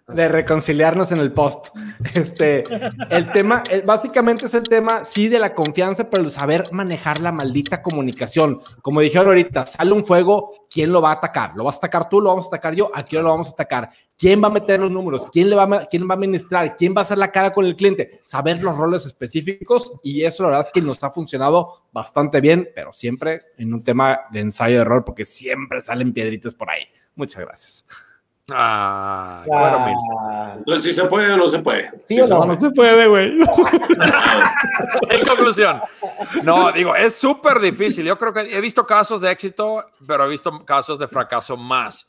de 0.09 0.29
reconciliarnos 0.29 1.13
en 1.13 1.19
el 1.19 1.33
post. 1.33 1.69
Este, 2.15 2.65
el 3.11 3.31
tema, 3.33 3.63
básicamente 3.85 4.47
es 4.47 4.55
el 4.55 4.65
tema, 4.65 5.05
sí, 5.05 5.29
de 5.29 5.39
la 5.39 5.55
confianza, 5.55 6.09
pero 6.09 6.25
el 6.25 6.31
saber 6.31 6.65
manejar 6.73 7.21
la 7.21 7.33
maldita 7.33 7.83
comunicación. 7.83 8.61
Como 8.81 9.01
dijeron 9.01 9.29
ahorita, 9.29 9.67
sale 9.67 9.93
un 9.93 10.05
fuego, 10.05 10.67
¿quién 10.71 10.93
lo 10.93 11.01
va 11.01 11.11
a 11.11 11.15
atacar? 11.15 11.53
¿Lo 11.57 11.65
vas 11.65 11.77
a 11.77 11.79
atacar 11.79 12.09
tú? 12.09 12.21
¿Lo 12.21 12.31
vamos 12.31 12.47
a 12.47 12.49
atacar 12.49 12.75
yo? 12.75 12.91
¿A 12.95 13.03
quién 13.03 13.23
lo 13.23 13.31
vamos 13.31 13.49
a 13.49 13.53
atacar? 13.53 13.91
¿Quién 14.19 14.43
va 14.43 14.49
a 14.49 14.51
meter 14.51 14.81
los 14.81 14.91
números? 14.91 15.27
¿Quién, 15.33 15.51
le 15.51 15.57
va 15.57 15.65
a, 15.65 15.87
quién 15.87 16.09
va 16.09 16.15
a 16.15 16.17
administrar? 16.17 16.77
¿Quién 16.77 16.95
va 16.95 17.01
a 17.01 17.03
hacer 17.03 17.19
la 17.19 17.31
cara 17.31 17.53
con 17.53 17.65
el 17.65 17.77
cliente? 17.77 18.21
Saber 18.25 18.63
los 18.63 18.77
roles 18.77 19.07
específicos 19.07 19.42
y 20.03 20.25
eso 20.25 20.43
la 20.43 20.51
verdad 20.51 20.67
es 20.67 20.73
que 20.73 20.81
nos 20.81 21.03
ha 21.05 21.11
funcionado 21.11 21.85
bastante 21.93 22.41
bien, 22.41 22.71
pero 22.75 22.93
siempre 22.93 23.43
en 23.57 23.75
un 23.75 23.85
tema 23.85 24.21
de 24.31 24.41
ensayo 24.41 24.77
de 24.77 24.83
error, 24.83 25.05
porque 25.05 25.25
siempre 25.25 25.81
salen 25.81 26.13
piedritas 26.13 26.55
por 26.55 26.71
ahí. 26.71 26.83
Muchas 27.15 27.45
gracias. 27.45 27.85
Ah, 28.51 29.45
ah. 29.53 30.55
Entonces, 30.59 30.85
si 30.85 30.93
se 31.01 31.07
puede 31.09 31.33
o 31.33 31.37
no 31.37 31.47
se 31.47 31.61
puede. 31.61 31.91
¿Sí, 32.09 32.21
o 32.21 32.27
no? 32.27 32.45
no 32.45 32.55
se 32.55 32.71
puede, 32.71 33.07
güey. 33.07 33.39
en 35.11 35.27
conclusión, 35.27 35.81
no, 36.43 36.73
digo, 36.73 36.95
es 36.97 37.15
súper 37.15 37.61
difícil. 37.61 38.05
Yo 38.05 38.19
creo 38.19 38.33
que 38.33 38.41
he 38.41 38.61
visto 38.61 38.85
casos 38.85 39.21
de 39.21 39.31
éxito, 39.31 39.85
pero 40.07 40.27
he 40.27 40.29
visto 40.29 40.65
casos 40.65 40.99
de 40.99 41.07
fracaso 41.07 41.57
más. 41.57 42.07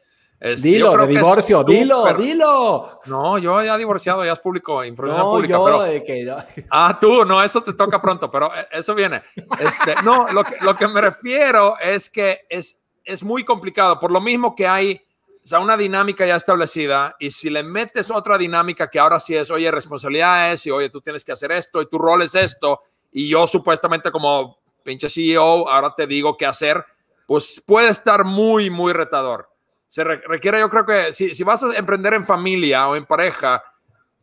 Dilo, 0.61 0.97
de 0.97 1.07
divorcio, 1.07 1.63
dilo, 1.63 2.13
dilo. 2.13 2.99
No, 3.05 3.37
yo 3.37 3.63
ya 3.63 3.77
divorciado, 3.77 4.25
ya 4.25 4.33
es 4.33 4.39
público, 4.39 4.83
información 4.83 5.25
pública. 5.25 5.59
pero, 5.63 5.81
de 5.83 6.03
que 6.03 6.65
Ah, 6.69 6.97
tú, 6.99 7.23
no, 7.25 7.41
eso 7.41 7.61
te 7.61 7.73
toca 7.73 8.01
pronto, 8.01 8.29
pero 8.29 8.53
eh, 8.53 8.67
eso 8.71 8.93
viene. 8.93 9.21
Este, 9.59 9.95
no, 10.03 10.27
lo 10.29 10.43
que, 10.43 10.57
lo 10.61 10.75
que 10.75 10.87
me 10.87 11.01
refiero 11.01 11.75
es 11.79 12.09
que 12.09 12.41
es, 12.49 12.81
es 13.03 13.23
muy 13.23 13.43
complicado, 13.43 13.99
por 13.99 14.11
lo 14.11 14.19
mismo 14.19 14.55
que 14.55 14.67
hay 14.67 15.01
o 15.43 15.47
sea, 15.47 15.59
una 15.59 15.75
dinámica 15.75 16.25
ya 16.25 16.37
establecida 16.37 17.17
y 17.19 17.29
si 17.29 17.49
le 17.49 17.63
metes 17.63 18.09
otra 18.09 18.37
dinámica 18.37 18.89
que 18.89 18.97
ahora 18.97 19.19
sí 19.19 19.35
es, 19.35 19.51
oye, 19.51 19.69
responsabilidades 19.71 20.65
y 20.65 20.71
oye, 20.71 20.89
tú 20.89 21.01
tienes 21.01 21.25
que 21.25 21.33
hacer 21.33 21.51
esto 21.51 21.81
y 21.81 21.89
tu 21.89 21.97
rol 21.97 22.21
es 22.21 22.33
esto 22.33 22.79
y 23.11 23.27
yo 23.27 23.45
supuestamente 23.45 24.09
como 24.09 24.59
pinche 24.83 25.09
CEO 25.09 25.67
ahora 25.67 25.93
te 25.95 26.07
digo 26.07 26.37
qué 26.37 26.45
hacer, 26.45 26.85
pues 27.27 27.61
puede 27.65 27.89
estar 27.89 28.23
muy, 28.23 28.69
muy 28.69 28.93
retador. 28.93 29.49
Se 29.93 30.03
requiere, 30.03 30.59
yo 30.59 30.71
creo 30.71 30.87
que 30.87 31.13
si, 31.13 31.35
si 31.35 31.43
vas 31.43 31.63
a 31.63 31.77
emprender 31.77 32.15
en 32.15 32.25
familia 32.25 32.87
o 32.87 32.95
en 32.95 33.05
pareja, 33.05 33.63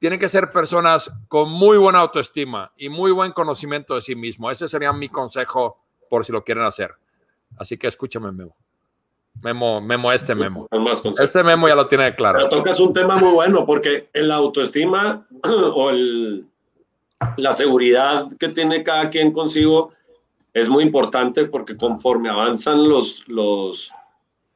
tienen 0.00 0.18
que 0.18 0.28
ser 0.28 0.50
personas 0.50 1.08
con 1.28 1.48
muy 1.48 1.78
buena 1.78 2.00
autoestima 2.00 2.72
y 2.76 2.88
muy 2.88 3.12
buen 3.12 3.30
conocimiento 3.30 3.94
de 3.94 4.00
sí 4.00 4.16
mismo. 4.16 4.50
Ese 4.50 4.66
sería 4.66 4.92
mi 4.92 5.08
consejo 5.08 5.78
por 6.08 6.24
si 6.24 6.32
lo 6.32 6.42
quieren 6.42 6.64
hacer. 6.64 6.90
Así 7.56 7.78
que 7.78 7.86
escúchame, 7.86 8.32
Memo. 8.32 8.56
Memo, 9.44 9.80
memo, 9.80 10.10
este 10.10 10.34
memo. 10.34 10.66
Este 11.20 11.44
memo 11.44 11.68
ya 11.68 11.76
lo 11.76 11.86
tiene 11.86 12.16
claro. 12.16 12.38
Pero 12.38 12.48
tocas 12.48 12.80
un 12.80 12.92
tema 12.92 13.16
muy 13.16 13.30
bueno 13.30 13.64
porque 13.64 14.08
en 14.12 14.26
la 14.26 14.34
autoestima 14.34 15.24
o 15.44 15.90
el, 15.90 16.48
la 17.36 17.52
seguridad 17.52 18.26
que 18.40 18.48
tiene 18.48 18.82
cada 18.82 19.08
quien 19.08 19.30
consigo 19.30 19.92
es 20.52 20.68
muy 20.68 20.82
importante 20.82 21.44
porque 21.44 21.76
conforme 21.76 22.28
avanzan 22.28 22.88
los, 22.88 23.28
los, 23.28 23.92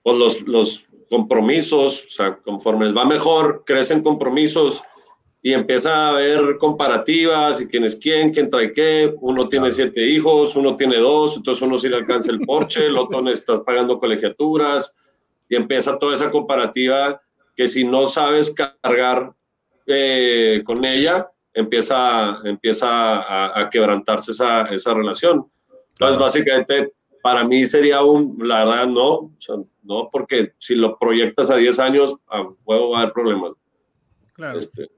los, 0.05 0.41
los 0.43 0.85
compromisos, 1.15 2.07
o 2.07 2.09
sea, 2.09 2.37
conforme 2.39 2.87
les 2.87 2.97
va 2.97 3.05
mejor, 3.05 3.63
crecen 3.65 4.03
compromisos 4.03 4.83
y 5.41 5.53
empieza 5.53 5.95
a 5.95 6.09
haber 6.09 6.59
comparativas 6.59 7.61
y 7.61 7.69
quién 7.69 7.85
es 7.85 7.95
quién, 7.95 8.33
quién 8.33 8.49
trae 8.49 8.73
qué. 8.73 9.15
Uno 9.21 9.47
tiene 9.47 9.71
siete 9.71 10.05
hijos, 10.05 10.57
uno 10.57 10.75
tiene 10.75 10.97
dos, 10.97 11.37
entonces 11.37 11.63
uno 11.63 11.79
sí 11.79 11.89
le 11.89 11.99
alcanza 11.99 12.33
el 12.33 12.41
Porsche, 12.41 12.87
el 12.87 12.99
otro 12.99 13.31
está 13.31 13.63
pagando 13.63 13.97
colegiaturas 13.97 14.99
y 15.49 15.55
empieza 15.55 15.97
toda 16.01 16.15
esa 16.15 16.33
comparativa 16.33 17.21
que 17.55 17.69
si 17.69 17.85
no 17.85 18.07
sabes 18.07 18.53
cargar 18.53 19.33
eh, 19.87 20.63
con 20.65 20.85
ella, 20.85 21.31
empieza, 21.53 22.41
empieza 22.43 22.89
a, 22.89 23.61
a 23.61 23.71
quebrantarse 23.71 24.33
esa, 24.33 24.63
esa 24.63 24.95
relación. 24.95 25.47
Entonces, 25.91 26.19
básicamente, 26.19 26.93
para 27.25 27.43
mí 27.43 27.65
sería 27.65 28.03
un, 28.03 28.37
la 28.47 28.67
verdad, 28.67 28.87
no, 28.87 29.09
o 29.13 29.33
sea, 29.39 29.57
no, 29.83 30.11
porque 30.13 30.53
si 30.59 30.75
lo 30.75 30.99
proyectas 30.99 31.51
a 31.51 31.57
10 31.57 31.79
años, 31.79 32.17
a 32.29 32.47
huevo 32.67 32.95
haber 32.95 33.15
problemas. 33.15 33.55
Claro. 34.35 34.59
Este, 34.59 34.91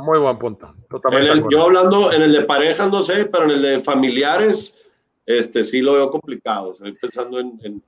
muy 0.00 0.20
buen 0.20 0.38
punto. 0.38 0.72
yo 1.50 1.62
hablando 1.62 2.12
en 2.12 2.22
el 2.22 2.32
de 2.32 2.42
parejas, 2.42 2.88
no 2.88 3.02
sé, 3.02 3.24
pero 3.24 3.46
en 3.46 3.50
el 3.50 3.62
de 3.62 3.80
familiares, 3.80 4.92
este 5.26 5.64
sí 5.64 5.80
lo 5.80 5.94
veo 5.94 6.08
complicado. 6.08 6.72
Estoy 6.74 6.92
pensando 6.92 7.40
en, 7.40 7.82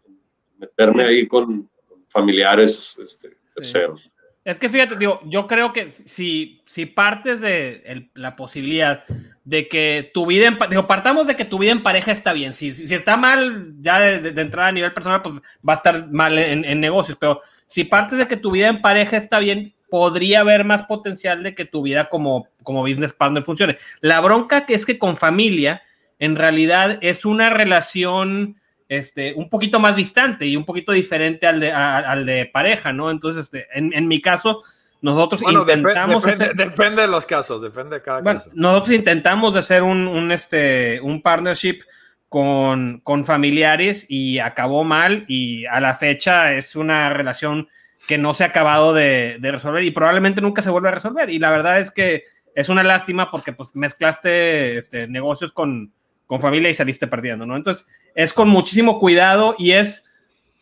meterme 0.58 1.04
ahí 1.04 1.28
con, 1.28 1.70
familiares 2.08 2.98
este, 3.00 3.36
terceros. 3.54 4.10
Es 4.44 4.58
que 4.58 4.68
fíjate, 4.70 4.96
digo, 4.96 5.20
yo 5.26 5.46
creo 5.46 5.72
que 5.72 5.90
si, 5.90 6.62
si 6.64 6.86
partes 6.86 7.40
de 7.40 8.08
la 8.14 8.34
posibilidad 8.34 9.04
de 9.44 9.68
que 9.68 10.10
tu 10.14 10.26
vida 10.26 10.46
en 10.46 10.58
digo, 10.70 10.86
partamos 10.86 11.26
de 11.26 11.36
que 11.36 11.44
tu 11.44 11.58
vida 11.58 11.72
en 11.72 11.82
pareja 11.82 12.12
está 12.12 12.32
bien. 12.32 12.54
Si, 12.54 12.74
si 12.74 12.94
está 12.94 13.16
mal, 13.16 13.74
ya 13.80 13.98
de, 14.00 14.40
entrada 14.40 14.68
a 14.68 14.72
nivel 14.72 14.92
personal, 14.92 15.22
pues 15.22 15.34
va 15.36 15.74
a 15.74 15.76
estar 15.76 16.10
mal 16.10 16.38
en, 16.38 16.64
en, 16.64 16.80
negocios. 16.80 17.18
Pero 17.20 17.40
si 17.66 17.84
partes 17.84 18.18
de 18.18 18.28
que 18.28 18.36
tu 18.36 18.52
vida 18.52 18.68
en 18.68 18.80
pareja 18.80 19.16
está 19.16 19.38
bien, 19.38 19.74
podría 19.90 20.40
haber 20.40 20.64
más 20.64 20.82
potencial 20.84 21.42
de 21.42 21.54
que 21.54 21.64
tu 21.64 21.82
vida 21.82 22.08
como, 22.08 22.48
como 22.62 22.82
business 22.82 23.12
partner 23.12 23.44
funcione. 23.44 23.78
La 24.00 24.20
bronca 24.20 24.66
que 24.66 24.74
es 24.74 24.86
que 24.86 24.98
con 24.98 25.16
familia, 25.16 25.82
en 26.18 26.36
realidad 26.36 26.98
es 27.00 27.24
una 27.24 27.50
relación 27.50 28.60
este, 28.88 29.34
un 29.34 29.48
poquito 29.48 29.78
más 29.78 29.96
distante 29.96 30.46
y 30.46 30.56
un 30.56 30.64
poquito 30.64 30.92
diferente 30.92 31.46
al 31.46 31.60
de, 31.60 31.70
al 31.70 32.24
de 32.24 32.46
pareja, 32.46 32.92
¿no? 32.92 33.10
Entonces, 33.10 33.44
este, 33.44 33.66
en, 33.72 33.92
en 33.94 34.08
mi 34.08 34.20
caso, 34.20 34.62
nosotros 35.00 35.42
intentamos... 35.42 36.24
Depende, 36.24 37.02
de 37.02 37.08
los 37.08 37.26
casos, 37.26 37.62
depende 37.62 37.96
de 37.96 38.02
cada 38.02 38.20
bueno, 38.20 38.40
Nosotros 38.54 38.94
intentamos 38.94 39.54
hacer 39.56 39.82
un, 39.82 40.08
un, 40.08 40.32
este, 40.32 41.00
un 41.02 41.22
partnership 41.22 41.80
con, 42.28 43.00
con 43.04 43.24
familiares 43.24 44.06
y 44.08 44.38
acabó 44.38 44.84
mal 44.84 45.24
y 45.28 45.66
a 45.66 45.80
la 45.80 45.94
fecha 45.94 46.52
es 46.54 46.76
una 46.76 47.10
relación 47.10 47.68
que 48.06 48.18
no 48.18 48.34
se 48.34 48.44
ha 48.44 48.48
acabado 48.48 48.94
de, 48.94 49.36
de, 49.40 49.52
resolver 49.52 49.84
y 49.84 49.90
probablemente 49.90 50.40
nunca 50.40 50.62
se 50.62 50.70
vuelve 50.70 50.88
a 50.88 50.92
resolver. 50.92 51.30
Y 51.30 51.38
la 51.38 51.50
verdad 51.50 51.80
es 51.80 51.90
que 51.90 52.24
es 52.54 52.68
una 52.68 52.82
lástima 52.82 53.30
porque 53.30 53.52
pues, 53.52 53.70
mezclaste 53.74 54.78
este, 54.78 55.08
negocios 55.08 55.52
con, 55.52 55.92
con 56.26 56.40
familia 56.40 56.70
y 56.70 56.74
saliste 56.74 57.06
perdiendo, 57.06 57.46
¿no? 57.46 57.56
Entonces, 57.56 57.86
es 58.18 58.32
con 58.32 58.48
muchísimo 58.48 58.98
cuidado 58.98 59.54
y 59.58 59.72
es 59.72 60.04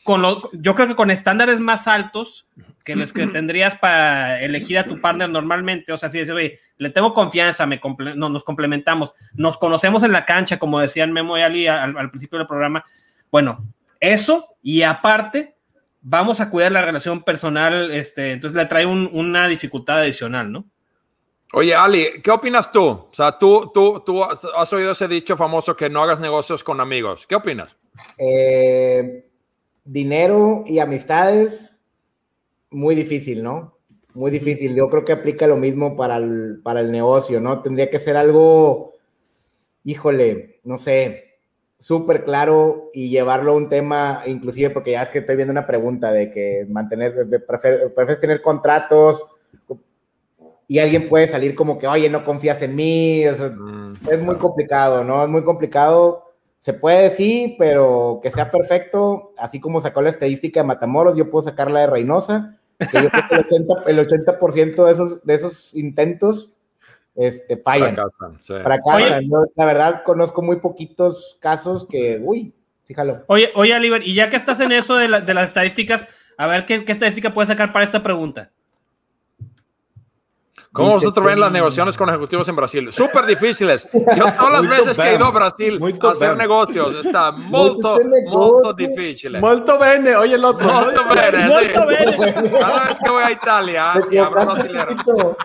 con 0.04 0.20
lo, 0.20 0.50
yo 0.52 0.74
creo 0.74 0.88
que 0.88 0.94
con 0.94 1.10
estándares 1.10 1.58
más 1.58 1.88
altos 1.88 2.46
que 2.84 2.94
los 2.94 3.14
que 3.14 3.26
tendrías 3.32 3.78
para 3.78 4.42
elegir 4.42 4.76
a 4.76 4.84
tu 4.84 5.00
partner 5.00 5.30
normalmente, 5.30 5.90
o 5.90 5.96
sea, 5.96 6.10
si 6.10 6.18
dices, 6.18 6.34
oye, 6.34 6.60
le 6.76 6.90
tengo 6.90 7.14
confianza, 7.14 7.64
me 7.64 7.80
no, 8.14 8.28
nos 8.28 8.44
complementamos, 8.44 9.14
nos 9.32 9.56
conocemos 9.56 10.02
en 10.02 10.12
la 10.12 10.26
cancha, 10.26 10.58
como 10.58 10.80
decían 10.80 11.14
Memo 11.14 11.38
y 11.38 11.40
Ali 11.40 11.66
al, 11.66 11.96
al 11.96 12.10
principio 12.10 12.36
del 12.36 12.46
programa, 12.46 12.84
bueno, 13.30 13.64
eso 14.00 14.58
y 14.62 14.82
aparte 14.82 15.56
vamos 16.02 16.40
a 16.40 16.50
cuidar 16.50 16.72
la 16.72 16.82
relación 16.82 17.22
personal, 17.22 17.90
este, 17.90 18.32
entonces 18.32 18.54
le 18.54 18.66
trae 18.66 18.84
un, 18.84 19.08
una 19.14 19.48
dificultad 19.48 20.00
adicional, 20.00 20.52
¿no? 20.52 20.66
Oye, 21.52 21.74
Ali, 21.74 22.20
¿qué 22.22 22.30
opinas 22.30 22.72
tú? 22.72 22.84
O 22.84 23.10
sea, 23.12 23.38
tú, 23.38 23.70
tú, 23.72 24.02
tú 24.04 24.22
has 24.24 24.72
oído 24.72 24.92
ese 24.92 25.06
dicho 25.06 25.36
famoso 25.36 25.76
que 25.76 25.88
no 25.88 26.02
hagas 26.02 26.20
negocios 26.20 26.64
con 26.64 26.80
amigos. 26.80 27.26
¿Qué 27.26 27.36
opinas? 27.36 27.76
Eh, 28.18 29.28
dinero 29.84 30.64
y 30.66 30.80
amistades, 30.80 31.80
muy 32.70 32.94
difícil, 32.94 33.42
¿no? 33.42 33.78
Muy 34.14 34.30
difícil. 34.30 34.74
Yo 34.74 34.90
creo 34.90 35.04
que 35.04 35.12
aplica 35.12 35.46
lo 35.46 35.56
mismo 35.56 35.96
para 35.96 36.16
el, 36.16 36.60
para 36.62 36.80
el 36.80 36.90
negocio, 36.90 37.40
¿no? 37.40 37.62
Tendría 37.62 37.90
que 37.90 38.00
ser 38.00 38.16
algo, 38.16 38.94
híjole, 39.84 40.60
no 40.64 40.78
sé, 40.78 41.38
súper 41.78 42.24
claro 42.24 42.90
y 42.92 43.08
llevarlo 43.08 43.52
a 43.52 43.56
un 43.56 43.68
tema, 43.68 44.22
inclusive 44.26 44.70
porque 44.70 44.92
ya 44.92 45.02
es 45.02 45.10
que 45.10 45.18
estoy 45.20 45.36
viendo 45.36 45.52
una 45.52 45.66
pregunta 45.66 46.10
de 46.10 46.30
que 46.30 46.66
mantener, 46.68 47.14
prefieres 47.46 48.20
tener 48.20 48.42
contratos 48.42 49.24
y 50.68 50.78
alguien 50.78 51.08
puede 51.08 51.28
salir 51.28 51.54
como 51.54 51.78
que, 51.78 51.86
oye, 51.86 52.10
no 52.10 52.24
confías 52.24 52.60
en 52.62 52.74
mí, 52.74 53.22
mm, 53.24 53.92
es 54.10 54.20
muy 54.20 54.36
complicado, 54.36 55.04
¿no? 55.04 55.22
Es 55.22 55.28
muy 55.28 55.44
complicado. 55.44 56.24
Se 56.58 56.72
puede, 56.72 57.10
sí, 57.10 57.54
pero 57.58 58.18
que 58.22 58.30
sea 58.30 58.50
perfecto, 58.50 59.32
así 59.36 59.60
como 59.60 59.80
sacó 59.80 60.02
la 60.02 60.10
estadística 60.10 60.60
de 60.60 60.66
Matamoros, 60.66 61.16
yo 61.16 61.30
puedo 61.30 61.44
sacar 61.44 61.70
la 61.70 61.80
de 61.80 61.86
Reynosa, 61.86 62.58
que 62.78 63.02
yo 63.02 63.08
creo 63.10 63.28
que 63.28 63.34
el 63.36 63.68
80%, 63.68 63.82
el 63.86 63.98
80 64.00 64.84
de, 64.84 64.92
esos, 64.92 65.24
de 65.24 65.34
esos 65.34 65.74
intentos 65.74 66.54
este, 67.14 67.56
fallan. 67.58 67.96
Fracasan. 68.42 69.28
la 69.54 69.64
verdad, 69.64 70.02
conozco 70.04 70.42
muy 70.42 70.56
poquitos 70.56 71.38
casos 71.40 71.86
que, 71.88 72.20
uy, 72.22 72.52
fíjalo. 72.84 73.22
Oye, 73.28 73.50
oye, 73.54 73.74
Oliver, 73.74 74.02
y 74.04 74.14
ya 74.14 74.28
que 74.28 74.36
estás 74.36 74.58
en 74.58 74.72
eso 74.72 74.96
de, 74.96 75.08
de 75.20 75.34
las 75.34 75.48
estadísticas, 75.48 76.08
a 76.36 76.48
ver 76.48 76.66
qué, 76.66 76.84
qué 76.84 76.92
estadística 76.92 77.32
puedes 77.32 77.48
sacar 77.48 77.72
para 77.72 77.84
esta 77.84 78.02
pregunta. 78.02 78.50
¿Cómo 80.76 80.90
vosotros 80.90 81.24
ven 81.24 81.40
las 81.40 81.50
negociaciones 81.50 81.96
con 81.96 82.08
ejecutivos 82.10 82.46
en 82.48 82.56
Brasil? 82.56 82.92
Súper 82.92 83.24
difíciles. 83.24 83.88
Yo 83.92 84.24
todas 84.38 84.52
las 84.52 84.68
veces 84.68 84.96
que 84.98 85.08
he 85.08 85.14
ido 85.14 85.24
a 85.24 85.30
Brasil 85.30 85.80
a 86.02 86.10
hacer 86.10 86.36
negocios 86.36 87.06
está 87.06 87.32
muy, 87.32 87.76
muy 87.80 88.74
difícil. 88.76 89.40
Molto 89.40 89.78
bene, 89.78 90.14
oye 90.16 90.34
el 90.34 90.44
otro. 90.44 90.70
Molto 90.70 91.02
bene, 91.14 91.48
molto 91.48 91.86
bene. 91.86 92.58
Cada 92.58 92.88
vez 92.88 92.98
que 93.02 93.10
voy 93.10 93.22
a 93.22 93.30
Italia 93.30 93.94
y 94.10 94.18
hablo 94.18 94.44
brasileño. 94.44 95.36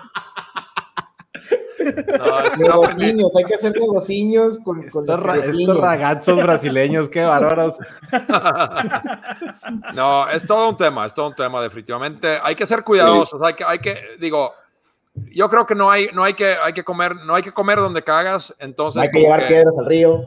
No, 1.81 2.57
negocios, 2.57 3.35
hay 3.35 3.43
que 3.45 3.55
hacer 3.55 3.73
negocios 3.79 4.59
con, 4.59 4.83
con 4.89 5.03
estos, 5.03 5.35
estos 5.45 5.77
ragazos 5.77 6.37
brasileños, 6.37 7.09
qué 7.09 7.23
bárbaros. 7.23 7.77
No, 9.95 10.27
es 10.29 10.45
todo 10.45 10.69
un 10.69 10.77
tema, 10.77 11.05
es 11.05 11.13
todo 11.13 11.27
un 11.27 11.35
tema, 11.35 11.61
definitivamente. 11.61 12.39
Hay 12.41 12.55
que 12.55 12.67
ser 12.67 12.83
cuidadosos, 12.83 13.41
hay 13.41 13.53
que, 13.53 13.63
hay 13.63 13.79
que, 13.79 13.99
digo, 14.19 14.53
yo 15.13 15.49
creo 15.49 15.65
que 15.65 15.75
no 15.75 15.91
hay, 15.91 16.09
no 16.13 16.23
hay 16.23 16.33
que, 16.33 16.53
hay 16.53 16.73
que 16.73 16.83
comer, 16.83 17.15
no 17.15 17.35
hay 17.35 17.43
que 17.43 17.51
comer 17.51 17.77
donde 17.77 18.03
cagas, 18.03 18.53
entonces. 18.59 19.01
hay 19.01 19.09
que 19.09 19.19
llevar 19.19 19.47
piedras 19.47 19.77
al 19.79 19.85
río. 19.85 20.21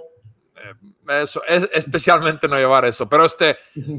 Eh, 0.56 1.22
eso, 1.22 1.42
es, 1.46 1.68
especialmente 1.72 2.48
no 2.48 2.56
llevar 2.56 2.84
eso, 2.84 3.08
pero 3.08 3.24
este, 3.24 3.56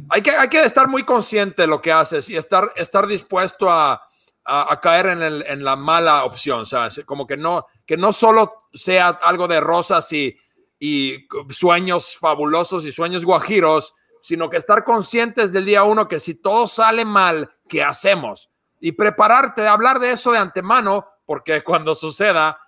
hay 0.10 0.22
que, 0.22 0.32
hay 0.32 0.48
que 0.48 0.64
estar 0.64 0.88
muy 0.88 1.04
consciente 1.04 1.64
de 1.64 1.68
lo 1.68 1.82
que 1.82 1.92
haces 1.92 2.30
y 2.30 2.38
estar, 2.38 2.72
estar 2.76 3.06
dispuesto 3.06 3.70
a, 3.70 4.02
a, 4.44 4.80
caer 4.80 5.08
en, 5.08 5.22
el, 5.22 5.46
en, 5.48 5.64
la 5.64 5.76
mala 5.76 6.24
opción, 6.24 6.66
¿sabes? 6.66 7.04
Como 7.06 7.28
que 7.28 7.38
no, 7.38 7.68
que 7.86 7.98
no 7.98 8.14
solo 8.14 8.68
sea 8.74 9.10
algo 9.10 9.48
de 9.48 9.60
rosas 9.60 10.12
y, 10.14 10.36
y 10.80 11.28
sueños 11.50 12.18
fabulosos 12.18 12.86
y 12.86 12.92
sueños 12.92 13.26
guajiros, 13.26 13.94
sino 14.22 14.50
que 14.50 14.58
estar 14.58 14.84
conscientes 14.84 15.52
del 15.52 15.66
día 15.66 15.84
uno 15.84 16.08
que 16.08 16.20
si 16.20 16.36
todo 16.36 16.68
sale 16.68 17.06
mal, 17.06 17.52
¿qué 17.68 17.84
hacemos? 17.84 18.50
Y 18.86 18.92
prepararte, 18.92 19.68
hablar 19.68 19.98
de 19.98 20.12
eso 20.12 20.32
de 20.32 20.38
antemano, 20.38 21.08
porque 21.26 21.64
cuando 21.64 21.96
suceda, 21.96 22.60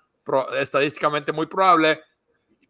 estadísticamente 0.57 1.31
muy 1.31 1.45
probable, 1.45 2.01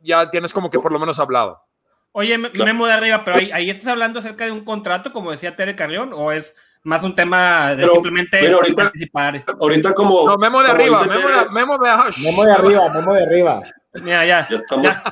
ya 0.02 0.30
tienes 0.30 0.52
como 0.52 0.70
que 0.70 0.80
por 0.80 0.91
lo 0.91 1.00
menos 1.00 1.18
hablado. 1.18 1.64
Oye, 2.12 2.38
Memo 2.38 2.86
de 2.88 2.91
arriba, 2.91 3.24
pero 3.24 3.38
ahí, 3.38 3.70
estás 3.70 3.88
hablando 3.88 4.20
acerca 4.20 4.43
de 4.43 4.52
un 4.52 4.66
contrato, 4.66 5.14
como 5.14 5.32
decía 5.32 5.56
Tere 5.56 5.78
Carrión, 5.78 6.12
o 6.14 6.34
es 6.34 6.58
más 6.84 7.04
un 7.04 7.16
tema 7.16 7.74
de 7.74 7.88
simplemente 7.88 8.54
participar. 8.76 9.45
Ahorita 9.62 9.93
como. 9.93 10.28
No, 10.28 10.38
Memo 10.38 10.62
de 10.62 10.70
arriba, 10.70 11.02
memo, 11.04 11.14
de, 11.14 11.50
memo, 11.52 11.78
de, 11.78 12.22
memo 12.22 12.43
de 12.43 12.52
arriba, 12.52 12.93
Memo 12.93 13.14
de 13.14 13.24
arriba. 13.24 13.62
Mira, 14.04 14.26
ya. 14.26 14.45
Ya, 14.82 15.04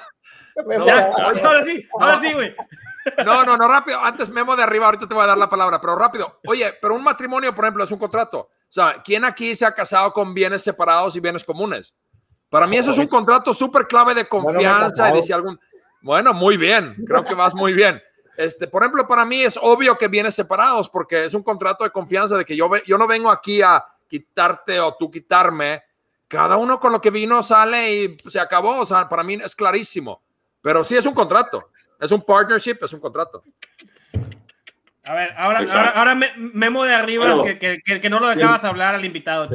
ya. 0.86 1.10
Ahora 1.42 1.64
sí, 1.64 1.88
ahora 1.98 2.20
sí, 2.20 2.34
güey. 2.34 2.54
No, 3.26 3.44
no, 3.44 3.58
no, 3.58 3.68
rápido. 3.68 4.00
Antes 4.00 4.30
Memo 4.30 4.56
de 4.56 4.64
arriba, 4.64 4.86
ahorita 4.86 5.08
te 5.08 5.14
voy 5.14 5.24
a 5.24 5.28
dar 5.28 5.38
la 5.38 5.50
palabra, 5.50 5.80
pero 5.80 5.96
rápido. 5.96 6.40
Oye, 6.48 6.74
pero 6.82 6.96
un 6.96 7.04
matrimonio, 7.04 7.54
por 7.54 7.66
ejemplo, 7.66 7.84
es 7.84 7.92
un 7.92 8.00
contrato. 8.00 8.40
O 8.40 8.50
sea, 8.68 9.02
¿quién 9.04 9.24
aquí 9.26 9.56
se 9.56 9.66
ha 9.66 9.74
casado 9.74 10.12
con 10.12 10.34
bienes 10.34 10.64
separados 10.64 11.16
y 11.16 11.20
bienes 11.20 11.44
comunes? 11.44 11.94
Para 12.50 12.68
mí 12.68 12.78
eso 12.78 12.92
es 12.92 12.98
un 12.98 13.08
contrato 13.08 13.54
súper 13.54 13.88
clave 13.88 14.14
de 14.14 14.28
confianza 14.28 15.10
y 15.10 15.16
de 15.16 15.24
si 15.24 15.34
algún... 15.34 15.60
Bueno, 16.02 16.34
muy 16.34 16.58
bien, 16.58 16.96
creo 17.06 17.24
que 17.24 17.34
vas 17.34 17.54
muy 17.54 17.74
bien. 17.74 18.02
Este, 18.38 18.68
por 18.68 18.84
ejemplo, 18.84 19.08
para 19.08 19.26
mí 19.26 19.42
es 19.42 19.58
obvio 19.62 19.98
que 19.98 20.08
bienes 20.08 20.36
separados 20.36 20.90
porque 20.90 21.26
es 21.26 21.34
un 21.34 21.44
contrato 21.44 21.84
de 21.84 21.92
confianza 21.92 22.38
de 22.38 22.46
que 22.46 22.56
yo, 22.56 22.70
yo 22.86 22.98
no 22.98 23.08
vengo 23.08 23.30
aquí 23.30 23.62
a 23.62 23.84
quitarte 24.08 24.80
o 24.80 24.96
tú 24.96 25.10
quitarme 25.10 25.84
cada 26.28 26.58
uno 26.58 26.80
con 26.80 26.92
lo 26.92 27.02
que 27.02 27.10
vino 27.12 27.42
sale 27.44 27.94
y 27.94 28.18
se 28.30 28.40
acabó. 28.40 28.80
O 28.80 28.86
sea, 28.86 29.08
para 29.08 29.24
mí 29.24 29.36
es 29.36 29.56
clarísimo. 29.56 30.22
Pero 30.62 30.84
sí 30.84 30.96
es 30.98 31.06
un 31.06 31.14
contrato. 31.14 31.70
Es 32.00 32.12
un 32.12 32.22
partnership, 32.22 32.78
es 32.82 32.94
un 32.94 33.00
contrato. 33.00 33.44
A 35.08 35.14
ver, 35.14 35.34
ahora, 35.38 35.60
ahora, 35.60 35.90
ahora, 35.92 36.20
Memo 36.36 36.84
de 36.84 36.94
arriba, 36.94 37.44
que, 37.44 37.60
que, 37.60 38.02
que, 38.02 38.10
no 38.10 38.20
lo 38.20 38.28
dejabas 38.28 38.64
hablar 38.64 38.96
al 38.96 39.06
invitado, 39.06 39.48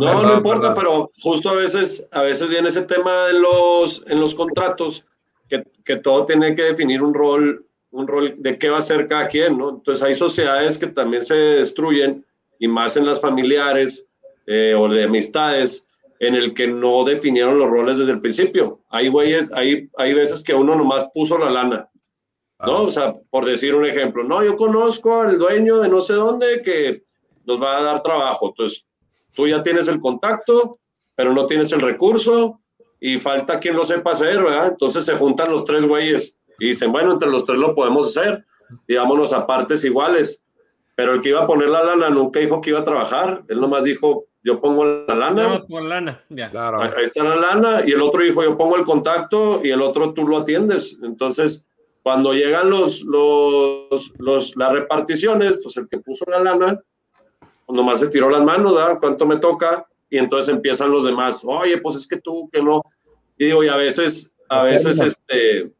no, 0.00 0.22
no 0.22 0.34
importa, 0.34 0.74
pero 0.74 1.12
justo 1.22 1.50
a 1.50 1.54
veces, 1.54 2.08
a 2.10 2.22
veces 2.22 2.50
viene 2.50 2.68
ese 2.68 2.82
tema 2.82 3.30
en 3.30 3.40
los, 3.40 4.04
en 4.08 4.20
los 4.20 4.34
contratos, 4.34 5.04
que, 5.48 5.62
que 5.84 5.98
todo 5.98 6.24
tiene 6.24 6.56
que 6.56 6.62
definir 6.64 7.02
un 7.02 7.14
rol, 7.14 7.64
un 7.92 8.08
rol 8.08 8.34
de 8.38 8.58
qué 8.58 8.68
va 8.68 8.78
a 8.78 8.82
ser 8.82 9.06
cada 9.06 9.28
quien, 9.28 9.56
¿no? 9.56 9.70
Entonces 9.70 10.02
hay 10.02 10.14
sociedades 10.16 10.76
que 10.76 10.88
también 10.88 11.22
se 11.22 11.36
destruyen, 11.36 12.26
y 12.58 12.68
más 12.68 12.96
en 12.96 13.06
las 13.06 13.20
familiares 13.20 14.08
eh, 14.46 14.74
o 14.74 14.88
de 14.88 15.04
amistades, 15.04 15.85
en 16.20 16.34
el 16.34 16.54
que 16.54 16.66
no 16.66 17.04
definieron 17.04 17.58
los 17.58 17.68
roles 17.70 17.98
desde 17.98 18.12
el 18.12 18.20
principio. 18.20 18.80
Hay 18.88 19.08
güeyes, 19.08 19.52
hay, 19.52 19.88
hay 19.98 20.14
veces 20.14 20.42
que 20.42 20.54
uno 20.54 20.74
nomás 20.74 21.10
puso 21.12 21.38
la 21.38 21.50
lana 21.50 21.90
¿no? 22.64 22.84
O 22.84 22.90
sea, 22.90 23.12
por 23.30 23.44
decir 23.44 23.74
un 23.74 23.84
ejemplo, 23.84 24.24
no, 24.24 24.42
yo 24.42 24.56
conozco 24.56 25.20
al 25.20 25.38
dueño 25.38 25.78
de 25.80 25.88
no 25.88 26.00
sé 26.00 26.14
dónde 26.14 26.62
que 26.62 27.02
nos 27.44 27.60
va 27.60 27.78
a 27.78 27.82
dar 27.82 28.02
trabajo. 28.02 28.48
Entonces, 28.48 28.88
tú 29.32 29.46
ya 29.46 29.62
tienes 29.62 29.88
el 29.88 30.00
contacto, 30.00 30.78
pero 31.14 31.32
no 31.32 31.46
tienes 31.46 31.72
el 31.72 31.80
recurso 31.80 32.60
y 33.00 33.18
falta 33.18 33.60
quien 33.60 33.76
lo 33.76 33.84
sepa 33.84 34.12
hacer, 34.12 34.42
¿verdad? 34.42 34.68
Entonces 34.68 35.04
se 35.04 35.16
juntan 35.16 35.50
los 35.50 35.64
tres 35.64 35.86
güeyes 35.86 36.40
y 36.58 36.68
dicen, 36.68 36.92
bueno, 36.92 37.12
entre 37.12 37.28
los 37.28 37.44
tres 37.44 37.58
lo 37.58 37.74
podemos 37.74 38.16
hacer, 38.16 38.44
digámonos 38.88 39.32
a 39.32 39.46
partes 39.46 39.84
iguales. 39.84 40.42
Pero 40.94 41.12
el 41.12 41.20
que 41.20 41.28
iba 41.28 41.42
a 41.42 41.46
poner 41.46 41.68
la 41.68 41.84
lana 41.84 42.08
nunca 42.08 42.40
dijo 42.40 42.62
que 42.62 42.70
iba 42.70 42.80
a 42.80 42.84
trabajar, 42.84 43.44
él 43.48 43.60
nomás 43.60 43.84
dijo, 43.84 44.24
yo 44.46 44.60
pongo 44.60 44.84
la 44.84 45.12
lana. 45.12 45.64
lana, 45.68 46.24
ya. 46.28 46.48
Claro. 46.50 46.80
Ahí 46.80 47.02
está 47.02 47.24
la 47.24 47.34
lana 47.34 47.82
y 47.84 47.90
el 47.90 48.00
otro 48.00 48.22
dijo, 48.22 48.44
yo 48.44 48.56
pongo 48.56 48.76
el 48.76 48.84
contacto 48.84 49.60
y 49.64 49.70
el 49.70 49.82
otro 49.82 50.14
tú 50.14 50.24
lo 50.24 50.38
atiendes. 50.38 51.00
Entonces, 51.02 51.66
cuando 52.04 52.32
llegan 52.32 52.70
los, 52.70 53.02
los, 53.02 54.12
los, 54.18 54.56
las 54.56 54.72
reparticiones, 54.72 55.58
pues 55.60 55.76
el 55.78 55.88
que 55.88 55.98
puso 55.98 56.24
la 56.28 56.38
lana, 56.38 56.80
pues 57.40 57.76
nomás 57.76 58.00
estiró 58.02 58.30
las 58.30 58.44
manos, 58.44 58.76
¿verdad? 58.76 58.98
¿Cuánto 59.00 59.26
me 59.26 59.38
toca? 59.38 59.84
Y 60.10 60.18
entonces 60.18 60.54
empiezan 60.54 60.92
los 60.92 61.04
demás, 61.04 61.42
oye, 61.44 61.78
pues 61.78 61.96
es 61.96 62.06
que 62.06 62.18
tú, 62.18 62.48
que 62.52 62.62
no. 62.62 62.82
Y 63.36 63.46
digo, 63.46 63.64
y 63.64 63.68
a 63.68 63.76
veces, 63.76 64.36
a 64.48 64.62
veces, 64.62 65.00
este, 65.00 65.62
e, 65.62 65.72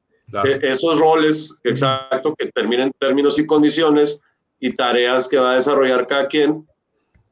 esos 0.62 0.98
roles, 0.98 1.56
exacto, 1.62 2.34
que 2.34 2.50
terminan 2.50 2.90
términos 2.98 3.38
y 3.38 3.46
condiciones 3.46 4.20
y 4.58 4.72
tareas 4.72 5.28
que 5.28 5.38
va 5.38 5.52
a 5.52 5.54
desarrollar 5.54 6.08
cada 6.08 6.26
quien, 6.26 6.66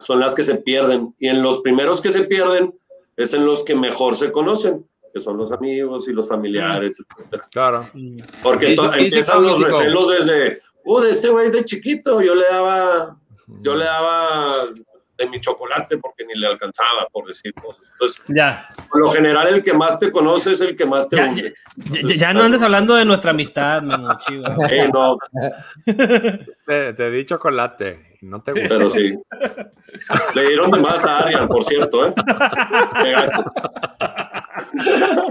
son 0.05 0.21
las 0.21 0.35
que 0.35 0.43
se 0.43 0.57
pierden. 0.57 1.15
Y 1.19 1.29
en 1.29 1.43
los 1.43 1.61
primeros 1.61 2.01
que 2.01 2.11
se 2.11 2.25
pierden 2.25 2.75
es 3.17 3.35
en 3.35 3.45
los 3.45 3.65
que 3.65 3.75
mejor 3.75 4.17
se 4.17 4.31
conocen 4.31 4.85
que 5.15 5.21
son 5.21 5.37
los 5.37 5.53
amigos 5.53 6.09
y 6.09 6.13
los 6.13 6.29
familiares, 6.29 7.01
etcétera. 7.01 7.49
Claro. 7.53 7.89
Porque 8.43 8.75
empiezan 8.75 9.45
los 9.45 9.63
recelos 9.63 10.09
desde, 10.09 10.59
uh, 10.85 11.01
de 11.01 11.11
este 11.11 11.29
güey 11.29 11.51
de 11.53 11.65
chiquito, 11.65 12.21
yo 12.21 12.35
le 12.35 12.45
daba, 12.51 13.17
yo 13.63 13.77
le 13.77 13.85
daba 13.85 14.67
de 15.17 15.29
mi 15.29 15.41
chocolate 15.41 15.99
porque 15.99 16.25
ni 16.27 16.35
le 16.35 16.49
alcanzaba, 16.49 17.07
por 17.13 17.27
decir 17.27 17.55
cosas. 17.55 17.93
Entonces, 17.93 18.25
ya. 18.27 18.69
por 18.91 19.01
lo 19.01 19.09
general, 19.11 19.47
el 19.55 19.63
que 19.63 19.73
más 19.73 20.01
te 20.01 20.11
conoce 20.11 20.51
es 20.51 20.61
el 20.61 20.75
que 20.75 20.85
más 20.85 21.09
te 21.09 21.17
ya, 21.17 21.33
Ya, 22.17 22.35
no 22.35 22.43
andes 22.43 22.63
hablando 22.63 22.97
de 22.97 23.05
nuestra 23.05 23.31
amistad, 23.31 23.83
Memo, 23.83 24.19
chivo. 24.27 24.45
no. 24.93 25.17
Te, 26.67 26.93
te 26.95 27.11
di 27.11 27.25
chocolate. 27.25 28.14
No 28.25 28.43
te 28.43 28.53
gusta. 28.53 28.69
Pero 28.69 28.91
sí. 28.91 29.13
Le 30.35 30.49
dieron 30.49 30.71
de 30.71 30.79
más 30.81 31.05
a 31.05 31.19
Arian, 31.19 31.47
por 31.47 31.63
cierto, 31.63 32.07
¿eh? 32.07 32.15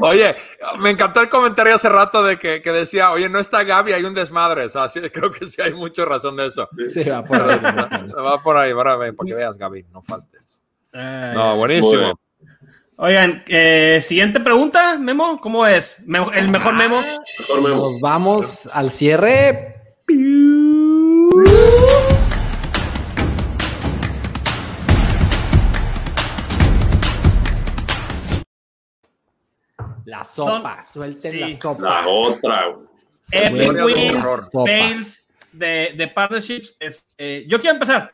Oye, 0.02 0.36
me 0.80 0.91
encantó 0.91 1.22
el 1.22 1.30
comentario 1.30 1.76
hace 1.76 1.89
rato 1.89 2.24
de 2.24 2.38
que, 2.38 2.62
que, 2.62 2.72
decía, 2.72 3.12
oye, 3.12 3.30
no 3.30 3.39
está 3.39 3.64
Gaby, 3.64 3.94
hay 3.94 4.04
un 4.04 4.14
desmadre. 4.14 4.66
O 4.66 4.70
sea, 4.70 4.88
sí, 4.88 5.02
creo 5.12 5.32
que 5.32 5.48
sí 5.48 5.62
hay 5.62 5.74
mucha 5.74 6.06
razón 6.06 6.36
de 6.36 6.48
eso. 6.48 6.70
Sí, 6.86 7.04
va 7.10 7.24
por 7.24 7.41
ahí. 7.41 7.60
va 7.60 8.44
por 8.44 8.58
ahí, 8.58 8.74
para, 8.74 8.98
para 8.98 9.14
que 9.26 9.34
veas, 9.34 9.58
Gaby, 9.58 9.86
no 9.91 10.02
faltes. 10.02 10.62
no, 10.94 11.56
buenísimo. 11.58 12.20
Oigan, 12.96 13.44
eh, 13.48 14.00
siguiente 14.04 14.39
pregunta, 14.39 14.98
Memo, 15.00 15.41
¿cómo 15.41 15.66
es? 15.66 15.98
¿El 16.00 16.50
mejor 16.50 16.76
Memo? 16.76 16.98
Mejor 17.39 17.62
memo. 17.64 17.76
Nos 17.76 18.00
vamos 18.00 18.70
al 18.72 18.91
cierre. 18.91 19.74
La 30.14 30.24
sopa, 30.24 30.86
suelten 30.86 31.39
la 31.39 31.51
sopa. 31.57 31.82
La 31.82 32.07
otra. 32.07 32.76
Epic 33.32 33.74
wins, 33.84 34.49
fails 34.64 35.28
de, 35.51 35.95
de 35.97 36.07
partnerships. 36.07 36.78
Eh, 37.18 37.45
yo 37.47 37.59
quiero 37.59 37.74
empezar. 37.74 38.14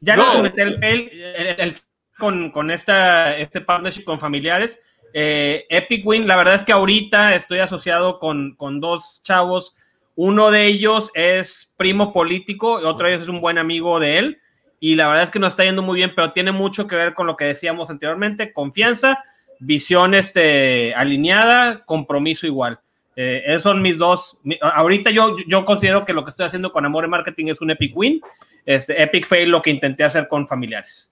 Ya 0.00 0.16
no. 0.16 0.30
comenté 0.30 0.60
el 0.60 0.78
fail 0.78 1.10
el, 1.58 1.74
con, 2.18 2.50
con 2.50 2.70
esta, 2.70 3.34
este 3.38 3.62
partnership 3.62 4.04
con 4.04 4.20
familiares. 4.20 4.78
Eh, 5.14 5.64
Epic 5.70 6.06
Win, 6.06 6.28
la 6.28 6.36
verdad 6.36 6.54
es 6.54 6.64
que 6.64 6.72
ahorita 6.72 7.34
estoy 7.34 7.60
asociado 7.60 8.18
con, 8.18 8.54
con 8.56 8.78
dos 8.78 9.22
chavos. 9.24 9.74
Uno 10.16 10.50
de 10.50 10.66
ellos 10.66 11.10
es 11.14 11.72
primo 11.78 12.12
político 12.12 12.78
y 12.78 12.84
otro 12.84 13.06
de 13.06 13.14
ellos 13.14 13.22
es 13.22 13.30
un 13.30 13.40
buen 13.40 13.56
amigo 13.56 14.00
de 14.00 14.18
él. 14.18 14.38
Y 14.80 14.96
la 14.96 15.08
verdad 15.08 15.24
es 15.24 15.30
que 15.30 15.38
nos 15.38 15.54
está 15.54 15.64
yendo 15.64 15.80
muy 15.80 15.96
bien, 15.96 16.12
pero 16.14 16.32
tiene 16.32 16.52
mucho 16.52 16.86
que 16.86 16.94
ver 16.94 17.14
con 17.14 17.26
lo 17.26 17.38
que 17.38 17.46
decíamos 17.46 17.88
anteriormente, 17.88 18.52
confianza 18.52 19.24
visión 19.60 20.14
este, 20.14 20.94
alineada, 20.94 21.84
compromiso 21.84 22.46
igual. 22.46 22.80
Eh, 23.16 23.42
esos 23.46 23.64
son 23.64 23.82
mis 23.82 23.98
dos. 23.98 24.38
ahorita 24.60 25.10
yo, 25.10 25.36
yo 25.48 25.64
considero 25.64 26.04
que 26.04 26.12
lo 26.12 26.22
que 26.22 26.30
estoy 26.30 26.46
haciendo 26.46 26.72
con 26.72 26.86
Amor 26.86 27.04
en 27.04 27.10
Marketing 27.10 27.46
es 27.46 27.60
un 27.60 27.70
Epic 27.70 27.96
Win. 27.96 28.20
Este, 28.64 29.02
Epic 29.02 29.26
Fail 29.26 29.50
lo 29.50 29.60
que 29.60 29.70
intenté 29.70 30.04
hacer 30.04 30.28
con 30.28 30.46
familiares. 30.46 31.10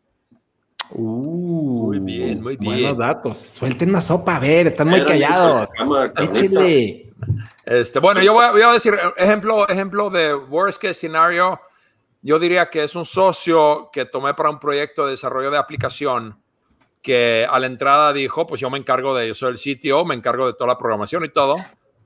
Uh, 0.91 1.87
muy 1.87 1.99
bien, 1.99 2.43
muy 2.43 2.57
bien. 2.57 2.83
Buenos 2.83 2.99
datos. 2.99 3.39
Suelten 3.39 3.89
una 3.89 4.01
sopa, 4.01 4.37
a 4.37 4.39
ver, 4.39 4.69
están 4.69 4.89
muy 4.89 5.05
callados. 5.05 5.69
Échenle. 6.17 7.11
Este, 7.65 7.99
bueno, 7.99 8.23
yo 8.23 8.35
voy 8.35 8.63
a, 8.63 8.73
decir, 8.73 8.95
ejemplo, 9.17 9.69
ejemplo 9.69 10.11
de 10.11 10.35
worst 10.35 10.81
case 10.81 10.95
scenario. 10.95 11.61
Yo 12.23 12.39
diría 12.39 12.71
que 12.71 12.85
es 12.85 12.95
un 12.95 13.05
socio 13.05 13.91
que 13.93 14.05
tomé 14.05 14.35
para 14.35 14.51
un 14.51 14.61
proyecto 14.61 15.05
de 15.05 15.13
desarrollo 15.13 15.51
de 15.51 15.59
aplicación 15.59 16.39
que 17.07 17.47
a 17.49 17.61
la 17.61 17.67
entrada 17.67 18.13
dijo, 18.13 18.49
pues 18.49 18.61
yo 18.61 18.69
me 18.69 18.79
encargo 18.79 19.15
de, 19.15 19.31
eso 19.31 19.47
el 19.47 19.59
sitio, 19.59 20.05
me 20.05 20.17
encargo 20.17 20.49
de 20.49 20.55
toda 20.55 20.67
la 20.67 20.77
programación 20.77 21.25
y 21.25 21.29
todo. 21.29 21.55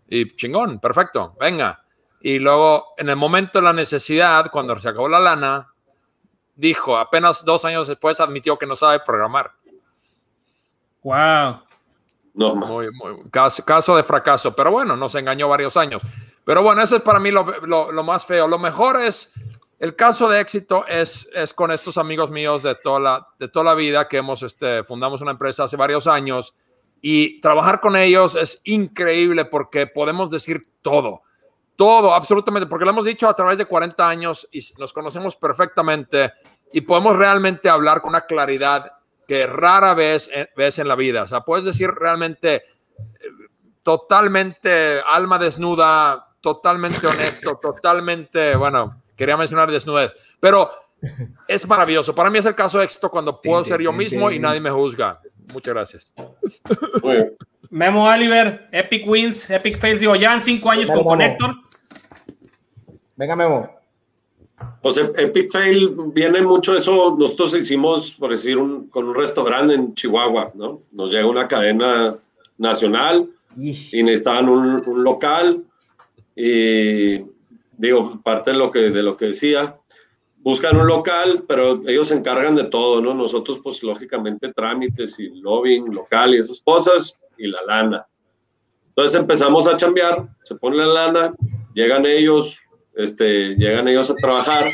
Y 0.07 0.36
chingón, 0.36 0.78
perfecto, 0.78 1.34
venga. 1.40 1.82
Y 2.20 2.38
luego, 2.38 2.92
en 2.98 3.09
el 3.09 3.16
momento 3.16 3.61
de 3.61 3.64
la 3.64 3.72
necesidad, 3.72 4.51
cuando 4.51 4.78
se 4.78 4.90
acabó 4.90 5.09
la 5.09 5.18
lana, 5.18 5.72
dijo, 6.55 6.98
apenas 6.98 7.46
dos 7.46 7.64
años 7.64 7.88
después 7.88 8.20
admitió 8.20 8.59
que 8.59 8.66
no 8.66 8.76
sabe 8.76 9.01
programar. 9.01 9.53
Wow. 11.03 11.62
No, 12.34 12.55
muy, 12.55 12.88
caso, 13.30 13.64
caso, 13.64 13.96
de 13.96 14.03
fracaso, 14.03 14.55
pero 14.55 14.70
bueno, 14.70 14.98
nos 14.98 15.14
engañó 15.14 15.48
varios 15.48 15.78
años. 15.78 16.03
Pero 16.44 16.62
bueno, 16.62 16.82
eso 16.82 16.96
es 16.96 17.03
para 17.03 17.20
mí 17.20 17.30
lo, 17.30 17.44
lo, 17.62 17.90
lo 17.90 18.03
más 18.05 18.26
feo. 18.26 18.46
Lo 18.46 18.59
mejor 18.59 19.01
es 19.01 19.32
el 19.81 19.97
caso 19.97 20.28
de 20.28 20.41
éxito 20.41 20.85
es, 20.87 21.28
es 21.33 21.55
con 21.55 21.70
estos 21.70 21.97
amigos 21.97 22.31
míos 22.31 22.62
de 22.62 22.74
toda 22.74 23.01
la, 23.01 23.28
de 23.39 23.49
toda 23.49 23.64
la 23.64 23.74
vida 23.74 24.09
que 24.09 24.18
hemos, 24.18 24.43
este, 24.43 24.85
fundamos 24.85 25.22
una 25.22 25.31
empresa 25.31 25.64
hace 25.64 25.76
varios 25.78 26.07
años 26.07 26.55
y 27.01 27.41
trabajar 27.41 27.81
con 27.81 27.97
ellos 27.97 28.37
es 28.37 28.61
increíble 28.64 29.47
porque 29.47 29.87
podemos 29.87 30.28
decir 30.28 30.68
todo, 30.83 31.22
todo, 31.76 32.12
absolutamente, 32.12 32.68
porque 32.68 32.85
lo 32.85 32.91
hemos 32.91 33.07
dicho 33.07 33.26
a 33.26 33.35
través 33.35 33.57
de 33.57 33.64
40 33.64 34.07
años 34.07 34.47
y 34.53 34.61
nos 34.78 34.93
conocemos 34.93 35.35
perfectamente 35.35 36.35
y 36.74 36.83
podemos 36.83 37.16
realmente 37.16 37.70
hablar 37.70 38.03
con 38.03 38.11
una 38.11 38.26
claridad 38.26 38.93
que 39.26 39.47
rara 39.47 39.95
vez 39.95 40.28
eh, 40.31 40.51
ves 40.55 40.78
en 40.78 40.89
la 40.89 40.95
vida. 40.95 41.22
O 41.22 41.26
sea, 41.26 41.41
puedes 41.41 41.64
decir 41.64 41.91
realmente 41.91 42.57
eh, 42.57 42.62
totalmente 43.83 45.01
alma 45.07 45.39
desnuda, 45.39 46.35
totalmente 46.43 47.07
honesto, 47.07 47.57
totalmente, 47.57 48.57
bueno, 48.57 48.91
Quería 49.21 49.37
mencionar 49.37 49.71
desnudez, 49.71 50.14
pero 50.41 50.71
es 51.47 51.68
maravilloso. 51.68 52.14
Para 52.14 52.31
mí 52.31 52.39
es 52.39 52.47
el 52.47 52.55
caso 52.55 52.79
de 52.79 52.85
éxito 52.85 53.11
cuando 53.11 53.39
puedo 53.39 53.62
ser 53.62 53.83
yo 53.83 53.93
mismo 53.93 54.31
y 54.31 54.39
nadie 54.39 54.61
me 54.61 54.71
juzga. 54.71 55.21
Muchas 55.53 55.75
gracias. 55.75 56.14
Memo 57.68 58.07
Oliver, 58.07 58.66
Epic 58.73 59.07
Wins, 59.07 59.51
Epic 59.51 59.79
Fails. 59.79 60.01
Digo, 60.01 60.16
ya 60.16 60.33
en 60.33 60.41
cinco 60.41 60.71
años 60.71 60.91
con 60.91 61.05
Connector. 61.05 61.55
Venga, 63.16 63.37
Memo. 63.37 63.71
Pues 64.81 64.97
Epic 64.97 65.51
Fail 65.51 65.95
viene 66.14 66.41
mucho 66.41 66.75
eso. 66.75 67.14
Nosotros 67.18 67.55
hicimos, 67.57 68.12
por 68.12 68.31
decir, 68.31 68.57
un, 68.57 68.89
con 68.89 69.05
un 69.05 69.14
restaurante 69.14 69.75
en 69.75 69.95
Chihuahua, 69.95 70.53
¿no? 70.55 70.81
Nos 70.93 71.12
llega 71.12 71.27
una 71.27 71.47
cadena 71.47 72.16
nacional 72.57 73.29
y 73.55 74.03
necesitaban 74.03 74.49
un, 74.49 74.83
un 74.89 75.05
local 75.05 75.62
y 76.35 77.21
digo, 77.81 78.20
parte 78.22 78.51
de 78.51 78.59
lo 78.59 78.70
que, 78.70 78.91
de 78.91 79.03
lo 79.03 79.16
que 79.16 79.26
decía, 79.26 79.76
buscan 80.37 80.76
un 80.76 80.87
local, 80.87 81.45
pero 81.49 81.81
ellos 81.89 82.09
se 82.09 82.14
encargan 82.14 82.55
de 82.55 82.64
todo, 82.64 83.01
¿no? 83.01 83.14
Nosotros, 83.14 83.61
pues 83.62 83.83
lógicamente, 83.83 84.53
trámites 84.53 85.18
y 85.18 85.28
lobbying 85.41 85.95
local 85.95 86.35
y 86.35 86.39
esas 86.39 86.61
cosas 86.61 87.22
y 87.39 87.47
la 87.47 87.62
lana. 87.62 88.07
Entonces 88.89 89.18
empezamos 89.18 89.66
a 89.66 89.76
chambear, 89.76 90.28
se 90.45 90.55
pone 90.57 90.76
la 90.76 90.87
lana, 90.87 91.35
llegan 91.74 92.05
ellos, 92.05 92.61
este, 92.95 93.55
llegan 93.55 93.89
ellos 93.89 94.11
a 94.11 94.14
trabajar. 94.14 94.66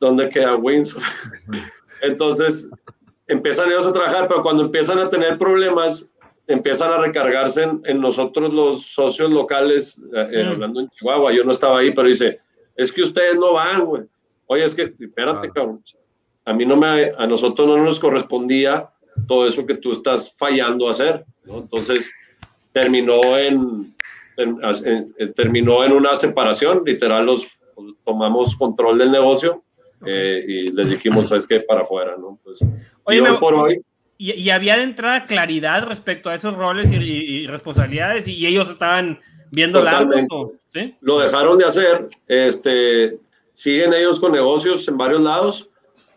¿Dónde 0.00 0.30
queda 0.30 0.56
Windsor? 0.56 1.02
Entonces 2.00 2.70
empiezan 3.26 3.70
ellos 3.70 3.86
a 3.86 3.92
trabajar, 3.92 4.26
pero 4.26 4.42
cuando 4.42 4.64
empiezan 4.64 4.98
a 5.00 5.08
tener 5.10 5.36
problemas, 5.36 6.11
empiezan 6.46 6.92
a 6.92 6.98
recargarse 6.98 7.68
en, 7.84 8.00
nosotros 8.00 8.52
los 8.52 8.86
socios 8.86 9.30
locales, 9.30 10.02
eh, 10.14 10.44
mm. 10.44 10.48
hablando 10.48 10.80
en 10.80 10.88
Chihuahua, 10.90 11.32
yo 11.32 11.44
no 11.44 11.52
estaba 11.52 11.78
ahí, 11.78 11.92
pero 11.92 12.08
dice, 12.08 12.38
es 12.76 12.92
que 12.92 13.02
ustedes 13.02 13.36
no 13.36 13.54
van, 13.54 13.84
güey. 13.84 14.02
Oye, 14.46 14.64
es 14.64 14.74
que, 14.74 14.94
espérate, 14.98 15.50
cabrón. 15.50 15.80
A 16.44 16.52
mí 16.52 16.66
no 16.66 16.76
me, 16.76 17.12
a 17.16 17.26
nosotros 17.26 17.66
no 17.68 17.76
nos 17.78 18.00
correspondía 18.00 18.90
todo 19.28 19.46
eso 19.46 19.64
que 19.64 19.74
tú 19.74 19.92
estás 19.92 20.34
fallando 20.36 20.88
a 20.88 20.90
hacer, 20.90 21.24
¿no? 21.44 21.58
Entonces, 21.58 22.10
terminó 22.72 23.20
en, 23.38 23.94
terminó 25.36 25.84
en 25.84 25.92
una 25.92 26.14
separación, 26.14 26.82
literal, 26.84 27.26
los 27.26 27.60
tomamos 28.04 28.56
control 28.56 28.98
del 28.98 29.10
negocio 29.10 29.62
eh, 30.04 30.44
y 30.46 30.72
les 30.72 30.90
dijimos, 30.90 31.28
¿sabes 31.28 31.46
qué? 31.46 31.60
Para 31.60 31.82
afuera, 31.82 32.16
¿no? 32.18 32.38
Pues, 32.42 32.64
Oye, 33.04 33.22
por 33.38 33.54
hoy... 33.54 33.82
Y, 34.24 34.50
había 34.50 34.76
de 34.76 34.84
entrada 34.84 35.26
claridad 35.26 35.84
respecto 35.84 36.30
a 36.30 36.36
esos 36.36 36.54
roles 36.54 36.88
y, 36.92 37.48
responsabilidades 37.48 38.28
y, 38.28 38.46
ellos 38.46 38.68
estaban 38.70 39.18
viendo 39.50 39.82
largos, 39.82 40.28
¿sí? 40.72 40.94
Lo 41.00 41.18
dejaron 41.18 41.58
de 41.58 41.64
hacer, 41.64 42.08
este, 42.28 43.18
siguen 43.52 43.92
ellos 43.92 44.20
con 44.20 44.30
negocios 44.30 44.86
en 44.86 44.96
varios 44.96 45.22
lados, 45.22 45.68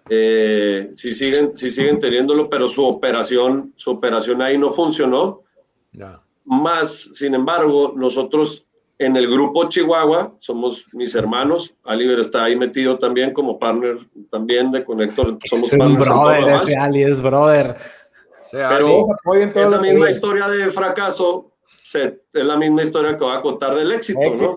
eh, 0.08 0.90
sí, 0.94 1.16
siguen, 1.16 1.58
sí 1.58 1.72
siguen 1.72 1.98
teniéndolo, 1.98 2.48
pero 2.48 2.70
su 2.70 2.86
operación, 2.86 3.74
su 3.76 3.90
operación 3.90 4.40
ahí 4.40 4.56
no 4.56 4.70
funcionó. 4.70 5.42
Más, 6.44 7.10
sin 7.16 7.34
embargo, 7.34 7.92
nosotros 7.96 8.68
en 9.00 9.16
el 9.16 9.28
grupo 9.28 9.68
Chihuahua 9.68 10.36
somos 10.40 10.94
mis 10.94 11.16
hermanos. 11.16 11.76
Oliver 11.84 12.20
está 12.20 12.44
ahí 12.44 12.56
metido 12.56 12.98
también 12.98 13.34
como 13.34 13.58
partner 13.58 13.98
también 14.30 14.72
de 14.72 14.86
Connector. 14.86 15.38
Somos 15.50 15.74
es 15.74 15.80
un 15.80 15.96
brother, 15.96 16.48
ese 16.50 16.78
Ali 16.78 17.04
es 17.04 17.22
brother. 17.22 17.76
Pero 18.52 19.00
esa 19.56 19.80
misma 19.80 20.10
historia 20.10 20.48
de 20.48 20.70
fracaso 20.70 21.52
es 21.94 22.14
la 22.34 22.58
misma 22.58 22.84
historia 22.84 23.18
que 23.18 23.24
voy 23.24 23.36
a 23.36 23.42
contar 23.42 23.76
del 23.76 23.92
éxito, 23.92 24.20
¿no? 24.20 24.56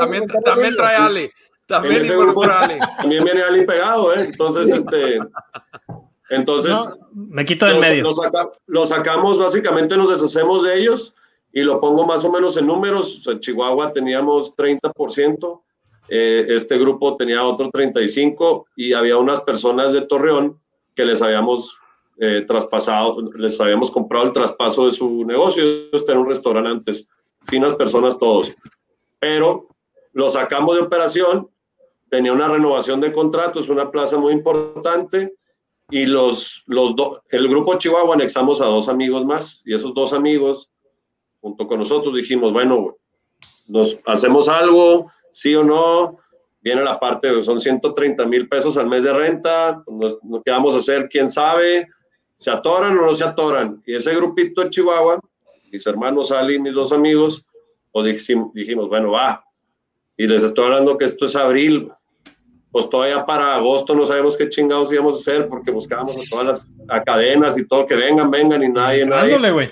también, 0.00 0.26
también 0.44 0.76
trae 0.76 0.96
Ali. 0.96 1.30
También, 1.66 2.02
Ali. 2.02 2.78
también 2.98 3.24
viene 3.24 3.42
Ali 3.42 3.64
pegado, 3.64 4.12
¿eh? 4.12 4.24
Entonces, 4.24 4.70
este, 4.70 5.20
entonces, 6.30 6.94
me 7.12 7.44
quito 7.44 7.66
del 7.66 7.78
medio. 7.78 8.04
Lo, 8.66 8.86
sacamos, 8.86 9.38
básicamente 9.38 9.96
nos 9.96 10.08
deshacemos 10.08 10.62
de 10.62 10.78
ellos 10.78 11.14
y 11.52 11.62
lo 11.62 11.80
pongo 11.80 12.06
más 12.06 12.24
o 12.24 12.32
menos 12.32 12.56
en 12.56 12.66
números. 12.66 13.26
en 13.28 13.40
Chihuahua 13.40 13.92
teníamos 13.92 14.56
30%, 14.56 15.62
eh, 16.08 16.46
este 16.48 16.78
grupo 16.78 17.14
tenía 17.16 17.44
otro 17.44 17.70
35% 17.70 18.64
y 18.76 18.92
había 18.92 19.16
unas 19.16 19.40
personas 19.40 19.92
de 19.92 20.02
Torreón 20.02 20.60
que 20.94 21.04
les 21.04 21.20
habíamos 21.20 21.78
eh, 22.22 22.44
traspasado, 22.46 23.32
les 23.32 23.58
habíamos 23.62 23.90
comprado 23.90 24.26
el 24.26 24.32
traspaso 24.32 24.84
de 24.84 24.92
su 24.92 25.24
negocio. 25.24 25.64
Ellos 25.64 26.04
tenían 26.04 26.22
un 26.22 26.28
restaurante 26.28 26.68
antes, 26.68 27.08
finas 27.44 27.72
personas 27.72 28.18
todos. 28.18 28.54
Pero 29.18 29.68
lo 30.12 30.28
sacamos 30.28 30.74
de 30.74 30.82
operación, 30.82 31.48
tenía 32.10 32.34
una 32.34 32.46
renovación 32.46 33.00
de 33.00 33.10
contratos, 33.10 33.70
una 33.70 33.90
plaza 33.90 34.18
muy 34.18 34.34
importante 34.34 35.32
y 35.88 36.04
los, 36.04 36.62
los 36.66 36.94
el 37.30 37.48
grupo 37.48 37.78
Chihuahua 37.78 38.14
anexamos 38.16 38.60
a 38.60 38.66
dos 38.66 38.90
amigos 38.90 39.24
más 39.24 39.62
y 39.64 39.72
esos 39.72 39.94
dos 39.94 40.12
amigos, 40.12 40.70
junto 41.40 41.66
con 41.66 41.78
nosotros, 41.78 42.14
dijimos, 42.14 42.52
bueno, 42.52 42.96
nos 43.66 43.98
hacemos 44.04 44.50
algo, 44.50 45.10
sí 45.30 45.54
o 45.54 45.64
no, 45.64 46.18
viene 46.60 46.84
la 46.84 47.00
parte, 47.00 47.42
son 47.42 47.58
130 47.58 48.26
mil 48.26 48.46
pesos 48.46 48.76
al 48.76 48.88
mes 48.88 49.04
de 49.04 49.12
renta, 49.14 49.82
nos, 49.86 50.18
¿qué 50.44 50.50
vamos 50.50 50.74
a 50.74 50.78
hacer? 50.78 51.08
¿Quién 51.08 51.30
sabe? 51.30 51.88
¿Se 52.40 52.50
atoran 52.50 52.96
o 52.96 53.02
no 53.04 53.12
se 53.12 53.22
atoran? 53.22 53.82
Y 53.84 53.94
ese 53.94 54.14
grupito 54.14 54.62
de 54.62 54.70
Chihuahua, 54.70 55.20
mis 55.70 55.86
hermanos 55.86 56.32
Ali 56.32 56.54
y 56.54 56.58
mis 56.58 56.72
dos 56.72 56.90
amigos, 56.90 57.44
pues 57.92 58.06
dijimos, 58.06 58.54
dijimos, 58.54 58.88
bueno, 58.88 59.10
va. 59.10 59.44
Y 60.16 60.26
les 60.26 60.42
estoy 60.42 60.64
hablando 60.64 60.96
que 60.96 61.04
esto 61.04 61.26
es 61.26 61.36
abril, 61.36 61.92
pues 62.72 62.88
todavía 62.88 63.26
para 63.26 63.56
agosto 63.56 63.94
no 63.94 64.06
sabemos 64.06 64.38
qué 64.38 64.48
chingados 64.48 64.90
íbamos 64.90 65.16
a 65.16 65.18
hacer 65.18 65.48
porque 65.50 65.70
buscábamos 65.70 66.16
a 66.16 66.20
todas 66.30 66.46
las 66.46 67.04
cadenas 67.04 67.58
y 67.58 67.68
todo, 67.68 67.84
que 67.84 67.94
vengan, 67.94 68.30
vengan 68.30 68.62
y 68.62 68.70
nadie, 68.70 69.04
nadie. 69.04 69.52
güey. 69.52 69.70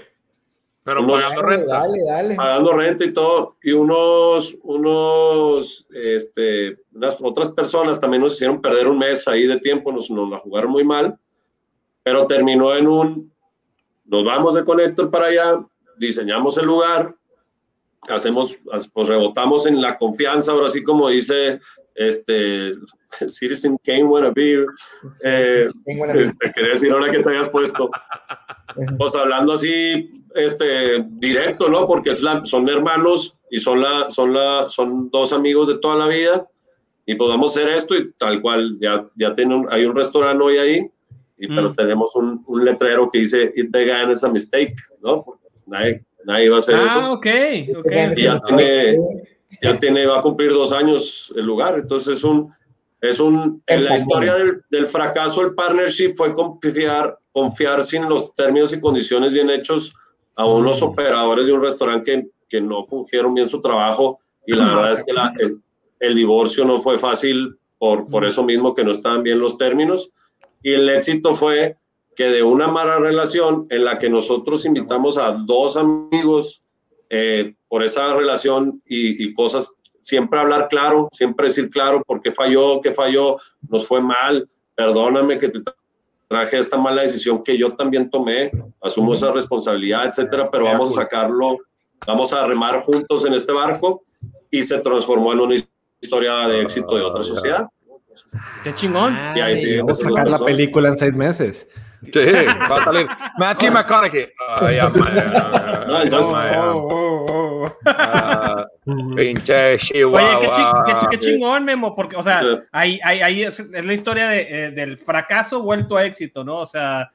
Pero 0.84 1.06
pagando 1.06 1.42
renta. 1.42 1.72
Dale, 1.72 2.04
dale. 2.06 2.34
Pagando 2.34 2.72
renta 2.74 3.04
y 3.04 3.12
todo. 3.14 3.56
Y 3.62 3.72
unos, 3.72 4.58
unos, 4.62 5.86
este, 5.94 6.76
unas 6.92 7.16
otras 7.22 7.48
personas 7.48 7.98
también 7.98 8.22
nos 8.22 8.34
hicieron 8.34 8.60
perder 8.60 8.88
un 8.88 8.98
mes 8.98 9.26
ahí 9.26 9.46
de 9.46 9.58
tiempo, 9.58 9.90
nos, 9.90 10.10
nos 10.10 10.28
la 10.28 10.36
jugaron 10.36 10.70
muy 10.70 10.84
mal, 10.84 11.18
pero 12.08 12.26
terminó 12.26 12.74
en 12.74 12.86
un, 12.86 13.32
nos 14.06 14.24
vamos 14.24 14.54
de 14.54 14.64
Connector 14.64 15.10
para 15.10 15.26
allá, 15.26 15.62
diseñamos 15.98 16.56
el 16.56 16.64
lugar, 16.64 17.14
hacemos, 18.08 18.60
pues 18.94 19.08
rebotamos 19.08 19.66
en 19.66 19.78
la 19.82 19.98
confianza, 19.98 20.52
ahora 20.52 20.70
sí 20.70 20.82
como 20.82 21.10
dice 21.10 21.60
este, 21.94 22.72
Citizen 23.28 23.76
Kane 23.84 24.04
Wannabe, 24.04 24.64
eh, 25.22 25.68
te 25.84 26.52
quería 26.54 26.70
decir 26.70 26.90
ahora 26.92 27.10
que 27.10 27.18
te 27.18 27.28
hayas 27.28 27.50
puesto, 27.50 27.90
pues 28.98 29.14
hablando 29.14 29.52
así, 29.52 30.24
este, 30.34 31.04
directo, 31.10 31.68
¿no? 31.68 31.86
Porque 31.86 32.08
es 32.08 32.22
la, 32.22 32.40
son 32.46 32.70
hermanos 32.70 33.36
y 33.50 33.58
son, 33.58 33.82
la, 33.82 34.08
son, 34.08 34.32
la, 34.32 34.66
son 34.70 35.10
dos 35.10 35.34
amigos 35.34 35.68
de 35.68 35.76
toda 35.76 35.96
la 35.96 36.06
vida 36.06 36.48
y 37.04 37.16
podamos 37.16 37.54
hacer 37.54 37.68
esto 37.68 37.94
y 37.94 38.12
tal 38.12 38.40
cual, 38.40 38.78
ya, 38.80 39.06
ya 39.14 39.34
tiene 39.34 39.66
hay 39.68 39.84
un 39.84 39.94
restaurante 39.94 40.42
hoy 40.42 40.56
ahí, 40.56 40.90
y, 41.38 41.48
pero 41.48 41.70
mm. 41.70 41.76
tenemos 41.76 42.16
un, 42.16 42.44
un, 42.46 42.64
letrero 42.64 43.08
que 43.08 43.18
dice, 43.18 43.52
it 43.56 43.70
began 43.70 44.10
as 44.10 44.24
a 44.24 44.28
mistake, 44.28 44.74
¿no? 45.02 45.24
Porque 45.24 45.46
nadie, 45.66 46.04
nadie 46.24 46.48
va 46.48 46.56
a 46.56 46.58
hacer 46.58 46.74
ah, 46.76 46.86
eso. 46.86 46.98
Ah, 46.98 47.12
ok, 47.12 47.26
ok. 47.78 47.92
Y 48.16 48.22
ya 48.22 48.36
tiene 48.38 48.98
ya 49.62 49.78
tiene, 49.78 50.06
va 50.06 50.18
a 50.18 50.22
cumplir 50.22 50.52
dos 50.52 50.72
años 50.72 51.32
el 51.36 51.44
lugar. 51.46 51.78
Entonces 51.78 52.18
es 52.18 52.24
un, 52.24 52.52
es 53.00 53.20
un, 53.20 53.62
en 53.66 53.84
la 53.84 53.96
historia 53.96 54.34
del, 54.34 54.62
del, 54.70 54.86
fracaso 54.86 55.42
el 55.42 55.54
partnership 55.54 56.14
fue 56.16 56.34
confiar, 56.34 57.18
confiar 57.32 57.82
sin 57.82 58.08
los 58.08 58.34
términos 58.34 58.72
y 58.72 58.80
condiciones 58.80 59.32
bien 59.32 59.50
hechos 59.50 59.92
a 60.36 60.44
unos 60.44 60.80
mm. 60.80 60.84
operadores 60.84 61.46
de 61.46 61.52
un 61.52 61.62
restaurante 61.62 62.12
que, 62.12 62.28
que 62.48 62.60
no 62.60 62.84
fungieron 62.84 63.34
bien 63.34 63.48
su 63.48 63.60
trabajo 63.60 64.20
y 64.46 64.54
la 64.54 64.64
verdad 64.64 64.92
es 64.92 65.04
que 65.04 65.12
la, 65.12 65.34
el, 65.38 65.60
el, 66.00 66.14
divorcio 66.14 66.64
no 66.64 66.78
fue 66.78 66.98
fácil 66.98 67.58
por, 67.78 68.08
por 68.08 68.22
mm. 68.22 68.26
eso 68.26 68.44
mismo 68.44 68.74
que 68.74 68.84
no 68.84 68.90
estaban 68.90 69.22
bien 69.22 69.38
los 69.38 69.58
términos 69.58 70.10
y 70.62 70.72
el 70.72 70.88
éxito 70.88 71.34
fue 71.34 71.76
que 72.16 72.24
de 72.24 72.42
una 72.42 72.66
mala 72.66 72.98
relación 72.98 73.66
en 73.70 73.84
la 73.84 73.98
que 73.98 74.10
nosotros 74.10 74.64
invitamos 74.66 75.16
a 75.18 75.30
dos 75.30 75.76
amigos 75.76 76.64
eh, 77.10 77.54
por 77.68 77.84
esa 77.84 78.12
relación 78.12 78.82
y, 78.86 79.32
cosas, 79.34 79.70
siempre 80.00 80.40
hablar 80.40 80.66
claro, 80.68 81.08
siempre 81.12 81.46
decir 81.46 81.70
claro 81.70 82.02
por 82.04 82.20
qué 82.20 82.32
falló, 82.32 82.80
qué 82.80 82.92
falló, 82.92 83.36
nos 83.68 83.86
fue 83.86 84.02
mal, 84.02 84.48
perdóname 84.74 85.38
que 85.38 85.48
te 85.48 85.60
traje 86.26 86.58
esta 86.58 86.76
mala 86.76 87.02
decisión 87.02 87.42
que 87.42 87.56
yo 87.56 87.76
también 87.76 88.10
tomé, 88.10 88.50
asumo 88.82 89.14
esa 89.14 89.30
responsabilidad, 89.30 90.06
etcétera, 90.06 90.50
pero 90.50 90.64
vamos 90.64 90.90
a 90.90 91.02
sacarlo, 91.02 91.58
vamos 92.06 92.32
a 92.32 92.46
remar 92.46 92.80
juntos 92.80 93.24
en 93.26 93.34
este 93.34 93.52
barco 93.52 94.02
y 94.50 94.62
se 94.62 94.80
transformó 94.80 95.32
en 95.32 95.40
una 95.40 95.54
historia 96.00 96.48
de 96.48 96.62
éxito 96.62 96.96
de 96.96 97.02
otra 97.02 97.22
sociedad. 97.22 97.68
Qué 98.64 98.74
chingón. 98.74 99.16
Y 99.34 99.40
ahí 99.40 99.56
sí, 99.56 99.78
vamos 99.78 100.04
a 100.04 100.08
sacar 100.08 100.28
la 100.28 100.38
película 100.38 100.88
en 100.88 100.96
seis 100.96 101.14
meses. 101.14 101.66
Sí, 102.02 102.12
va 102.14 102.76
a 102.76 102.84
salir 102.84 103.06
Matthew 103.38 103.72
McConaughey. 103.72 104.28
pinche 109.16 109.78
Chihuahua. 109.78 110.38
Oye, 110.38 111.08
qué, 111.10 111.18
chingón, 111.18 111.64
Memo, 111.64 111.94
porque, 111.96 112.16
o 112.16 112.22
sea, 112.22 112.40
ahí, 112.70 113.00
ahí, 113.02 113.42
es, 113.42 113.58
la 113.58 113.92
historia 113.92 114.28
de, 114.28 114.40
eh, 114.42 114.70
del 114.70 114.98
fracaso 114.98 115.62
vuelto 115.62 115.96
a 115.96 116.04
éxito, 116.04 116.44
¿no? 116.44 116.58
O 116.58 116.66
sea, 116.66 117.10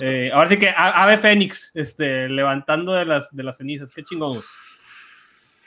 eh, 0.00 0.30
ahora 0.32 0.48
sí 0.48 0.58
que 0.58 0.72
Ave 0.76 1.18
Fénix, 1.18 1.70
este, 1.74 2.28
levantando 2.28 2.92
de 2.92 3.04
las, 3.04 3.28
de 3.32 3.42
las 3.42 3.56
cenizas, 3.56 3.90
qué 3.90 4.04
chingón. 4.04 4.38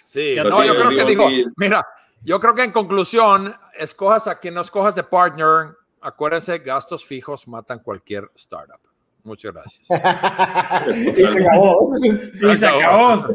Sí, 0.05 0.35
no, 0.35 0.63
yo 0.63 0.75
creo 0.75 0.89
que 0.89 1.05
digo, 1.05 1.29
mira, 1.55 1.85
yo 2.23 2.39
creo 2.39 2.55
que 2.55 2.63
en 2.63 2.71
conclusión, 2.71 3.53
escojas 3.77 4.27
a 4.27 4.39
quien 4.39 4.53
no 4.53 4.61
escojas 4.61 4.95
de 4.95 5.03
partner, 5.03 5.75
acuérdense, 6.01 6.59
gastos 6.59 7.05
fijos 7.05 7.47
matan 7.47 7.79
cualquier 7.79 8.29
startup. 8.35 8.79
Muchas 9.23 9.53
gracias. 9.53 9.87
y 10.97 11.13
se 11.13 11.27
acabó. 11.27 11.89
y 12.03 12.55
se 12.55 12.67
acabó. 12.67 13.27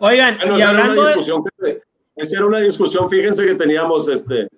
Oigan, 0.00 0.38
y 0.56 0.62
hablando 0.62 1.04
de... 1.04 1.80
esa 2.16 2.36
era 2.36 2.46
una 2.46 2.58
discusión, 2.58 3.08
fíjense 3.08 3.44
que 3.46 3.54
teníamos 3.54 4.08
este, 4.08 4.48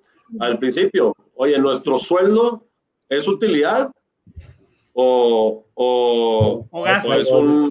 al 0.41 0.59
principio. 0.59 1.15
Oye, 1.37 1.59
¿nuestro 1.59 1.97
sueldo 1.99 2.67
es 3.09 3.27
utilidad 3.29 3.91
o, 4.93 5.67
o, 5.75 6.67
o, 6.71 6.81
o 6.81 6.87
es 6.87 7.31
un 7.31 7.71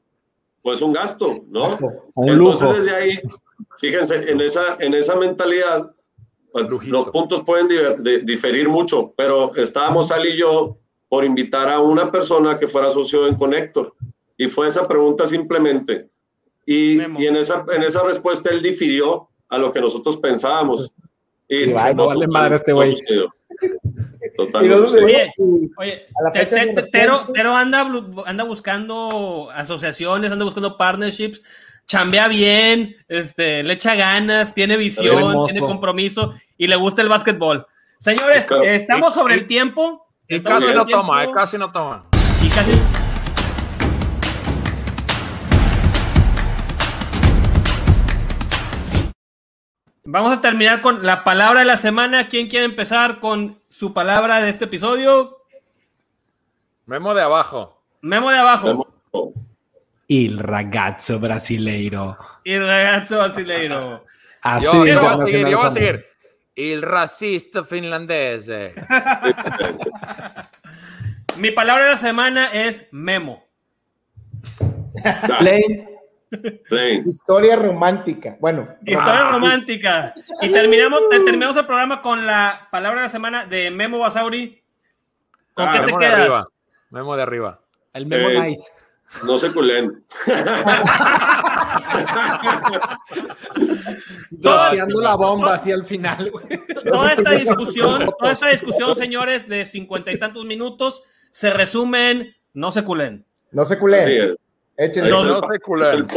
gasto, 0.94 1.44
¿no? 1.48 1.78
Entonces 2.16 2.70
desde 2.72 2.96
ahí, 2.96 3.20
fíjense, 3.78 4.30
en 4.30 4.42
esa, 4.42 4.76
en 4.80 4.94
esa 4.94 5.16
mentalidad, 5.16 5.92
pues, 6.52 6.68
los 6.88 7.06
puntos 7.10 7.42
pueden 7.42 7.68
diferir 8.26 8.70
mucho, 8.70 9.14
pero 9.16 9.54
estábamos 9.56 10.08
Sal 10.08 10.26
y 10.26 10.38
yo 10.38 10.78
por 11.10 11.24
invitar 11.24 11.70
a 11.70 11.80
una 11.80 12.12
persona 12.12 12.58
que 12.58 12.68
fuera 12.68 12.90
socio 12.90 13.28
en 13.28 13.36
Connector. 13.36 13.94
Y 14.38 14.48
fue 14.48 14.68
esa 14.68 14.88
pregunta 14.88 15.28
simplemente. 15.28 16.10
Y, 16.66 17.00
y 17.00 17.28
en, 17.28 17.36
esa, 17.36 17.66
en 17.74 17.84
esa 17.84 18.04
respuesta 18.04 18.50
él 18.50 18.62
difirió 18.62 19.30
a 19.50 19.58
lo 19.58 19.72
que 19.72 19.80
nosotros 19.80 20.18
pensábamos. 20.18 20.94
Y, 21.48 21.68
no 21.68 22.08
vale 22.08 22.28
madre 22.28 22.56
este 22.56 22.74
güey. 22.74 22.96
Oye, 25.04 25.32
oye 25.78 26.08
Tero, 26.92 27.28
Tero 27.34 27.56
anda, 27.56 27.88
anda 28.26 28.44
buscando 28.44 29.50
asociaciones, 29.54 30.32
anda 30.32 30.46
buscando 30.46 30.78
partnerships, 30.78 31.42
chambea 31.86 32.28
bien, 32.28 32.96
este, 33.08 33.64
le 33.64 33.74
echa 33.74 33.96
ganas, 33.96 34.54
tiene 34.54 34.78
visión, 34.78 35.46
tiene 35.46 35.60
compromiso 35.60 36.34
y 36.58 36.68
le 36.68 36.76
gusta 36.76 37.02
el 37.02 37.10
básquetbol. 37.10 37.68
Señores, 38.00 38.46
estamos 38.64 39.14
sobre 39.14 39.36
el 39.36 39.48
tiempo. 39.48 40.08
Y 40.28 40.42
casi 40.42 40.74
no 40.74 40.86
toma, 40.86 41.32
casi 41.32 41.58
no 41.58 41.72
toma. 41.72 42.06
Y 42.44 42.50
casi 42.50 42.72
Vamos 50.08 50.38
a 50.38 50.42
terminar 50.42 50.82
con 50.82 51.04
la 51.04 51.24
palabra 51.24 51.62
de 51.62 51.66
la 51.66 51.78
semana. 51.78 52.28
¿Quién 52.28 52.48
quiere 52.48 52.66
empezar 52.66 53.20
con 53.20 53.60
su 53.70 53.92
palabra 53.92 54.40
de 54.40 54.52
este 54.52 54.66
episodio? 54.66 55.42
Memo 56.86 57.16
de 57.16 57.24
abajo. 57.24 57.82
Memo 58.02 58.30
de 58.30 58.38
abajo. 58.38 58.88
Il 60.08 60.38
ragazzo 60.38 61.20
brasileiro. 61.20 62.20
Il 62.44 62.64
ragazzo 62.64 63.18
brasileiro. 63.18 64.06
Así 64.42 64.66
yo, 64.68 64.86
yo, 64.86 65.02
voy 65.02 65.24
a 65.24 65.28
seguir, 65.28 65.48
yo 65.48 65.58
voy 65.58 65.68
a 65.68 65.72
seguir. 65.72 66.06
Il 66.54 66.84
racista 66.84 67.64
finlandese. 67.64 68.76
Mi 71.38 71.50
palabra 71.50 71.86
de 71.86 71.92
la 71.94 71.98
semana 71.98 72.52
es 72.54 72.88
memo. 72.92 73.44
Historia 77.06 77.56
romántica. 77.56 78.38
Bueno. 78.40 78.68
Historia 78.84 79.32
romántica. 79.32 80.14
Y 80.42 80.50
terminamos, 80.50 81.02
terminamos 81.10 81.58
el 81.58 81.66
programa 81.66 82.02
con 82.02 82.26
la 82.26 82.68
palabra 82.72 83.02
de 83.02 83.08
la 83.08 83.12
semana 83.12 83.46
de 83.46 83.72
Memo 83.72 84.00
Basauri. 84.00 84.62
¿Con 85.54 85.68
ah, 85.68 85.72
qué 85.72 85.80
te 85.80 85.98
quedas? 85.98 86.48
Memo 86.90 87.16
de 87.16 87.24
arriba. 87.24 87.62
El 87.94 88.08
Memo 88.08 88.30
eh, 88.30 88.42
Nice. 88.42 88.72
No 89.24 89.38
se 89.38 89.52
culen. 89.52 90.04
Doceando 94.32 95.02
la 95.02 95.16
bomba 95.16 95.56
así 95.56 95.72
al 95.72 95.86
final. 95.86 96.32
Toda 96.86 97.14
esta 97.14 97.32
discusión, 97.32 98.12
toda 98.20 98.34
esta 98.34 98.50
discusión, 98.50 98.96
señores, 98.96 99.48
de 99.48 99.66
cincuenta 99.66 100.12
y 100.12 100.20
tantos 100.20 100.46
minutos, 100.46 101.04
se 101.32 101.52
resumen, 101.52 102.36
no 102.54 102.72
se 102.72 102.84
culen. 102.84 103.26
No 103.52 103.66
se 103.66 103.80
culen. 103.80 104.36
Échenle. 104.78 105.10
No, 105.10 105.24
no 105.24 105.38
el, 105.38 105.42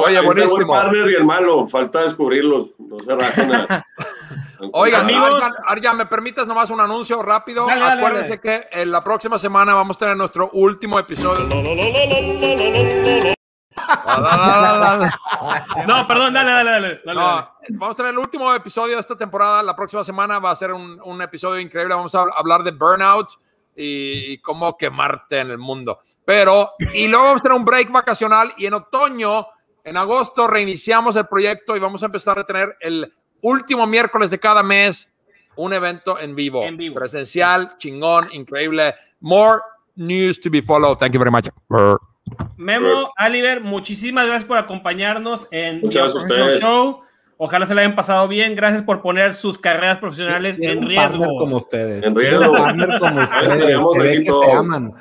Oye, 0.05 0.21
buenísimo. 0.21 0.61
El 0.61 0.67
partner 0.67 1.11
y 1.11 1.15
el 1.15 1.25
malo, 1.25 1.67
falta 1.67 2.03
descubrirlos. 2.03 2.73
No 2.79 2.99
se. 2.99 3.13
Oiga, 4.73 5.01
amigos, 5.01 5.41
Arya, 5.67 5.95
¿me 5.95 6.05
permites 6.07 6.47
nomás 6.47 6.71
un 6.71 6.81
anuncio 6.81 7.23
rápido? 7.23 7.69
Acuérdense 7.71 8.41
que 8.41 8.67
en 8.73 8.91
la 8.91 9.05
próxima 9.05 9.39
semana 9.39 9.75
vamos 9.75 9.97
a 9.97 10.01
tener 10.01 10.17
nuestro 10.17 10.51
último 10.53 10.99
episodio. 10.99 11.47
no, 15.87 16.09
perdón, 16.09 16.35
dale, 16.35 16.51
dale, 16.51 17.01
dale. 17.05 17.21
vamos 17.71 17.93
a 17.93 17.97
tener 17.97 18.11
el 18.11 18.19
último 18.19 18.53
episodio 18.53 18.97
de 18.97 19.01
esta 19.01 19.17
temporada. 19.17 19.63
La 19.63 19.77
próxima 19.77 20.03
semana 20.03 20.41
va 20.41 20.51
a 20.51 20.57
ser 20.57 20.73
un, 20.73 21.01
un 21.05 21.23
episodio 21.23 21.61
increíble. 21.61 21.95
Vamos 21.95 22.17
a 22.17 22.25
hablar 22.37 22.65
de 22.65 22.73
burnout 22.73 23.29
y, 23.79 24.39
cómo 24.39 24.77
quemarte 24.77 25.39
en 25.39 25.51
el 25.51 25.59
mundo. 25.59 26.01
Pero, 26.29 26.73
y 26.93 27.09
luego 27.09 27.25
vamos 27.25 27.41
a 27.41 27.43
tener 27.43 27.57
un 27.57 27.65
break 27.65 27.91
vacacional 27.91 28.53
y 28.59 28.67
en 28.67 28.75
otoño, 28.75 29.47
en 29.83 29.97
agosto, 29.97 30.47
reiniciamos 30.47 31.17
el 31.17 31.27
proyecto 31.27 31.75
y 31.75 31.81
vamos 31.81 32.03
a 32.03 32.07
empezar 32.07 32.39
a 32.39 32.45
tener 32.45 32.77
el 32.83 33.11
último 33.41 33.87
miércoles 33.87 34.29
de 34.29 34.39
cada 34.39 34.63
mes 34.63 35.11
un 35.57 35.73
evento 35.73 36.19
en 36.19 36.35
vivo, 36.35 36.63
en 36.65 36.77
vivo. 36.77 36.97
presencial, 36.97 37.79
chingón, 37.79 38.29
increíble. 38.33 38.95
More 39.21 39.63
news 39.97 40.39
to 40.43 40.51
be 40.51 40.61
followed. 40.61 40.99
Thank 40.99 41.15
you 41.15 41.19
very 41.19 41.31
much. 41.31 41.49
Memo, 42.59 43.11
Oliver, 43.27 43.63
muchísimas 43.63 44.27
gracias 44.27 44.45
por 44.45 44.59
acompañarnos 44.59 45.49
en 45.51 45.81
el 45.83 46.61
Show. 46.61 47.01
Ojalá 47.39 47.67
se 47.67 47.75
la 47.75 47.81
hayan 47.81 47.97
pasado 47.97 48.29
bien. 48.29 48.55
Gracias 48.55 48.83
por 48.83 49.01
poner 49.01 49.33
sus 49.33 49.59
carreras 49.59 49.97
profesionales 49.97 50.59
en 50.61 50.87
riesgo. 50.87 51.25
como 51.39 51.57
ustedes. 51.57 52.05
En 52.05 52.15
riesgo. 52.15 52.55
como 53.01 53.21
ustedes. 53.21 53.81
se 53.95 54.03
ve 54.03 54.25
que 54.25 54.31
se 54.31 54.53
aman. 54.53 54.93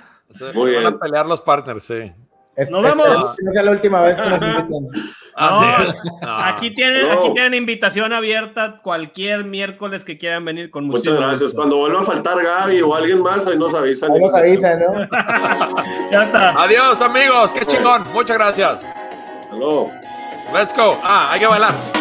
Muy 0.54 0.76
van 0.76 0.86
a 0.88 1.00
pelear 1.00 1.26
los 1.26 1.42
partners, 1.42 1.84
sí. 1.86 2.12
nos 2.70 2.84
vemos. 2.84 3.08
Es, 3.38 3.64
la 3.64 3.72
última 3.72 4.02
vez 4.02 4.20
que 4.20 4.30
nos 4.30 4.42
invitan. 4.42 4.88
Ah, 5.40 6.50
aquí, 6.50 6.74
tienen, 6.74 7.12
aquí 7.12 7.32
tienen 7.34 7.54
invitación 7.54 8.12
abierta 8.12 8.82
cualquier 8.84 9.46
miércoles 9.46 10.04
que 10.04 10.18
quieran 10.18 10.44
venir 10.46 10.72
con 10.72 10.88
Muchas 10.88 11.16
gracias. 11.16 11.54
Cuando 11.54 11.78
vuelva 11.78 12.00
a 12.00 12.04
faltar 12.04 12.42
Gaby 12.42 12.82
o 12.82 12.96
alguien 12.96 13.22
más, 13.22 13.46
ahí 13.46 13.58
nos 13.58 13.76
avisan. 13.76 14.12
Ahí 14.12 14.20
nos 14.20 14.34
avisan, 14.34 14.80
¿no? 14.80 15.08
ya 16.12 16.24
está. 16.24 16.64
Adiós, 16.64 17.02
amigos. 17.02 17.54
Qué 17.54 17.66
chingón. 17.66 18.04
Muchas 18.14 18.38
gracias. 18.38 18.86
Hello. 19.52 19.92
Let's 20.54 20.76
go. 20.76 20.98
Ah, 21.04 21.30
hay 21.32 21.40
que 21.40 21.48
bailar. 21.48 21.97